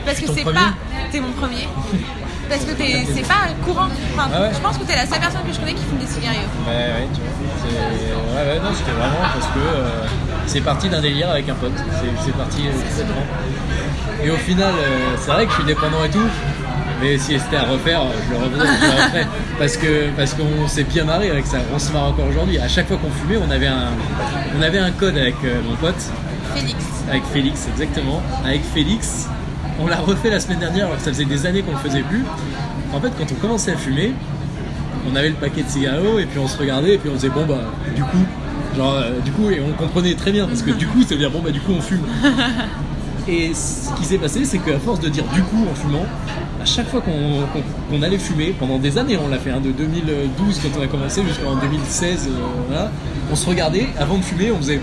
Parce 0.04 0.18
que 0.20 0.26
c'est 0.32 0.44
pas. 0.44 0.74
T'es 1.12 1.20
mon 1.20 1.32
premier. 1.32 1.68
Parce 2.48 2.64
que 2.64 2.70
c'est 2.76 3.26
pas 3.26 3.48
courant. 3.64 3.88
Enfin, 4.14 4.28
Ah 4.34 4.40
ouais 4.42 4.50
je 4.52 4.58
pense 4.60 4.76
que 4.78 4.84
t'es 4.84 4.94
la 4.96 5.06
seule 5.06 5.18
personne 5.20 5.40
que 5.46 5.52
je 5.52 5.58
connais 5.58 5.72
qui 5.74 5.84
fume 5.84 5.98
des 5.98 6.06
cigarettes. 6.06 6.40
Ouais, 6.66 6.74
ouais, 6.74 7.08
tu 7.14 7.20
vois. 7.20 7.74
Ouais, 8.36 8.48
ouais, 8.52 8.60
non, 8.62 8.70
c'était 8.74 8.90
vraiment 8.92 9.24
parce 9.32 9.46
que 9.46 9.58
euh, 9.58 10.06
c'est 10.46 10.60
parti 10.60 10.88
d'un 10.88 11.00
délire 11.00 11.30
avec 11.30 11.48
un 11.48 11.54
pote. 11.54 11.72
C'est- 12.24 12.32
parti 12.36 12.66
euh, 12.66 12.72
complètement. 12.72 13.24
Et 14.22 14.30
au 14.30 14.36
final, 14.36 14.72
euh, 14.76 15.14
c'est 15.18 15.30
vrai 15.30 15.44
que 15.46 15.50
je 15.52 15.56
suis 15.56 15.64
dépendant 15.64 16.04
et 16.04 16.10
tout. 16.10 16.28
Mais 17.00 17.18
si 17.18 17.38
c'était 17.38 17.56
à 17.56 17.64
refaire, 17.64 18.02
je 18.28 18.30
le 18.32 18.38
refaisais, 18.38 18.76
je 18.80 18.86
le 18.86 19.02
referais. 19.04 19.26
Parce 19.58 19.76
que 19.76 20.08
parce 20.16 20.34
qu'on 20.34 20.66
s'est 20.68 20.84
bien 20.84 21.04
marré 21.04 21.30
avec 21.30 21.46
ça. 21.46 21.58
On 21.74 21.78
se 21.78 21.92
marre 21.92 22.04
encore 22.08 22.26
aujourd'hui. 22.28 22.58
À 22.58 22.68
chaque 22.68 22.88
fois 22.88 22.96
qu'on 22.96 23.10
fumait, 23.10 23.38
on 23.46 23.50
avait 23.50 23.66
un 23.68 23.88
on 24.58 24.62
avait 24.62 24.78
un 24.78 24.90
code 24.90 25.16
avec 25.16 25.34
euh, 25.44 25.60
mon 25.68 25.76
pote, 25.76 25.94
Félix. 26.54 26.76
avec 27.08 27.22
Félix 27.32 27.66
exactement. 27.68 28.22
Avec 28.44 28.62
Félix, 28.74 29.28
on 29.80 29.86
l'a 29.86 29.96
refait 29.96 30.30
la 30.30 30.40
semaine 30.40 30.60
dernière 30.60 30.86
alors 30.86 30.98
que 30.98 31.02
ça 31.02 31.12
faisait 31.12 31.24
des 31.24 31.46
années 31.46 31.62
qu'on 31.62 31.72
le 31.72 31.78
faisait 31.78 32.02
plus. 32.02 32.24
En 32.92 33.00
fait, 33.00 33.10
quand 33.18 33.26
on 33.32 33.34
commençait 33.40 33.72
à 33.72 33.76
fumer, 33.76 34.12
on 35.10 35.16
avait 35.16 35.28
le 35.28 35.34
paquet 35.34 35.62
de 35.62 35.68
cigarettes 35.68 36.02
et 36.20 36.26
puis 36.26 36.38
on 36.38 36.48
se 36.48 36.58
regardait 36.58 36.94
et 36.94 36.98
puis 36.98 37.10
on 37.10 37.14
disait 37.14 37.28
bon 37.28 37.44
bah 37.46 37.60
du 37.94 38.02
coup 38.02 38.24
genre 38.76 38.94
euh, 38.94 39.20
du 39.20 39.30
coup 39.32 39.50
et 39.50 39.60
on 39.60 39.72
comprenait 39.72 40.14
très 40.14 40.32
bien 40.32 40.46
parce 40.46 40.62
que 40.62 40.70
du 40.70 40.86
coup 40.86 41.02
ça 41.02 41.10
veut 41.10 41.18
dire 41.18 41.30
bon 41.30 41.40
bah 41.40 41.50
du 41.50 41.60
coup 41.60 41.72
on 41.76 41.80
fume 41.80 42.04
et 43.28 43.52
ce 43.54 43.92
qui 43.94 44.04
s'est 44.04 44.18
passé 44.18 44.44
c'est 44.44 44.58
qu'à 44.58 44.78
force 44.78 45.00
de 45.00 45.08
dire 45.08 45.24
du 45.34 45.42
coup 45.42 45.66
en 45.70 45.74
fumant 45.74 46.06
à 46.60 46.64
chaque 46.64 46.88
fois 46.88 47.02
qu'on 47.02 48.02
allait 48.02 48.18
fumer 48.18 48.54
pendant 48.58 48.78
des 48.78 48.96
années 48.98 49.18
on 49.22 49.28
l'a 49.28 49.38
fait 49.38 49.50
hein, 49.50 49.60
de 49.60 49.70
2012 49.70 50.60
quand 50.62 50.80
on 50.80 50.82
a 50.82 50.86
commencé 50.86 51.22
jusqu'en 51.22 51.56
2016 51.56 52.28
euh, 52.28 52.30
voilà, 52.68 52.90
on 53.30 53.36
se 53.36 53.46
regardait 53.46 53.88
avant 53.98 54.18
de 54.18 54.24
fumer 54.24 54.50
on 54.50 54.56
faisait 54.56 54.80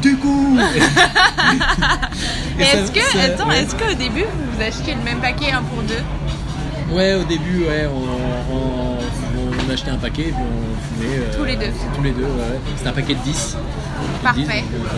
du 0.00 0.16
coup 0.16 0.56
Est-ce 2.58 2.90
que, 2.90 3.00
ça- 3.00 3.20
attends, 3.24 3.48
ouais. 3.48 3.62
est-ce 3.62 3.74
qu'au 3.74 3.94
début 3.94 4.24
vous 4.24 4.62
achetiez 4.62 4.94
le 4.94 5.02
même 5.02 5.20
paquet 5.20 5.52
un 5.52 5.62
pour 5.62 5.82
deux? 5.82 6.02
Ouais, 6.94 7.14
au 7.14 7.24
début, 7.24 7.64
ouais, 7.64 7.86
on, 7.86 8.54
on- 8.54 8.56
on- 8.56 8.98
on 9.68 9.72
achetait 9.72 9.90
un 9.90 9.98
paquet 9.98 10.28
et 10.28 10.32
puis 10.32 10.42
on 10.42 10.46
fumait. 11.02 11.18
euh, 11.18 11.34
Tous 11.36 11.44
les 11.44 11.56
deux. 11.56 11.70
Tous 11.94 12.02
les 12.02 12.10
deux, 12.12 12.22
ouais. 12.22 12.58
C'était 12.76 12.88
un 12.88 12.92
paquet 12.92 13.14
de 13.14 13.20
10. 13.20 13.56
Parfait. 14.22 14.40
10, 14.42 14.46
donc, 14.48 14.54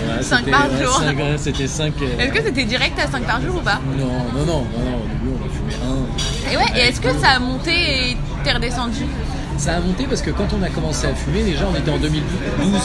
voilà, 0.07 0.23
Cinq 0.23 0.39
c'était- 0.39 0.51
par 0.53 0.71
jour. 0.71 1.03
ouais, 1.03 1.37
C'était 1.39 1.67
5. 1.67 1.93
Est-ce 2.19 2.33
que 2.33 2.43
c'était 2.45 2.65
direct 2.65 2.97
à 3.01 3.09
5 3.11 3.25
par 3.25 3.41
jour 3.43 3.57
ou 3.57 3.61
pas? 3.61 3.81
Non, 3.99 4.07
non, 4.07 4.07
non, 4.07 4.47
non, 4.47 4.47
non, 4.47 4.65
au 4.99 5.09
début 5.09 5.31
on 5.35 5.39
en 5.45 5.49
fumait 5.51 5.79
un. 5.85 5.99
Et 6.53 6.57
ouais, 6.57 6.71
et 6.81 6.85
est-ce 6.89 7.01
que 7.01 7.13
ça 7.21 7.31
a 7.37 7.39
monté 7.41 7.73
et 8.11 8.17
t'es 8.45 8.53
redescendu? 8.53 9.05
Ça 9.59 9.75
a 9.77 9.81
monté 9.81 10.05
parce 10.05 10.23
que 10.23 10.31
quand 10.31 10.49
on 10.59 10.63
a 10.63 10.71
commencé 10.71 11.07
à 11.07 11.15
fumer, 11.15 11.43
déjà 11.43 11.67
on 11.71 11.75
était 11.77 11.91
en 11.91 11.99
2012, 11.99 12.73
donc 12.73 12.83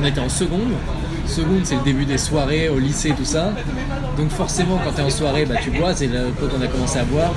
on 0.00 0.04
était 0.04 0.20
en 0.20 0.28
seconde. 0.30 0.72
Seconde, 1.26 1.60
c'est 1.64 1.76
le 1.76 1.82
début 1.82 2.04
des 2.04 2.18
soirées 2.18 2.68
au 2.68 2.78
lycée, 2.78 3.14
tout 3.16 3.24
ça. 3.24 3.52
Donc 4.18 4.30
forcément, 4.30 4.78
quand 4.84 4.92
t'es 4.92 5.02
en 5.02 5.10
soirée, 5.10 5.46
bah, 5.46 5.54
tu 5.62 5.70
bois, 5.70 5.94
c'est 5.94 6.06
là 6.08 6.20
quand 6.38 6.46
on 6.58 6.62
a 6.62 6.66
commencé 6.66 6.98
à 6.98 7.04
boire. 7.04 7.32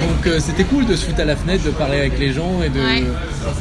Donc 0.00 0.26
euh, 0.26 0.38
c'était 0.40 0.64
cool 0.64 0.86
de 0.86 0.94
se 0.96 1.06
foutre 1.06 1.20
à 1.20 1.24
la 1.24 1.36
fenêtre, 1.36 1.64
de 1.64 1.70
parler 1.70 1.98
avec 1.98 2.18
les 2.18 2.32
gens 2.32 2.62
et 2.64 2.68
de, 2.70 2.78
Ouais. 2.80 3.04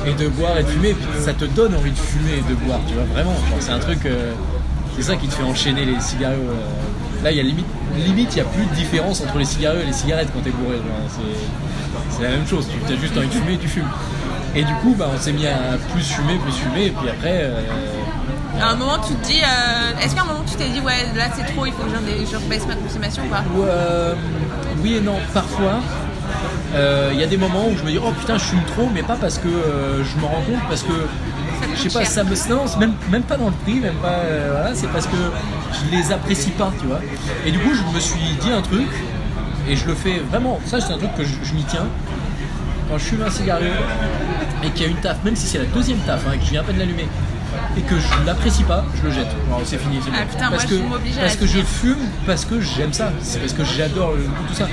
et 0.07 0.13
de 0.23 0.27
boire 0.29 0.57
et 0.57 0.63
de 0.63 0.67
fumer. 0.69 0.89
Et 0.89 0.93
puis 0.93 1.05
ça 1.19 1.33
te 1.33 1.45
donne 1.45 1.75
envie 1.75 1.91
de 1.91 1.97
fumer 1.97 2.33
et 2.39 2.49
de 2.49 2.55
boire, 2.65 2.79
tu 2.87 2.93
vois, 2.93 3.03
vraiment. 3.13 3.33
C'est 3.59 3.71
un 3.71 3.79
truc, 3.79 4.05
euh, 4.05 4.33
c'est 4.95 5.03
ça 5.03 5.15
qui 5.15 5.27
te 5.27 5.33
fait 5.33 5.43
enchaîner 5.43 5.85
les 5.85 5.99
cigarettes. 5.99 6.37
euh. 6.39 7.23
Là, 7.23 7.31
il 7.31 7.37
y 7.37 7.39
a 7.39 7.43
limite, 7.43 7.65
limite, 8.05 8.35
il 8.35 8.37
y 8.37 8.41
a 8.41 8.45
plus 8.45 8.63
de 8.65 8.73
différence 8.75 9.21
entre 9.21 9.37
les 9.39 9.45
cigarettes 9.45 9.81
et 9.83 9.87
les 9.87 9.93
cigarettes 9.93 10.29
quand 10.33 10.41
t'es 10.41 10.51
bourré. 10.51 10.77
c'est- 11.09 12.15
C'est 12.15 12.23
la 12.23 12.29
même 12.29 12.47
chose, 12.47 12.67
tu 12.87 12.93
as 12.93 12.97
juste 12.97 13.15
envie 13.17 13.27
de 13.27 13.33
fumer 13.33 13.53
et 13.53 13.57
tu 13.57 13.67
fumes. 13.67 13.89
Et 14.55 14.63
du 14.63 14.73
coup, 14.81 14.95
bah, 14.97 15.09
on 15.13 15.19
s'est 15.19 15.33
mis 15.33 15.45
à 15.45 15.77
plus 15.93 16.03
fumer, 16.03 16.35
plus 16.43 16.51
fumer, 16.53 16.85
et 16.87 16.89
puis 16.91 17.09
après, 17.09 17.43
À 18.59 18.71
un 18.71 18.75
moment, 18.75 18.97
tu 18.99 19.13
te 19.15 19.25
dis. 19.27 19.39
euh, 19.41 19.99
Est-ce 20.03 20.15
qu'à 20.15 20.21
un 20.21 20.25
moment, 20.25 20.43
tu 20.49 20.55
t'es 20.55 20.69
dit, 20.69 20.79
ouais, 20.81 21.05
là 21.15 21.25
c'est 21.35 21.53
trop, 21.53 21.65
il 21.65 21.73
faut 21.73 21.83
que 21.83 21.89
je, 21.89 22.35
rebaisse 22.37 22.65
ma 22.67 22.75
consommation 22.75 23.23
ou 23.25 23.29
pas? 23.29 23.43
Ou, 23.55 23.63
euh, 23.63 24.15
oui 24.81 24.95
et 24.95 25.01
non, 25.01 25.17
parfois. 25.33 25.79
euh, 26.75 27.11
Il 27.13 27.19
y 27.19 27.23
a 27.23 27.27
des 27.27 27.37
moments 27.37 27.67
où 27.67 27.77
je 27.77 27.83
me 27.83 27.91
dis 27.91 27.99
oh 28.03 28.11
putain 28.19 28.37
je 28.37 28.43
fume 28.43 28.63
trop 28.75 28.89
mais 28.93 29.01
pas 29.01 29.15
parce 29.15 29.37
que 29.37 29.47
euh, 29.47 30.03
je 30.03 30.17
me 30.17 30.25
rends 30.25 30.41
compte 30.41 30.61
parce 30.67 30.83
que 30.83 30.91
je 31.75 31.81
sais 31.83 31.89
pas 31.89 32.03
cher. 32.03 32.11
ça 32.11 32.23
me 32.25 32.35
c'est 32.35 32.49
même, 32.77 32.93
même 33.09 33.23
pas 33.23 33.37
dans 33.37 33.47
le 33.47 33.53
prix 33.63 33.79
même 33.79 33.95
pas 33.95 34.09
euh, 34.25 34.49
voilà 34.51 34.75
c'est 34.75 34.87
parce 34.87 35.07
que 35.07 35.15
je 35.71 35.95
les 35.95 36.11
apprécie 36.11 36.51
pas 36.51 36.71
tu 36.79 36.85
vois 36.87 36.99
et 37.45 37.51
du 37.51 37.57
coup 37.59 37.71
je 37.73 37.95
me 37.95 37.99
suis 37.99 38.19
dit 38.41 38.51
un 38.51 38.61
truc 38.61 38.87
et 39.69 39.75
je 39.77 39.87
le 39.87 39.95
fais 39.95 40.19
vraiment 40.29 40.59
ça 40.65 40.81
c'est 40.81 40.91
un 40.93 40.97
truc 40.97 41.15
que 41.15 41.23
je, 41.23 41.35
je 41.43 41.53
m'y 41.53 41.63
tiens 41.63 41.87
quand 42.89 42.97
je 42.97 43.03
fume 43.05 43.21
un 43.25 43.31
cigaret 43.31 43.71
et 44.63 44.69
qu'il 44.71 44.83
y 44.83 44.85
a 44.85 44.89
une 44.89 44.97
taf 44.97 45.23
même 45.23 45.35
si 45.37 45.47
c'est 45.47 45.59
la 45.59 45.65
deuxième 45.65 45.99
taf 45.99 46.21
hein, 46.27 46.31
et 46.35 46.37
que 46.37 46.43
je 46.45 46.51
viens 46.51 46.61
à 46.61 46.63
peine 46.65 46.77
l'allumer 46.77 47.07
et 47.77 47.81
que 47.81 47.95
je 47.99 48.25
l'apprécie 48.25 48.63
pas, 48.63 48.83
je 48.95 49.07
le 49.07 49.13
jette. 49.13 49.27
C'est 49.65 49.77
fini, 49.77 49.99
Ah, 50.13 50.25
putain, 50.29 50.49
parce 50.49 50.67
moi, 50.69 50.79
que, 50.99 51.07
je 51.11 51.19
parce 51.19 51.35
que 51.35 51.45
je 51.47 51.59
fume 51.59 51.97
parce 52.25 52.45
que 52.45 52.59
j'aime 52.59 52.93
ça. 52.93 53.11
C'est 53.21 53.39
parce 53.39 53.53
que 53.53 53.63
j'adore 53.63 54.13
tout 54.47 54.53
ça. 54.53 54.67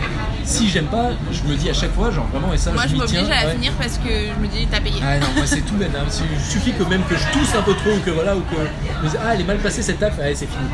Si 0.44 0.68
j'aime 0.68 0.86
pas, 0.86 1.10
je 1.32 1.42
me 1.50 1.56
dis 1.56 1.68
à 1.70 1.74
chaque 1.74 1.92
fois, 1.94 2.10
genre 2.10 2.26
vraiment, 2.32 2.52
et 2.52 2.58
ça, 2.58 2.72
Moi, 2.72 2.84
je 2.88 2.96
m'oblige 2.96 3.24
à 3.30 3.42
la 3.42 3.46
ouais. 3.48 3.52
finir 3.54 3.72
parce 3.80 3.98
que 3.98 4.08
je 4.08 4.40
me 4.42 4.46
dis, 4.48 4.66
t'as 4.70 4.80
payé. 4.80 5.00
Ah 5.02 5.18
non, 5.18 5.26
moi 5.36 5.46
c'est 5.46 5.60
tout 5.62 5.74
bête. 5.74 5.90
hein. 5.96 6.04
Il 6.08 6.40
suffit 6.52 6.72
que 6.72 6.84
même 6.84 7.02
que 7.04 7.16
je 7.16 7.26
tousse 7.32 7.54
un 7.54 7.62
peu 7.62 7.74
trop 7.74 7.90
ou 7.90 8.00
que 8.00 8.10
voilà, 8.10 8.36
ou 8.36 8.40
que 8.40 8.56
je 8.56 9.04
me 9.04 9.10
dise, 9.10 9.18
ah 9.24 9.34
elle 9.34 9.40
est 9.42 9.44
mal 9.44 9.58
passée 9.58 9.82
cette 9.82 9.98
taf, 9.98 10.18
allez 10.20 10.34
c'est 10.34 10.46
fini. 10.46 10.68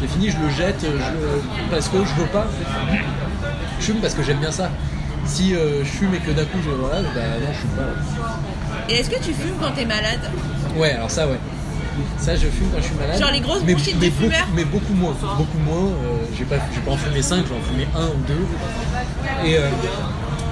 C'est 0.00 0.08
fini, 0.08 0.30
je 0.30 0.36
le 0.38 0.50
jette 0.50 0.80
je 0.84 1.70
parce 1.70 1.88
que 1.88 1.98
je 1.98 2.20
veux 2.20 2.28
pas. 2.28 2.46
Je 3.80 3.84
fume 3.84 3.96
parce 4.00 4.14
que 4.14 4.22
j'aime 4.22 4.38
bien 4.38 4.50
ça. 4.52 4.70
Si 5.24 5.54
euh, 5.54 5.80
je 5.84 5.88
fume 5.88 6.14
et 6.14 6.18
que 6.18 6.30
d'un 6.30 6.44
coup 6.44 6.58
je 6.64 6.70
voilà, 6.70 7.00
bah 7.02 7.20
non 7.40 7.48
je 7.52 7.58
fume 7.58 7.70
pas. 7.70 8.88
Et 8.88 8.94
est-ce 9.00 9.10
que 9.10 9.16
tu 9.16 9.32
fumes 9.32 9.56
quand 9.60 9.72
t'es 9.72 9.84
malade? 9.84 10.20
Ouais, 10.76 10.92
alors 10.92 11.10
ça 11.10 11.26
ouais. 11.26 11.38
Ça 12.18 12.34
je 12.36 12.46
fume 12.48 12.68
quand 12.74 12.78
je 12.80 12.86
suis 12.86 12.94
malade. 12.96 13.20
Genre 13.20 13.30
les 13.30 13.40
grosses 13.40 13.62
mais, 13.66 13.74
de 13.74 13.78
beaucoup, 14.10 14.32
mais 14.54 14.64
beaucoup 14.64 14.94
moins. 14.94 15.14
Beaucoup 15.36 15.58
moins. 15.58 15.90
euh, 15.90 16.24
j'ai 16.36 16.44
pas, 16.44 16.56
pas 16.56 16.90
en 16.92 16.96
fumé 16.96 17.22
5, 17.22 17.38
j'en 17.48 17.60
fumé 17.72 17.86
un 17.96 18.06
ou 18.06 18.22
deux. 18.26 18.46
Et, 19.48 19.58
euh, 19.58 19.68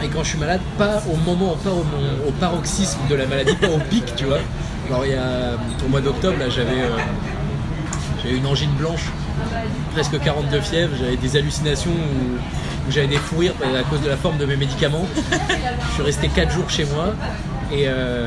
et 0.02 0.08
quand 0.08 0.22
je 0.22 0.30
suis 0.30 0.38
malade, 0.38 0.60
pas 0.78 1.02
au 1.10 1.16
moment, 1.16 1.56
pas 1.56 1.70
au, 1.70 1.84
au 2.28 2.32
paroxysme 2.32 2.98
de 3.08 3.14
la 3.14 3.26
maladie, 3.26 3.54
pas 3.56 3.68
au 3.68 3.78
pic, 3.90 4.14
tu 4.16 4.24
vois. 4.24 4.38
Alors 4.88 5.04
il 5.06 5.12
y 5.12 5.16
a 5.16 5.52
au 5.84 5.88
mois 5.88 6.02
d'octobre 6.02 6.38
là 6.38 6.50
j'avais 6.50 6.82
euh, 6.82 6.96
j'avais 8.22 8.36
une 8.36 8.46
angine 8.46 8.70
blanche, 8.72 9.04
presque 9.94 10.20
42 10.20 10.60
fièvres, 10.60 10.94
j'avais 10.98 11.16
des 11.16 11.36
hallucinations 11.36 11.90
où, 11.90 12.88
où 12.88 12.92
j'avais 12.92 13.06
des 13.06 13.16
fous 13.16 13.38
rires 13.38 13.54
à 13.62 13.82
cause 13.88 14.02
de 14.02 14.08
la 14.08 14.16
forme 14.18 14.36
de 14.36 14.44
mes 14.44 14.56
médicaments. 14.56 15.06
je 15.88 15.94
suis 15.94 16.02
resté 16.02 16.28
4 16.28 16.50
jours 16.52 16.68
chez 16.68 16.84
moi 16.84 17.14
et, 17.72 17.84
euh, 17.86 18.26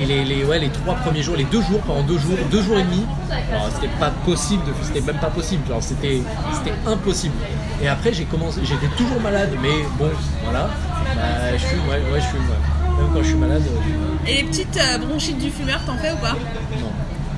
et 0.00 0.06
les, 0.06 0.24
les- 0.24 0.44
ouais, 0.44 0.58
les 0.58 0.68
trois 0.70 0.94
premiers 0.96 1.22
jours, 1.22 1.36
les 1.36 1.44
deux 1.44 1.62
jours, 1.62 1.80
pendant 1.86 2.02
deux 2.02 2.18
jours, 2.18 2.36
deux 2.50 2.62
jours 2.62 2.78
et 2.78 2.82
demi, 2.82 3.04
alors, 3.52 3.68
c'était 3.74 3.92
pas 4.00 4.10
possible, 4.24 4.64
de, 4.66 4.72
c'était 4.82 5.00
même 5.00 5.20
pas 5.20 5.30
possible, 5.30 5.62
c'était, 5.80 6.20
c'était 6.52 6.74
impossible. 6.86 7.34
Et 7.82 7.88
après 7.88 8.12
j'ai 8.12 8.24
commencé, 8.24 8.60
j'étais 8.64 8.88
toujours 8.96 9.20
malade, 9.20 9.50
mais 9.62 9.84
bon, 9.98 10.10
voilà, 10.42 10.70
Bah, 11.14 11.52
je 11.56 11.64
fume, 11.64 11.80
ouais, 11.88 12.02
ouais, 12.12 12.20
je 12.20 12.26
fume, 12.26 12.40
ouais. 12.40 12.98
même 13.02 13.12
quand 13.12 13.22
je 13.22 13.28
suis 13.28 13.34
malade, 13.36 13.62
euh, 13.66 14.26
Et 14.30 14.34
les 14.36 14.44
petites 14.44 14.76
euh, 14.78 14.98
bronchites 14.98 15.38
du 15.38 15.50
fumeur, 15.50 15.80
t'en 15.86 15.96
fais 15.96 16.12
ou 16.12 16.16
pas? 16.16 16.32
Non. 16.80 16.90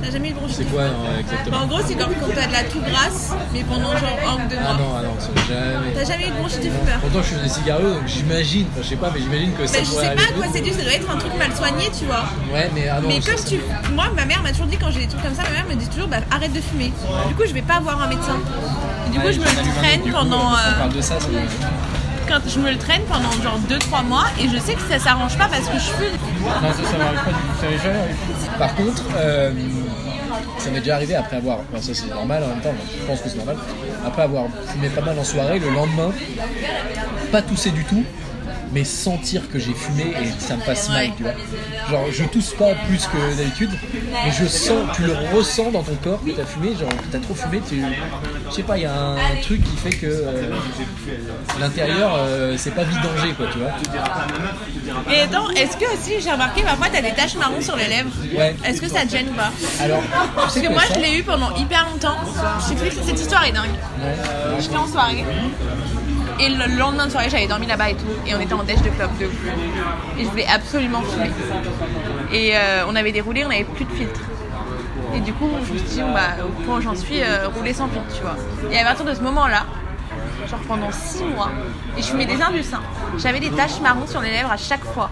T'as 0.07 0.13
jamais 0.13 0.29
eu 0.29 0.33
de 0.33 0.37
bronchite 0.39 0.57
C'est 0.59 0.65
quoi 0.71 0.85
fumeur 0.87 0.99
non, 1.03 1.05
Bah, 1.11 1.19
exactement 1.21 1.57
En 1.59 1.67
gros, 1.67 1.81
c'est 1.85 1.95
comme 1.95 2.15
quand 2.15 2.31
t'as 2.35 2.47
de 2.47 2.53
la 2.53 2.63
toux 2.65 2.79
grasse, 2.81 3.33
mais 3.53 3.63
pendant 3.65 3.91
genre 3.97 4.19
un 4.23 4.35
ou 4.45 4.49
deux 4.49 4.57
Ah 4.59 4.63
mois. 4.63 4.79
non, 4.79 4.91
ah 4.99 5.03
non, 5.03 5.15
c'est 5.19 5.35
jamais. 5.53 5.93
T'as 5.95 6.05
jamais 6.07 6.27
eu 6.27 6.31
de 6.31 6.37
bronchite 6.39 6.61
du 6.63 6.71
fumeur 6.71 6.99
Pourtant 7.03 7.19
je 7.19 7.29
fume 7.35 7.43
des 7.43 7.49
cigarettes, 7.49 7.83
donc 7.85 8.07
j'imagine, 8.07 8.67
enfin, 8.71 8.81
je 8.85 8.89
sais 8.89 8.97
pas, 9.03 9.11
mais 9.13 9.21
j'imagine 9.21 9.53
que 9.55 9.67
ça 9.67 9.79
Bah, 9.79 9.85
je 9.85 9.91
sais 9.91 10.15
pas 10.15 10.23
à 10.31 10.33
quoi 10.39 10.47
c'est 10.55 10.61
dû, 10.63 10.71
ça 10.71 10.83
doit 10.83 10.95
être 10.95 11.11
un 11.11 11.19
truc 11.19 11.35
mal 11.37 11.51
soigné, 11.57 11.91
tu 11.99 12.05
vois. 12.07 12.23
Ouais, 12.55 12.71
mais 12.75 12.87
ah 12.89 13.01
non, 13.01 13.09
Mais 13.09 13.19
comme 13.21 13.37
ça- 13.37 13.49
tu. 13.49 13.59
Moi, 13.93 14.07
ma 14.15 14.25
mère 14.25 14.43
m'a 14.43 14.51
toujours 14.55 14.67
dit 14.71 14.77
quand 14.79 14.91
j'ai 14.95 15.01
des 15.01 15.09
trucs 15.11 15.23
comme 15.23 15.35
ça, 15.35 15.43
ma 15.43 15.51
mère 15.51 15.67
me 15.67 15.75
dit 15.75 15.89
toujours 15.89 16.07
bah, 16.09 16.19
arrête 16.31 16.53
de 16.53 16.61
fumer. 16.61 16.93
Du 17.27 17.35
coup, 17.35 17.43
je 17.47 17.53
vais 17.53 17.63
pas 17.67 17.81
voir 17.81 18.01
un 18.01 18.07
médecin. 18.07 18.39
Et 19.07 19.11
du 19.11 19.19
coup, 19.19 19.33
je 19.33 19.41
me 19.41 19.45
le 19.45 19.81
traîne 19.83 20.03
pendant. 20.13 20.53
on 20.53 20.55
euh, 20.55 20.79
parle 20.79 20.93
de 20.95 21.01
ça, 21.01 21.17
quand 22.29 22.41
je 22.49 22.59
me 22.59 22.71
le 22.73 22.77
traîne 22.79 23.03
pendant 23.09 23.31
genre 23.41 23.59
2-3 23.71 24.05
mois 24.05 24.25
et 24.41 24.49
je 24.49 24.59
sais 24.59 24.75
que 24.75 24.81
ça 24.91 24.99
s'arrange 24.99 25.39
pas 25.39 25.47
parce 25.47 25.69
que 25.69 25.75
je 25.79 25.91
fume. 25.95 26.19
Non, 26.43 26.73
ça, 26.73 26.91
ça 26.91 26.99
m'arrive 26.99 27.21
pas 27.21 27.31
du 27.31 27.37
tout. 27.37 27.61
Ça 27.61 27.67
m'est 27.71 27.79
jamais. 27.79 28.15
Par 28.59 28.75
contre, 28.75 29.03
euh, 29.17 29.53
ça 30.59 30.71
m'est 30.71 30.81
déjà 30.81 30.97
arrivé 30.97 31.15
après 31.15 31.37
avoir, 31.37 31.59
ça 31.81 31.95
c'est 31.95 32.09
normal 32.09 32.43
en 32.45 32.49
même 32.49 32.61
temps, 32.61 32.75
je 33.01 33.07
pense 33.07 33.21
que 33.21 33.29
c'est 33.29 33.37
normal, 33.37 33.57
après 34.05 34.23
avoir 34.23 34.47
fumé 34.69 34.89
pas 34.89 35.03
mal 35.03 35.19
en 35.19 35.25
soirée, 35.25 35.59
le 35.59 35.71
lendemain, 35.71 36.13
pas 37.33 37.43
tousser 37.43 37.71
du 37.71 37.85
tout, 37.85 38.05
mais 38.77 38.85
sentir 38.85 39.41
que 39.51 39.59
j'ai 39.59 39.73
fumé 39.73 40.13
et 40.23 40.27
ça 40.39 40.55
me 40.55 40.61
passe 40.61 40.91
mal, 40.91 41.09
tu 41.17 41.23
vois. 41.23 41.33
Genre, 41.91 42.05
je 42.13 42.25
tousse 42.25 42.51
pas 42.53 42.75
plus 42.87 43.07
que 43.07 43.35
d'habitude, 43.39 43.71
mais 44.13 44.31
je 44.39 44.45
sens, 44.47 44.85
tu 44.95 45.01
le 45.03 45.15
ressens 45.35 45.71
dans 45.71 45.83
ton 45.83 45.95
corps 46.05 46.23
que 46.23 46.31
t'as 46.33 46.45
fumé, 46.45 46.77
genre 46.79 46.91
que 46.91 47.07
t'as 47.11 47.21
trop 47.21 47.35
fumé, 47.35 47.63
tu, 47.67 47.83
je 48.51 48.55
sais 48.55 48.63
pas, 48.63 48.77
il 48.77 48.83
y 48.83 48.87
a 48.87 48.93
un 48.95 49.17
truc 49.41 49.63
qui 49.65 49.77
fait 49.79 49.97
que 49.97 50.05
euh, 50.07 50.51
l'intérieur, 51.59 52.17
euh, 52.19 52.55
c'est 52.59 52.73
pas 52.75 52.85
vidangé, 52.85 53.33
quoi, 53.35 53.47
tu 53.51 53.61
vois. 53.61 53.71
Et 55.11 55.21
attends, 55.21 55.49
est-ce 55.53 55.79
que 55.79 55.87
aussi 55.95 56.21
j'ai 56.21 56.31
remarqué 56.33 56.61
parfois 56.63 56.89
t'as 56.93 57.01
des 57.01 57.13
taches 57.13 57.37
marron 57.37 57.63
sur 57.63 57.77
les 57.77 57.89
lèvres 57.89 58.11
Ouais. 58.37 58.55
Est-ce 58.63 58.83
que 58.83 58.89
ça 58.89 59.07
te 59.07 59.11
gêne 59.11 59.29
ou 59.31 59.33
pas? 59.35 59.53
Alors, 59.81 60.03
Parce 60.37 60.55
que 60.55 60.61
que 60.67 60.69
moi 60.71 60.83
ça- 60.87 60.95
je 60.97 61.01
l'ai 61.01 61.17
eu 61.19 61.23
pendant 61.23 61.55
hyper 61.57 61.87
longtemps. 61.91 62.19
Je 62.61 62.65
sais 62.67 62.75
plus, 62.75 62.91
cette 63.07 63.19
histoire 63.21 63.45
est 63.47 63.53
dingue. 63.53 63.71
Ouais. 63.71 64.61
J'étais 64.61 64.77
en 64.77 64.87
soirée. 64.87 65.25
Et 66.39 66.49
le 66.51 66.67
lendemain 66.77 67.07
de 67.07 67.11
soirée, 67.11 67.31
j'avais 67.31 67.47
dormi 67.47 67.67
là-bas 67.67 67.91
et 67.91 67.95
tout. 67.95 68.07
Et 68.27 68.35
on 68.35 68.41
était 68.41 68.53
en 68.53 68.63
déj 68.63 68.83
de 68.83 68.91
clope 68.91 69.17
de 69.19 69.27
ouf. 69.27 69.33
Et 70.19 70.25
je 70.25 70.29
voulais 70.29 70.47
absolument 70.47 71.03
fumer. 71.03 71.31
Et 72.33 72.57
euh, 72.57 72.85
on 72.89 72.95
avait 72.95 73.13
déroulé, 73.13 73.45
on 73.45 73.49
n'avait 73.49 73.65
plus 73.65 73.85
de 73.85 73.93
filtre. 73.93 74.21
Et 75.15 75.21
du 75.21 75.33
coup, 75.33 75.49
je 75.67 75.73
me 75.73 75.79
suis 75.79 75.89
dit, 75.89 76.03
bah, 76.03 76.45
au 76.45 76.49
point 76.65 76.79
où 76.79 76.81
j'en 76.81 76.95
suis, 76.95 77.23
euh, 77.23 77.49
rouler 77.49 77.73
sans 77.73 77.89
filtre, 77.89 78.15
tu 78.15 78.23
vois. 78.23 78.37
Et 78.71 78.79
à 78.79 78.85
partir 78.85 79.07
de 79.07 79.15
ce 79.15 79.21
moment-là, 79.21 79.65
genre 80.49 80.61
pendant 80.69 80.93
6 80.93 81.25
mois, 81.25 81.51
et 81.97 82.03
je 82.03 82.07
fumais 82.07 82.27
des 82.27 82.41
indus, 82.43 82.65
hein, 82.75 82.81
j'avais 83.17 83.41
des 83.41 83.51
taches 83.51 83.81
marron 83.81 84.07
sur 84.07 84.21
les 84.21 84.31
lèvres 84.31 84.53
à 84.53 84.57
chaque 84.57 84.85
fois. 84.85 85.11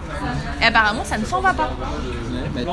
Et 0.61 0.65
apparemment, 0.65 1.03
ça 1.03 1.17
ne 1.17 1.25
s'en 1.25 1.41
va 1.41 1.53
pas. 1.53 1.71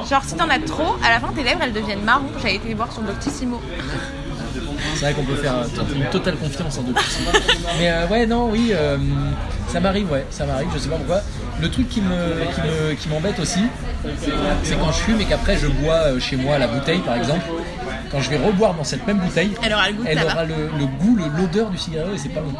Genre, 0.08 0.24
si 0.24 0.36
t'en 0.36 0.48
as 0.48 0.58
trop, 0.58 0.96
à 1.02 1.10
la 1.10 1.20
fin, 1.20 1.32
tes 1.32 1.42
lèvres, 1.42 1.60
elles 1.62 1.72
deviennent 1.72 2.02
marron. 2.02 2.26
J'avais 2.36 2.56
été 2.56 2.74
voir 2.74 2.92
sur 2.92 3.02
Doctissimo. 3.02 3.60
C'est 5.02 5.10
vrai 5.12 5.14
qu'on 5.20 5.24
peut 5.28 5.34
faire 5.42 5.54
euh, 5.56 5.94
une 5.96 6.04
totale 6.10 6.36
confiance 6.36 6.78
en 6.78 6.82
deux. 6.82 6.94
Mais 7.80 7.90
euh, 7.90 8.06
ouais, 8.06 8.24
non, 8.24 8.48
oui, 8.52 8.70
euh, 8.72 8.96
ça 9.66 9.80
m'arrive, 9.80 10.08
ouais, 10.12 10.24
ça 10.30 10.46
m'arrive, 10.46 10.68
je 10.72 10.78
sais 10.78 10.88
pas 10.88 10.94
pourquoi. 10.96 11.22
Le 11.60 11.68
truc 11.68 11.88
qui 11.88 12.00
me, 12.00 12.06
qui 12.54 12.60
me- 12.60 12.94
qui 12.94 13.08
m'embête 13.08 13.38
aussi, 13.40 13.62
c'est 14.62 14.78
quand 14.78 14.92
je 14.92 14.98
fume 15.00 15.20
et 15.20 15.24
qu'après 15.24 15.56
je 15.56 15.66
bois 15.66 16.20
chez 16.20 16.36
moi 16.36 16.56
la 16.58 16.68
bouteille, 16.68 17.00
par 17.00 17.16
exemple. 17.16 17.44
Quand 18.12 18.20
je 18.20 18.30
vais 18.30 18.36
reboire 18.36 18.74
dans 18.74 18.84
cette 18.84 19.04
même 19.06 19.18
bouteille, 19.18 19.52
Elle 19.62 19.72
aura 19.72 19.88
le 19.88 19.94
goût 19.96 20.02
de 20.04 20.08
elle 20.08 20.18
tabac. 20.18 20.32
aura 20.34 20.44
le, 20.44 20.54
le 20.78 20.86
goût, 20.86 21.16
le- 21.16 21.36
l'odeur 21.40 21.70
du 21.70 21.78
cigaretto 21.78 22.14
et 22.14 22.18
c'est 22.18 22.28
pas 22.28 22.42
bon. 22.42 22.52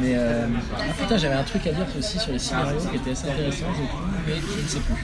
Mais 0.00 0.14
euh, 0.16 0.46
ah, 0.78 0.82
putain, 0.98 1.16
j'avais 1.18 1.34
un 1.34 1.42
truc 1.44 1.64
à 1.66 1.70
dire 1.72 1.84
aussi 1.98 2.18
sur 2.18 2.32
les 2.32 2.38
cigarettos 2.40 2.88
qui 2.90 2.96
était 2.96 3.10
assez 3.12 3.28
intéressant, 3.28 3.66
je 3.70 3.86
trouve, 3.86 4.00
mais 4.26 4.32
je 4.34 4.62
ne 4.62 4.68
sais 4.68 4.78
plus. 4.80 4.94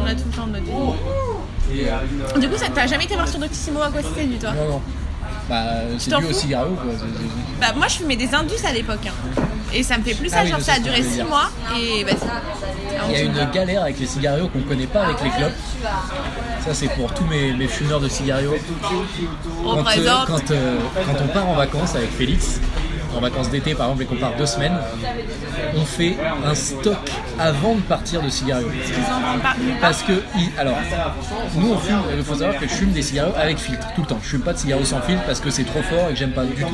On 0.00 0.06
a 0.06 0.14
tout 0.14 0.22
le 0.30 0.36
temps 0.36 0.46
de 0.46 0.52
notre 0.52 0.64
vie. 0.64 2.40
Du 2.40 2.48
coup, 2.48 2.56
ça- 2.56 2.66
t'as 2.74 2.86
jamais 2.86 3.04
été 3.04 3.14
voir 3.14 3.26
sur 3.28 3.40
Doctissimo 3.40 3.82
à 3.82 3.90
quoi 3.90 4.00
c'était 4.02 4.26
du 4.26 4.36
toi 4.38 4.52
non, 4.52 4.68
non. 4.74 4.80
Bah, 5.48 5.64
c'est 5.98 6.10
dû 6.16 6.24
au 6.26 6.32
c'est- 6.32 6.48
Bah 7.60 7.72
moi 7.76 7.86
je 7.88 7.94
fumais 7.96 8.16
des 8.16 8.32
indus 8.34 8.54
à 8.66 8.72
l'époque 8.72 9.06
hein. 9.06 9.42
et 9.74 9.82
ça 9.82 9.98
me 9.98 10.02
fait 10.04 10.14
plus 10.14 10.28
ça, 10.28 10.36
Ah 10.40 10.42
oui, 10.44 10.50
genre 10.50 10.60
ça 10.60 10.74
a 10.74 10.78
duré 10.78 10.96
tu 10.96 11.02
veux 11.02 11.08
6 11.08 11.14
dire. 11.16 11.26
mois 11.26 11.50
et. 11.76 12.04
Alors, 12.04 13.10
Il 13.10 13.12
y 13.12 13.16
a 13.16 13.22
une 13.22 13.50
galère 13.50 13.82
avec 13.82 13.98
les 13.98 14.06
cigarillos 14.06 14.48
qu'on 14.48 14.60
connaît 14.62 14.86
pas 14.86 15.02
avec 15.02 15.22
les 15.22 15.30
clopes. 15.30 15.52
Ça, 16.64 16.72
c'est 16.74 16.88
pour 16.88 17.12
tous 17.12 17.24
mes, 17.24 17.52
mes 17.54 17.66
fumeurs 17.66 17.98
de 18.00 18.08
cigarillos. 18.08 18.54
On 19.64 19.82
Quand, 19.82 19.90
euh, 19.96 20.14
quand, 20.26 20.50
euh, 20.52 20.78
quand 20.94 21.24
on 21.24 21.28
part 21.28 21.48
en 21.48 21.54
vacances 21.54 21.96
avec 21.96 22.10
Félix, 22.12 22.60
en 23.16 23.20
vacances 23.20 23.50
d'été 23.50 23.74
par 23.74 23.86
exemple 23.86 24.02
et 24.02 24.06
qu'on 24.06 24.16
part 24.16 24.36
deux 24.36 24.46
semaines, 24.46 24.76
on 25.76 25.84
fait 25.84 26.16
un 26.44 26.54
stock 26.54 27.10
avant 27.38 27.74
de 27.74 27.80
partir 27.80 28.22
de 28.22 28.28
cigarettes. 28.28 28.66
Parce 29.80 30.02
que, 30.02 30.22
alors, 30.58 30.76
nous 31.56 31.72
on 31.72 31.78
fume, 31.78 32.02
il 32.16 32.22
faut 32.22 32.34
savoir 32.34 32.58
que 32.58 32.66
je 32.68 32.72
fume 32.72 32.92
des 32.92 33.02
cigarettes 33.02 33.36
avec 33.36 33.58
filtre 33.58 33.86
tout 33.94 34.02
le 34.02 34.06
temps. 34.06 34.18
Je 34.22 34.28
fume 34.28 34.40
pas 34.40 34.52
de 34.52 34.58
cigarettes 34.58 34.86
sans 34.86 35.00
filtre 35.00 35.22
parce 35.26 35.40
que 35.40 35.50
c'est 35.50 35.64
trop 35.64 35.82
fort 35.82 36.08
et 36.08 36.12
que 36.12 36.18
j'aime 36.18 36.32
pas 36.32 36.44
du 36.44 36.54
tout. 36.54 36.66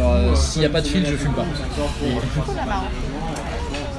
Euh, 0.00 0.34
s'il 0.34 0.60
n'y 0.60 0.66
a 0.66 0.70
pas 0.70 0.80
de 0.80 0.86
filtre, 0.86 1.10
je 1.10 1.16
fume 1.16 1.32
pas. 1.32 1.44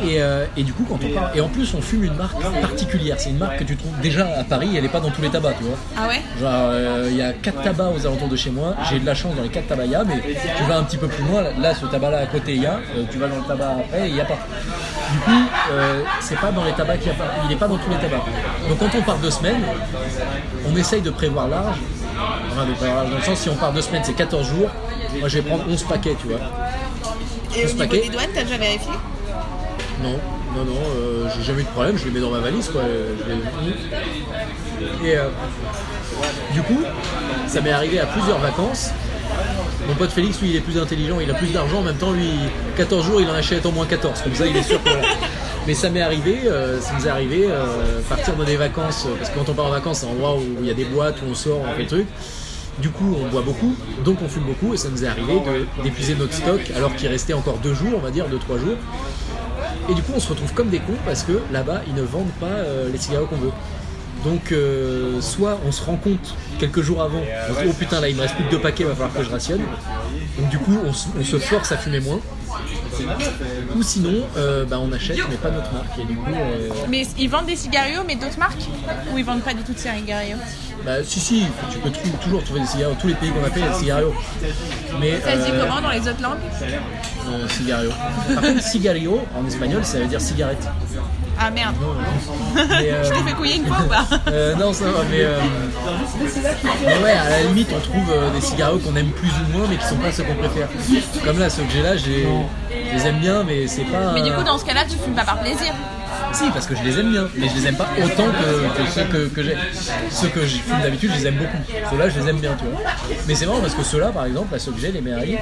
Et, 0.06 0.22
euh, 0.22 0.45
et 0.58 0.64
du 0.64 0.74
coup, 0.74 0.86
quand 0.88 0.99
on 1.04 1.14
part, 1.14 1.32
et 1.36 1.41
en 1.41 1.47
plus, 1.47 1.74
on 1.74 1.82
fume 1.82 2.04
une 2.04 2.16
marque 2.16 2.41
particulière. 2.62 3.16
C'est 3.20 3.30
une 3.30 3.38
marque 3.38 3.58
que 3.60 3.64
tu 3.64 3.76
trouves 3.78 3.97
déjà 4.01 4.28
à 4.38 4.43
Paris, 4.43 4.70
elle 4.76 4.86
est 4.86 4.89
pas 4.89 4.99
dans 4.99 5.12
tous 5.12 5.22
les 5.22 5.30
tabacs, 5.30 5.58
tu 5.58 5.64
vois. 5.64 5.78
Ah 5.97 6.08
ouais? 6.08 6.22
Genre, 6.39 6.51
euh, 6.51 7.08
il 7.10 7.18
y 7.18 7.22
a 7.22 7.34
quatre 7.34 7.62
tabacs 7.62 7.93
aux 7.95 8.06
alentours 8.06 8.28
de 8.28 8.36
chez 8.36 8.49
moi. 8.49 8.76
J'ai 8.89 8.99
de 8.99 9.06
la 9.06 9.16
chance 9.16 9.36
dans 9.36 9.43
les 9.43 9.49
quatre 9.49 9.68
tabacs, 9.68 9.86
il 9.86 9.91
y 9.91 9.95
a, 9.95 10.04
mais 10.04 10.22
tu 10.58 10.64
vas 10.68 10.78
un 10.78 10.84
petit 10.84 10.97
peu 10.97 11.08
plus 11.08 11.24
loin. 11.24 11.43
Là, 11.60 11.74
ce 11.74 11.86
tabac-là 11.86 12.20
à 12.20 12.26
côté, 12.26 12.56
il 12.56 12.64
y 12.64 12.66
a. 12.66 12.80
Euh, 12.95 13.04
tu 13.12 13.18
vas 13.18 13.28
dans 13.28 13.38
le 13.38 13.43
tabac 13.43 13.70
après, 13.80 14.08
il 14.10 14.14
n'y 14.14 14.22
a 14.22 14.26
pas. 14.26 14.38
Du 15.12 15.20
coup, 15.20 15.32
euh, 15.72 16.01
c'est 16.20 16.39
pas 16.39 16.51
dans 16.51 16.64
les 16.64 16.74
tabacs 16.74 16.99
qu'il 16.99 17.10
y 17.10 17.12
a 17.12 17.18
pas. 17.18 17.32
Il 17.43 17.49
n'est 17.49 17.56
pas 17.56 17.68
dans 17.68 17.78
tous 17.78 17.89
les 17.89 17.97
tabacs. 17.97 18.22
Donc, 18.68 18.80
quand 18.80 18.97
on 18.97 19.01
part 19.01 19.18
deux 19.18 19.32
semaines, 19.32 19.62
on 20.70 20.76
essaye 20.76 21.01
de 21.01 21.10
prévoir 21.12 21.47
large. 21.47 21.78
Enfin, 22.51 22.66
de 22.66 22.74
prévoir 22.74 22.97
large 23.04 23.10
dans 23.12 23.18
le 23.18 23.24
sens, 23.24 23.39
si 23.39 23.49
on 23.49 23.56
part 23.56 23.74
deux 23.74 23.82
semaines, 23.82 24.04
c'est 24.04 24.14
14 24.14 24.47
jours. 24.47 24.70
Moi, 25.20 25.30
je 25.30 25.39
vais 25.39 25.43
prendre 25.47 25.64
11 25.70 25.84
paquets, 25.84 26.16
tu 26.20 26.28
vois. 26.28 26.39
Et 27.56 27.62
au 27.62 27.66
11 27.66 27.74
niveau 27.74 27.78
paquets 27.78 28.01
des 28.01 28.10
douanes, 28.10 28.30
t'as 28.34 28.43
déjà 28.43 28.58
vérifié? 28.58 28.91
Non, 30.04 30.20
non, 30.54 30.66
non, 30.66 30.82
euh, 30.97 31.30
j'ai 31.34 31.43
jamais 31.43 31.62
eu 31.62 31.64
de 31.64 31.70
problème, 31.70 31.97
je 31.97 32.04
les 32.04 32.12
mets 32.12 32.20
dans 32.20 32.30
ma 32.30 32.39
valise 32.39 32.68
quoi. 32.68 32.82
Et 35.01 35.16
euh, 35.16 35.30
du 36.54 36.62
coup, 36.62 36.82
ça 37.47 37.62
m'est 37.62 37.72
arrivé 37.72 38.01
à 38.01 38.06
plusieurs 38.08 38.39
vacances. 38.39 38.91
Mon 39.88 39.95
pote 39.95 40.12
Félix, 40.12 40.41
lui, 40.41 40.49
il 40.49 40.56
est 40.58 40.62
plus 40.62 40.78
intelligent, 40.78 41.22
il 41.22 41.32
a 41.32 41.34
plus 41.34 41.54
d'argent, 41.54 41.80
en 41.80 41.84
même 41.84 41.95
temps, 41.95 42.12
lui, 42.12 42.30
14 42.76 43.06
jours, 43.06 43.22
il 43.22 43.30
en 43.30 43.34
achète 43.34 43.66
au 43.66 43.72
moins 43.72 43.86
14. 43.86 44.22
Comme 44.24 44.36
ça, 44.36 44.45
il 44.45 44.58
est 44.58 44.64
sûr 44.64 44.84
que. 44.84 44.89
Mais 45.66 45.74
ça 45.74 45.89
m'est 45.89 46.01
arrivé, 46.01 46.39
euh, 46.45 46.82
ça 46.82 46.91
nous 46.99 47.08
est 47.08 47.10
arrivé, 47.10 47.47
partir 48.10 48.36
dans 48.36 48.43
des 48.43 48.58
vacances, 48.58 49.08
parce 49.18 49.30
que 49.30 49.39
quand 49.39 49.49
on 49.49 49.54
part 49.54 49.68
en 49.68 49.72
vacances, 49.72 49.99
c'est 49.99 50.08
un 50.08 50.10
endroit 50.10 50.36
où 50.36 50.43
il 50.60 50.68
y 50.68 50.72
a 50.72 50.74
des 50.74 50.84
boîtes, 50.84 51.22
où 51.22 51.32
on 51.32 51.36
sort, 51.36 51.62
on 51.62 51.74
fait 51.76 51.84
des 51.84 51.88
trucs. 51.88 52.08
Du 52.80 52.89
coup, 52.89 53.16
on 53.24 53.30
boit 53.30 53.43
beaucoup, 53.43 53.76
donc 54.04 54.18
on 54.22 54.28
fume 54.28 54.43
beaucoup, 54.43 54.74
et 54.74 54.78
ça 54.78 54.89
nous 54.89 55.06
est 55.06 55.08
arrivé 55.08 55.41
d'épuiser 55.84 56.16
notre 56.16 56.34
stock 56.34 56.60
alors 56.76 56.93
qu'il 56.95 57.08
restait 57.08 57.34
encore 57.34 57.60
deux 57.60 57.74
jours, 57.74 57.93
on 57.95 57.99
va 57.99 58.12
dire, 58.12 58.28
deux, 58.28 58.39
trois 58.39 58.58
jours. 58.58 58.76
Et 59.89 59.93
du 59.93 60.01
coup, 60.01 60.13
on 60.15 60.19
se 60.19 60.29
retrouve 60.29 60.53
comme 60.53 60.69
des 60.69 60.79
cons 60.79 60.97
parce 61.05 61.23
que 61.23 61.41
là-bas, 61.51 61.81
ils 61.88 61.93
ne 61.93 62.01
vendent 62.01 62.31
pas 62.39 62.45
euh, 62.45 62.89
les 62.91 62.97
cigarettes 62.97 63.27
qu'on 63.29 63.36
veut. 63.36 63.51
Donc, 64.23 64.51
euh, 64.51 65.19
soit 65.19 65.59
on 65.67 65.71
se 65.71 65.84
rend 65.84 65.97
compte 65.97 66.36
quelques 66.57 66.81
jours 66.81 67.01
avant, 67.01 67.19
on 67.19 67.55
se 67.55 67.59
dit, 67.61 67.67
oh 67.69 67.73
putain, 67.77 67.99
là 67.99 68.07
il 68.07 68.15
me 68.15 68.21
reste 68.21 68.36
plus 68.36 68.45
que 68.45 68.51
deux 68.51 68.61
paquets, 68.61 68.86
va 68.86 68.93
falloir 68.93 69.13
que 69.13 69.23
je 69.23 69.29
rationne. 69.29 69.61
Donc, 70.39 70.49
du 70.49 70.57
coup, 70.59 70.77
on 70.86 70.93
se 70.93 71.38
force 71.38 71.71
à 71.73 71.77
fumer 71.77 71.99
moins. 71.99 72.19
Ou 73.75 73.83
sinon, 73.83 74.13
euh, 74.37 74.65
bah, 74.65 74.77
on 74.81 74.91
achète, 74.91 75.17
mais 75.29 75.35
pas 75.37 75.49
notre 75.51 75.71
marque. 75.73 75.97
Et 75.99 76.05
du 76.05 76.15
coup, 76.15 76.31
euh, 76.33 76.69
Mais 76.89 77.05
ils 77.17 77.29
vendent 77.29 77.45
des 77.47 77.55
cigarios, 77.55 78.01
mais 78.05 78.15
d'autres 78.15 78.37
marques 78.39 78.61
Ou 79.13 79.17
ils 79.17 79.25
vendent 79.25 79.41
pas 79.41 79.53
du 79.53 79.61
tout 79.63 79.73
de 79.73 79.79
cigarios 79.79 80.37
bah, 80.85 81.01
si, 81.05 81.19
si, 81.21 81.43
tu 81.71 81.77
peux 81.79 81.91
trou- 81.91 82.09
toujours 82.21 82.43
trouver 82.43 82.59
des 82.59 82.65
cigarettes. 82.65 82.97
Tous 82.99 83.07
les 83.07 83.13
pays 83.13 83.29
qu'on 83.29 83.45
a 83.45 83.49
fait, 83.49 83.61
il 83.61 83.65
y 83.65 83.69
a 83.69 83.71
des 83.71 83.79
cigarettes. 83.79 84.05
Mais, 84.99 85.21
Ça 85.21 85.31
se 85.39 85.45
dit 85.45 85.51
euh, 85.53 85.61
comment 85.65 85.81
dans 85.81 85.91
les 85.91 85.99
autres 86.01 86.21
langues? 86.21 86.39
euh, 87.29 87.47
cigario. 87.47 87.89
Par 88.33 88.43
contre, 88.43 88.61
cigario, 88.63 89.21
en 89.33 89.47
espagnol, 89.47 89.85
ça 89.85 89.99
veut 89.99 90.07
dire 90.07 90.19
cigarette. 90.19 90.67
Ah 91.39 91.49
merde. 91.51 91.75
Mais, 92.55 92.91
euh, 92.91 93.03
Je 93.03 93.09
t'ai 93.09 93.23
fait 93.29 93.34
couiller 93.36 93.55
une 93.57 93.65
fois 93.65 93.77
ou 93.86 93.89
pas 93.89 94.05
Euh, 94.27 94.55
non, 94.55 94.71
ça 94.73 94.86
va, 94.86 95.03
mais, 95.09 95.21
euh, 95.21 95.39
mais 96.86 97.03
ouais, 97.03 97.11
à 97.11 97.29
la 97.29 97.41
limite, 97.43 97.69
on 97.75 97.79
trouve 97.79 98.09
euh, 98.11 98.29
des 98.31 98.41
cigarettes 98.41 98.84
qu'on 98.84 98.95
aime 98.95 99.11
plus 99.11 99.29
ou 99.29 99.57
moins, 99.57 99.67
mais 99.69 99.77
qui 99.77 99.86
sont 99.86 99.95
pas 99.97 100.11
ceux 100.11 100.23
qu'on 100.23 100.36
préfère. 100.36 100.67
Comme 101.25 101.39
là, 101.39 101.49
ceux 101.49 101.63
que 101.63 101.71
j'ai 101.71 101.81
là, 101.81 101.97
je 101.97 102.09
les 102.09 103.07
aime 103.07 103.19
bien, 103.19 103.43
mais 103.43 103.67
c'est 103.67 103.84
pas. 103.86 104.13
Mais 104.13 104.21
du 104.21 104.31
coup, 104.31 104.43
dans 104.43 104.57
ce 104.57 104.65
cas-là, 104.65 104.81
tu 104.89 104.97
fumes 104.97 105.15
pas 105.15 105.25
par 105.25 105.39
plaisir. 105.39 105.73
Si, 106.34 106.49
parce 106.51 106.66
que 106.66 106.76
je 106.76 106.84
les 106.84 106.99
aime 106.99 107.11
bien, 107.11 107.28
mais 107.36 107.47
je 107.47 107.55
les 107.55 107.68
aime 107.68 107.76
pas 107.76 107.88
autant 108.03 108.26
que, 108.28 108.82
que 108.82 108.89
ceux 108.89 109.03
que, 109.03 109.28
que 109.28 109.43
j'ai. 109.43 109.55
Ceux 110.09 110.30
que 110.30 110.41
je 110.41 110.57
fume 110.57 110.82
d'habitude, 110.82 111.11
je 111.14 111.20
les 111.20 111.28
aime 111.28 111.36
beaucoup. 111.38 111.57
Ceux-là, 111.91 112.09
je 112.09 112.20
les 112.20 112.30
aime 112.30 112.39
bien, 112.39 112.55
tu 112.57 112.66
vois. 112.66 112.82
Mais 113.28 113.36
c'est 113.36 113.45
marrant 113.45 113.61
parce 113.61 113.76
que 113.76 113.84
ceux-là, 113.84 114.09
par 114.09 114.26
exemple, 114.26 114.53
là, 114.53 114.59
ceux 114.59 114.72
que 114.72 114.80
j'ai, 114.80 114.91
les 114.91 115.01
Merari, 115.01 115.38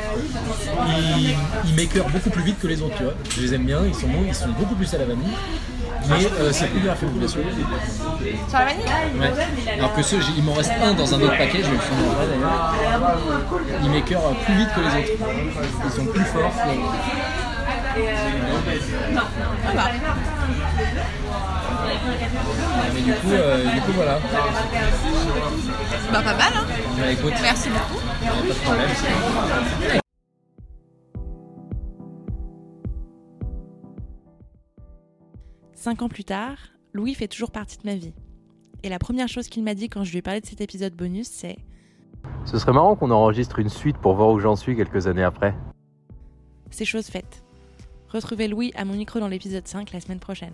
ils, 0.87 1.35
ils 1.65 1.75
m'écœurent 1.75 2.09
beaucoup 2.09 2.29
plus 2.29 2.43
vite 2.43 2.59
que 2.59 2.67
les 2.67 2.81
autres, 2.81 2.95
tu 2.97 3.03
vois. 3.03 3.13
Je 3.35 3.41
les 3.41 3.53
aime 3.53 3.65
bien, 3.65 3.79
ils 3.87 3.95
sont 3.95 4.07
bons, 4.07 4.25
ils 4.27 4.35
sont 4.35 4.49
beaucoup 4.49 4.75
plus 4.75 4.93
à 4.93 4.97
la 4.97 5.05
vanille. 5.05 5.33
Mais 6.09 6.25
euh, 6.39 6.51
c'est 6.51 6.67
plus 6.67 6.79
dur 6.79 6.91
à 6.91 6.95
bien 6.95 7.27
sûr. 7.27 7.41
Sur 8.49 8.59
la 8.59 8.65
vanille 8.65 8.85
Ouais. 9.19 9.73
Alors 9.77 9.93
que 9.93 10.01
ceux, 10.01 10.17
il 10.35 10.43
m'en 10.43 10.53
reste 10.53 10.71
un 10.83 10.93
dans 10.93 11.13
un 11.13 11.21
autre 11.21 11.37
paquet, 11.37 11.59
je 11.59 11.67
vais 11.67 11.73
le 11.73 11.79
finir 11.79 12.11
d'ailleurs. 12.17 12.73
Il 13.83 13.89
m'écœure 13.91 14.33
plus 14.45 14.55
vite 14.55 14.69
que 14.75 14.81
les 14.81 14.87
autres. 14.87 15.25
Ils 15.85 15.91
sont 15.91 16.05
plus 16.05 16.25
forts. 16.25 16.53
Ah 19.67 19.71
bah. 19.75 19.91
Mais 22.93 23.01
du 23.01 23.13
coup, 23.13 23.31
euh, 23.31 23.71
du 23.73 23.81
coup 23.81 23.91
voilà. 23.93 24.19
Bah 26.11 26.21
pas 26.21 26.33
mal, 26.35 26.53
hein 26.55 26.65
Bah, 26.99 27.11
écoute, 27.11 27.33
Merci 27.41 27.69
beaucoup. 27.69 27.99
y 28.23 28.27
a 28.27 28.31
pas 28.31 28.47
de 28.47 28.53
problème. 28.53 30.01
Cinq 35.73 36.01
ans 36.01 36.09
plus 36.09 36.23
tard, 36.23 36.57
Louis 36.93 37.13
fait 37.15 37.27
toujours 37.27 37.51
partie 37.51 37.77
de 37.77 37.85
ma 37.85 37.95
vie. 37.95 38.13
Et 38.83 38.89
la 38.89 38.99
première 38.99 39.27
chose 39.27 39.47
qu'il 39.47 39.63
m'a 39.63 39.73
dit 39.73 39.89
quand 39.89 40.03
je 40.03 40.11
lui 40.11 40.19
ai 40.19 40.21
parlé 40.21 40.41
de 40.41 40.45
cet 40.45 40.61
épisode 40.61 40.93
bonus, 40.93 41.27
c'est 41.27 41.57
Ce 42.45 42.57
serait 42.57 42.73
marrant 42.73 42.95
qu'on 42.95 43.11
enregistre 43.11 43.59
une 43.59 43.69
suite 43.69 43.97
pour 43.97 44.13
voir 44.15 44.29
où 44.29 44.39
j'en 44.39 44.55
suis 44.55 44.75
quelques 44.75 45.07
années 45.07 45.23
après. 45.23 45.55
C'est 46.69 46.85
chose 46.85 47.07
faite. 47.07 47.43
Retrouvez 48.09 48.47
Louis 48.47 48.71
à 48.75 48.85
mon 48.85 48.93
micro 48.93 49.19
dans 49.19 49.27
l'épisode 49.27 49.67
5 49.67 49.91
la 49.91 50.01
semaine 50.01 50.19
prochaine. 50.19 50.53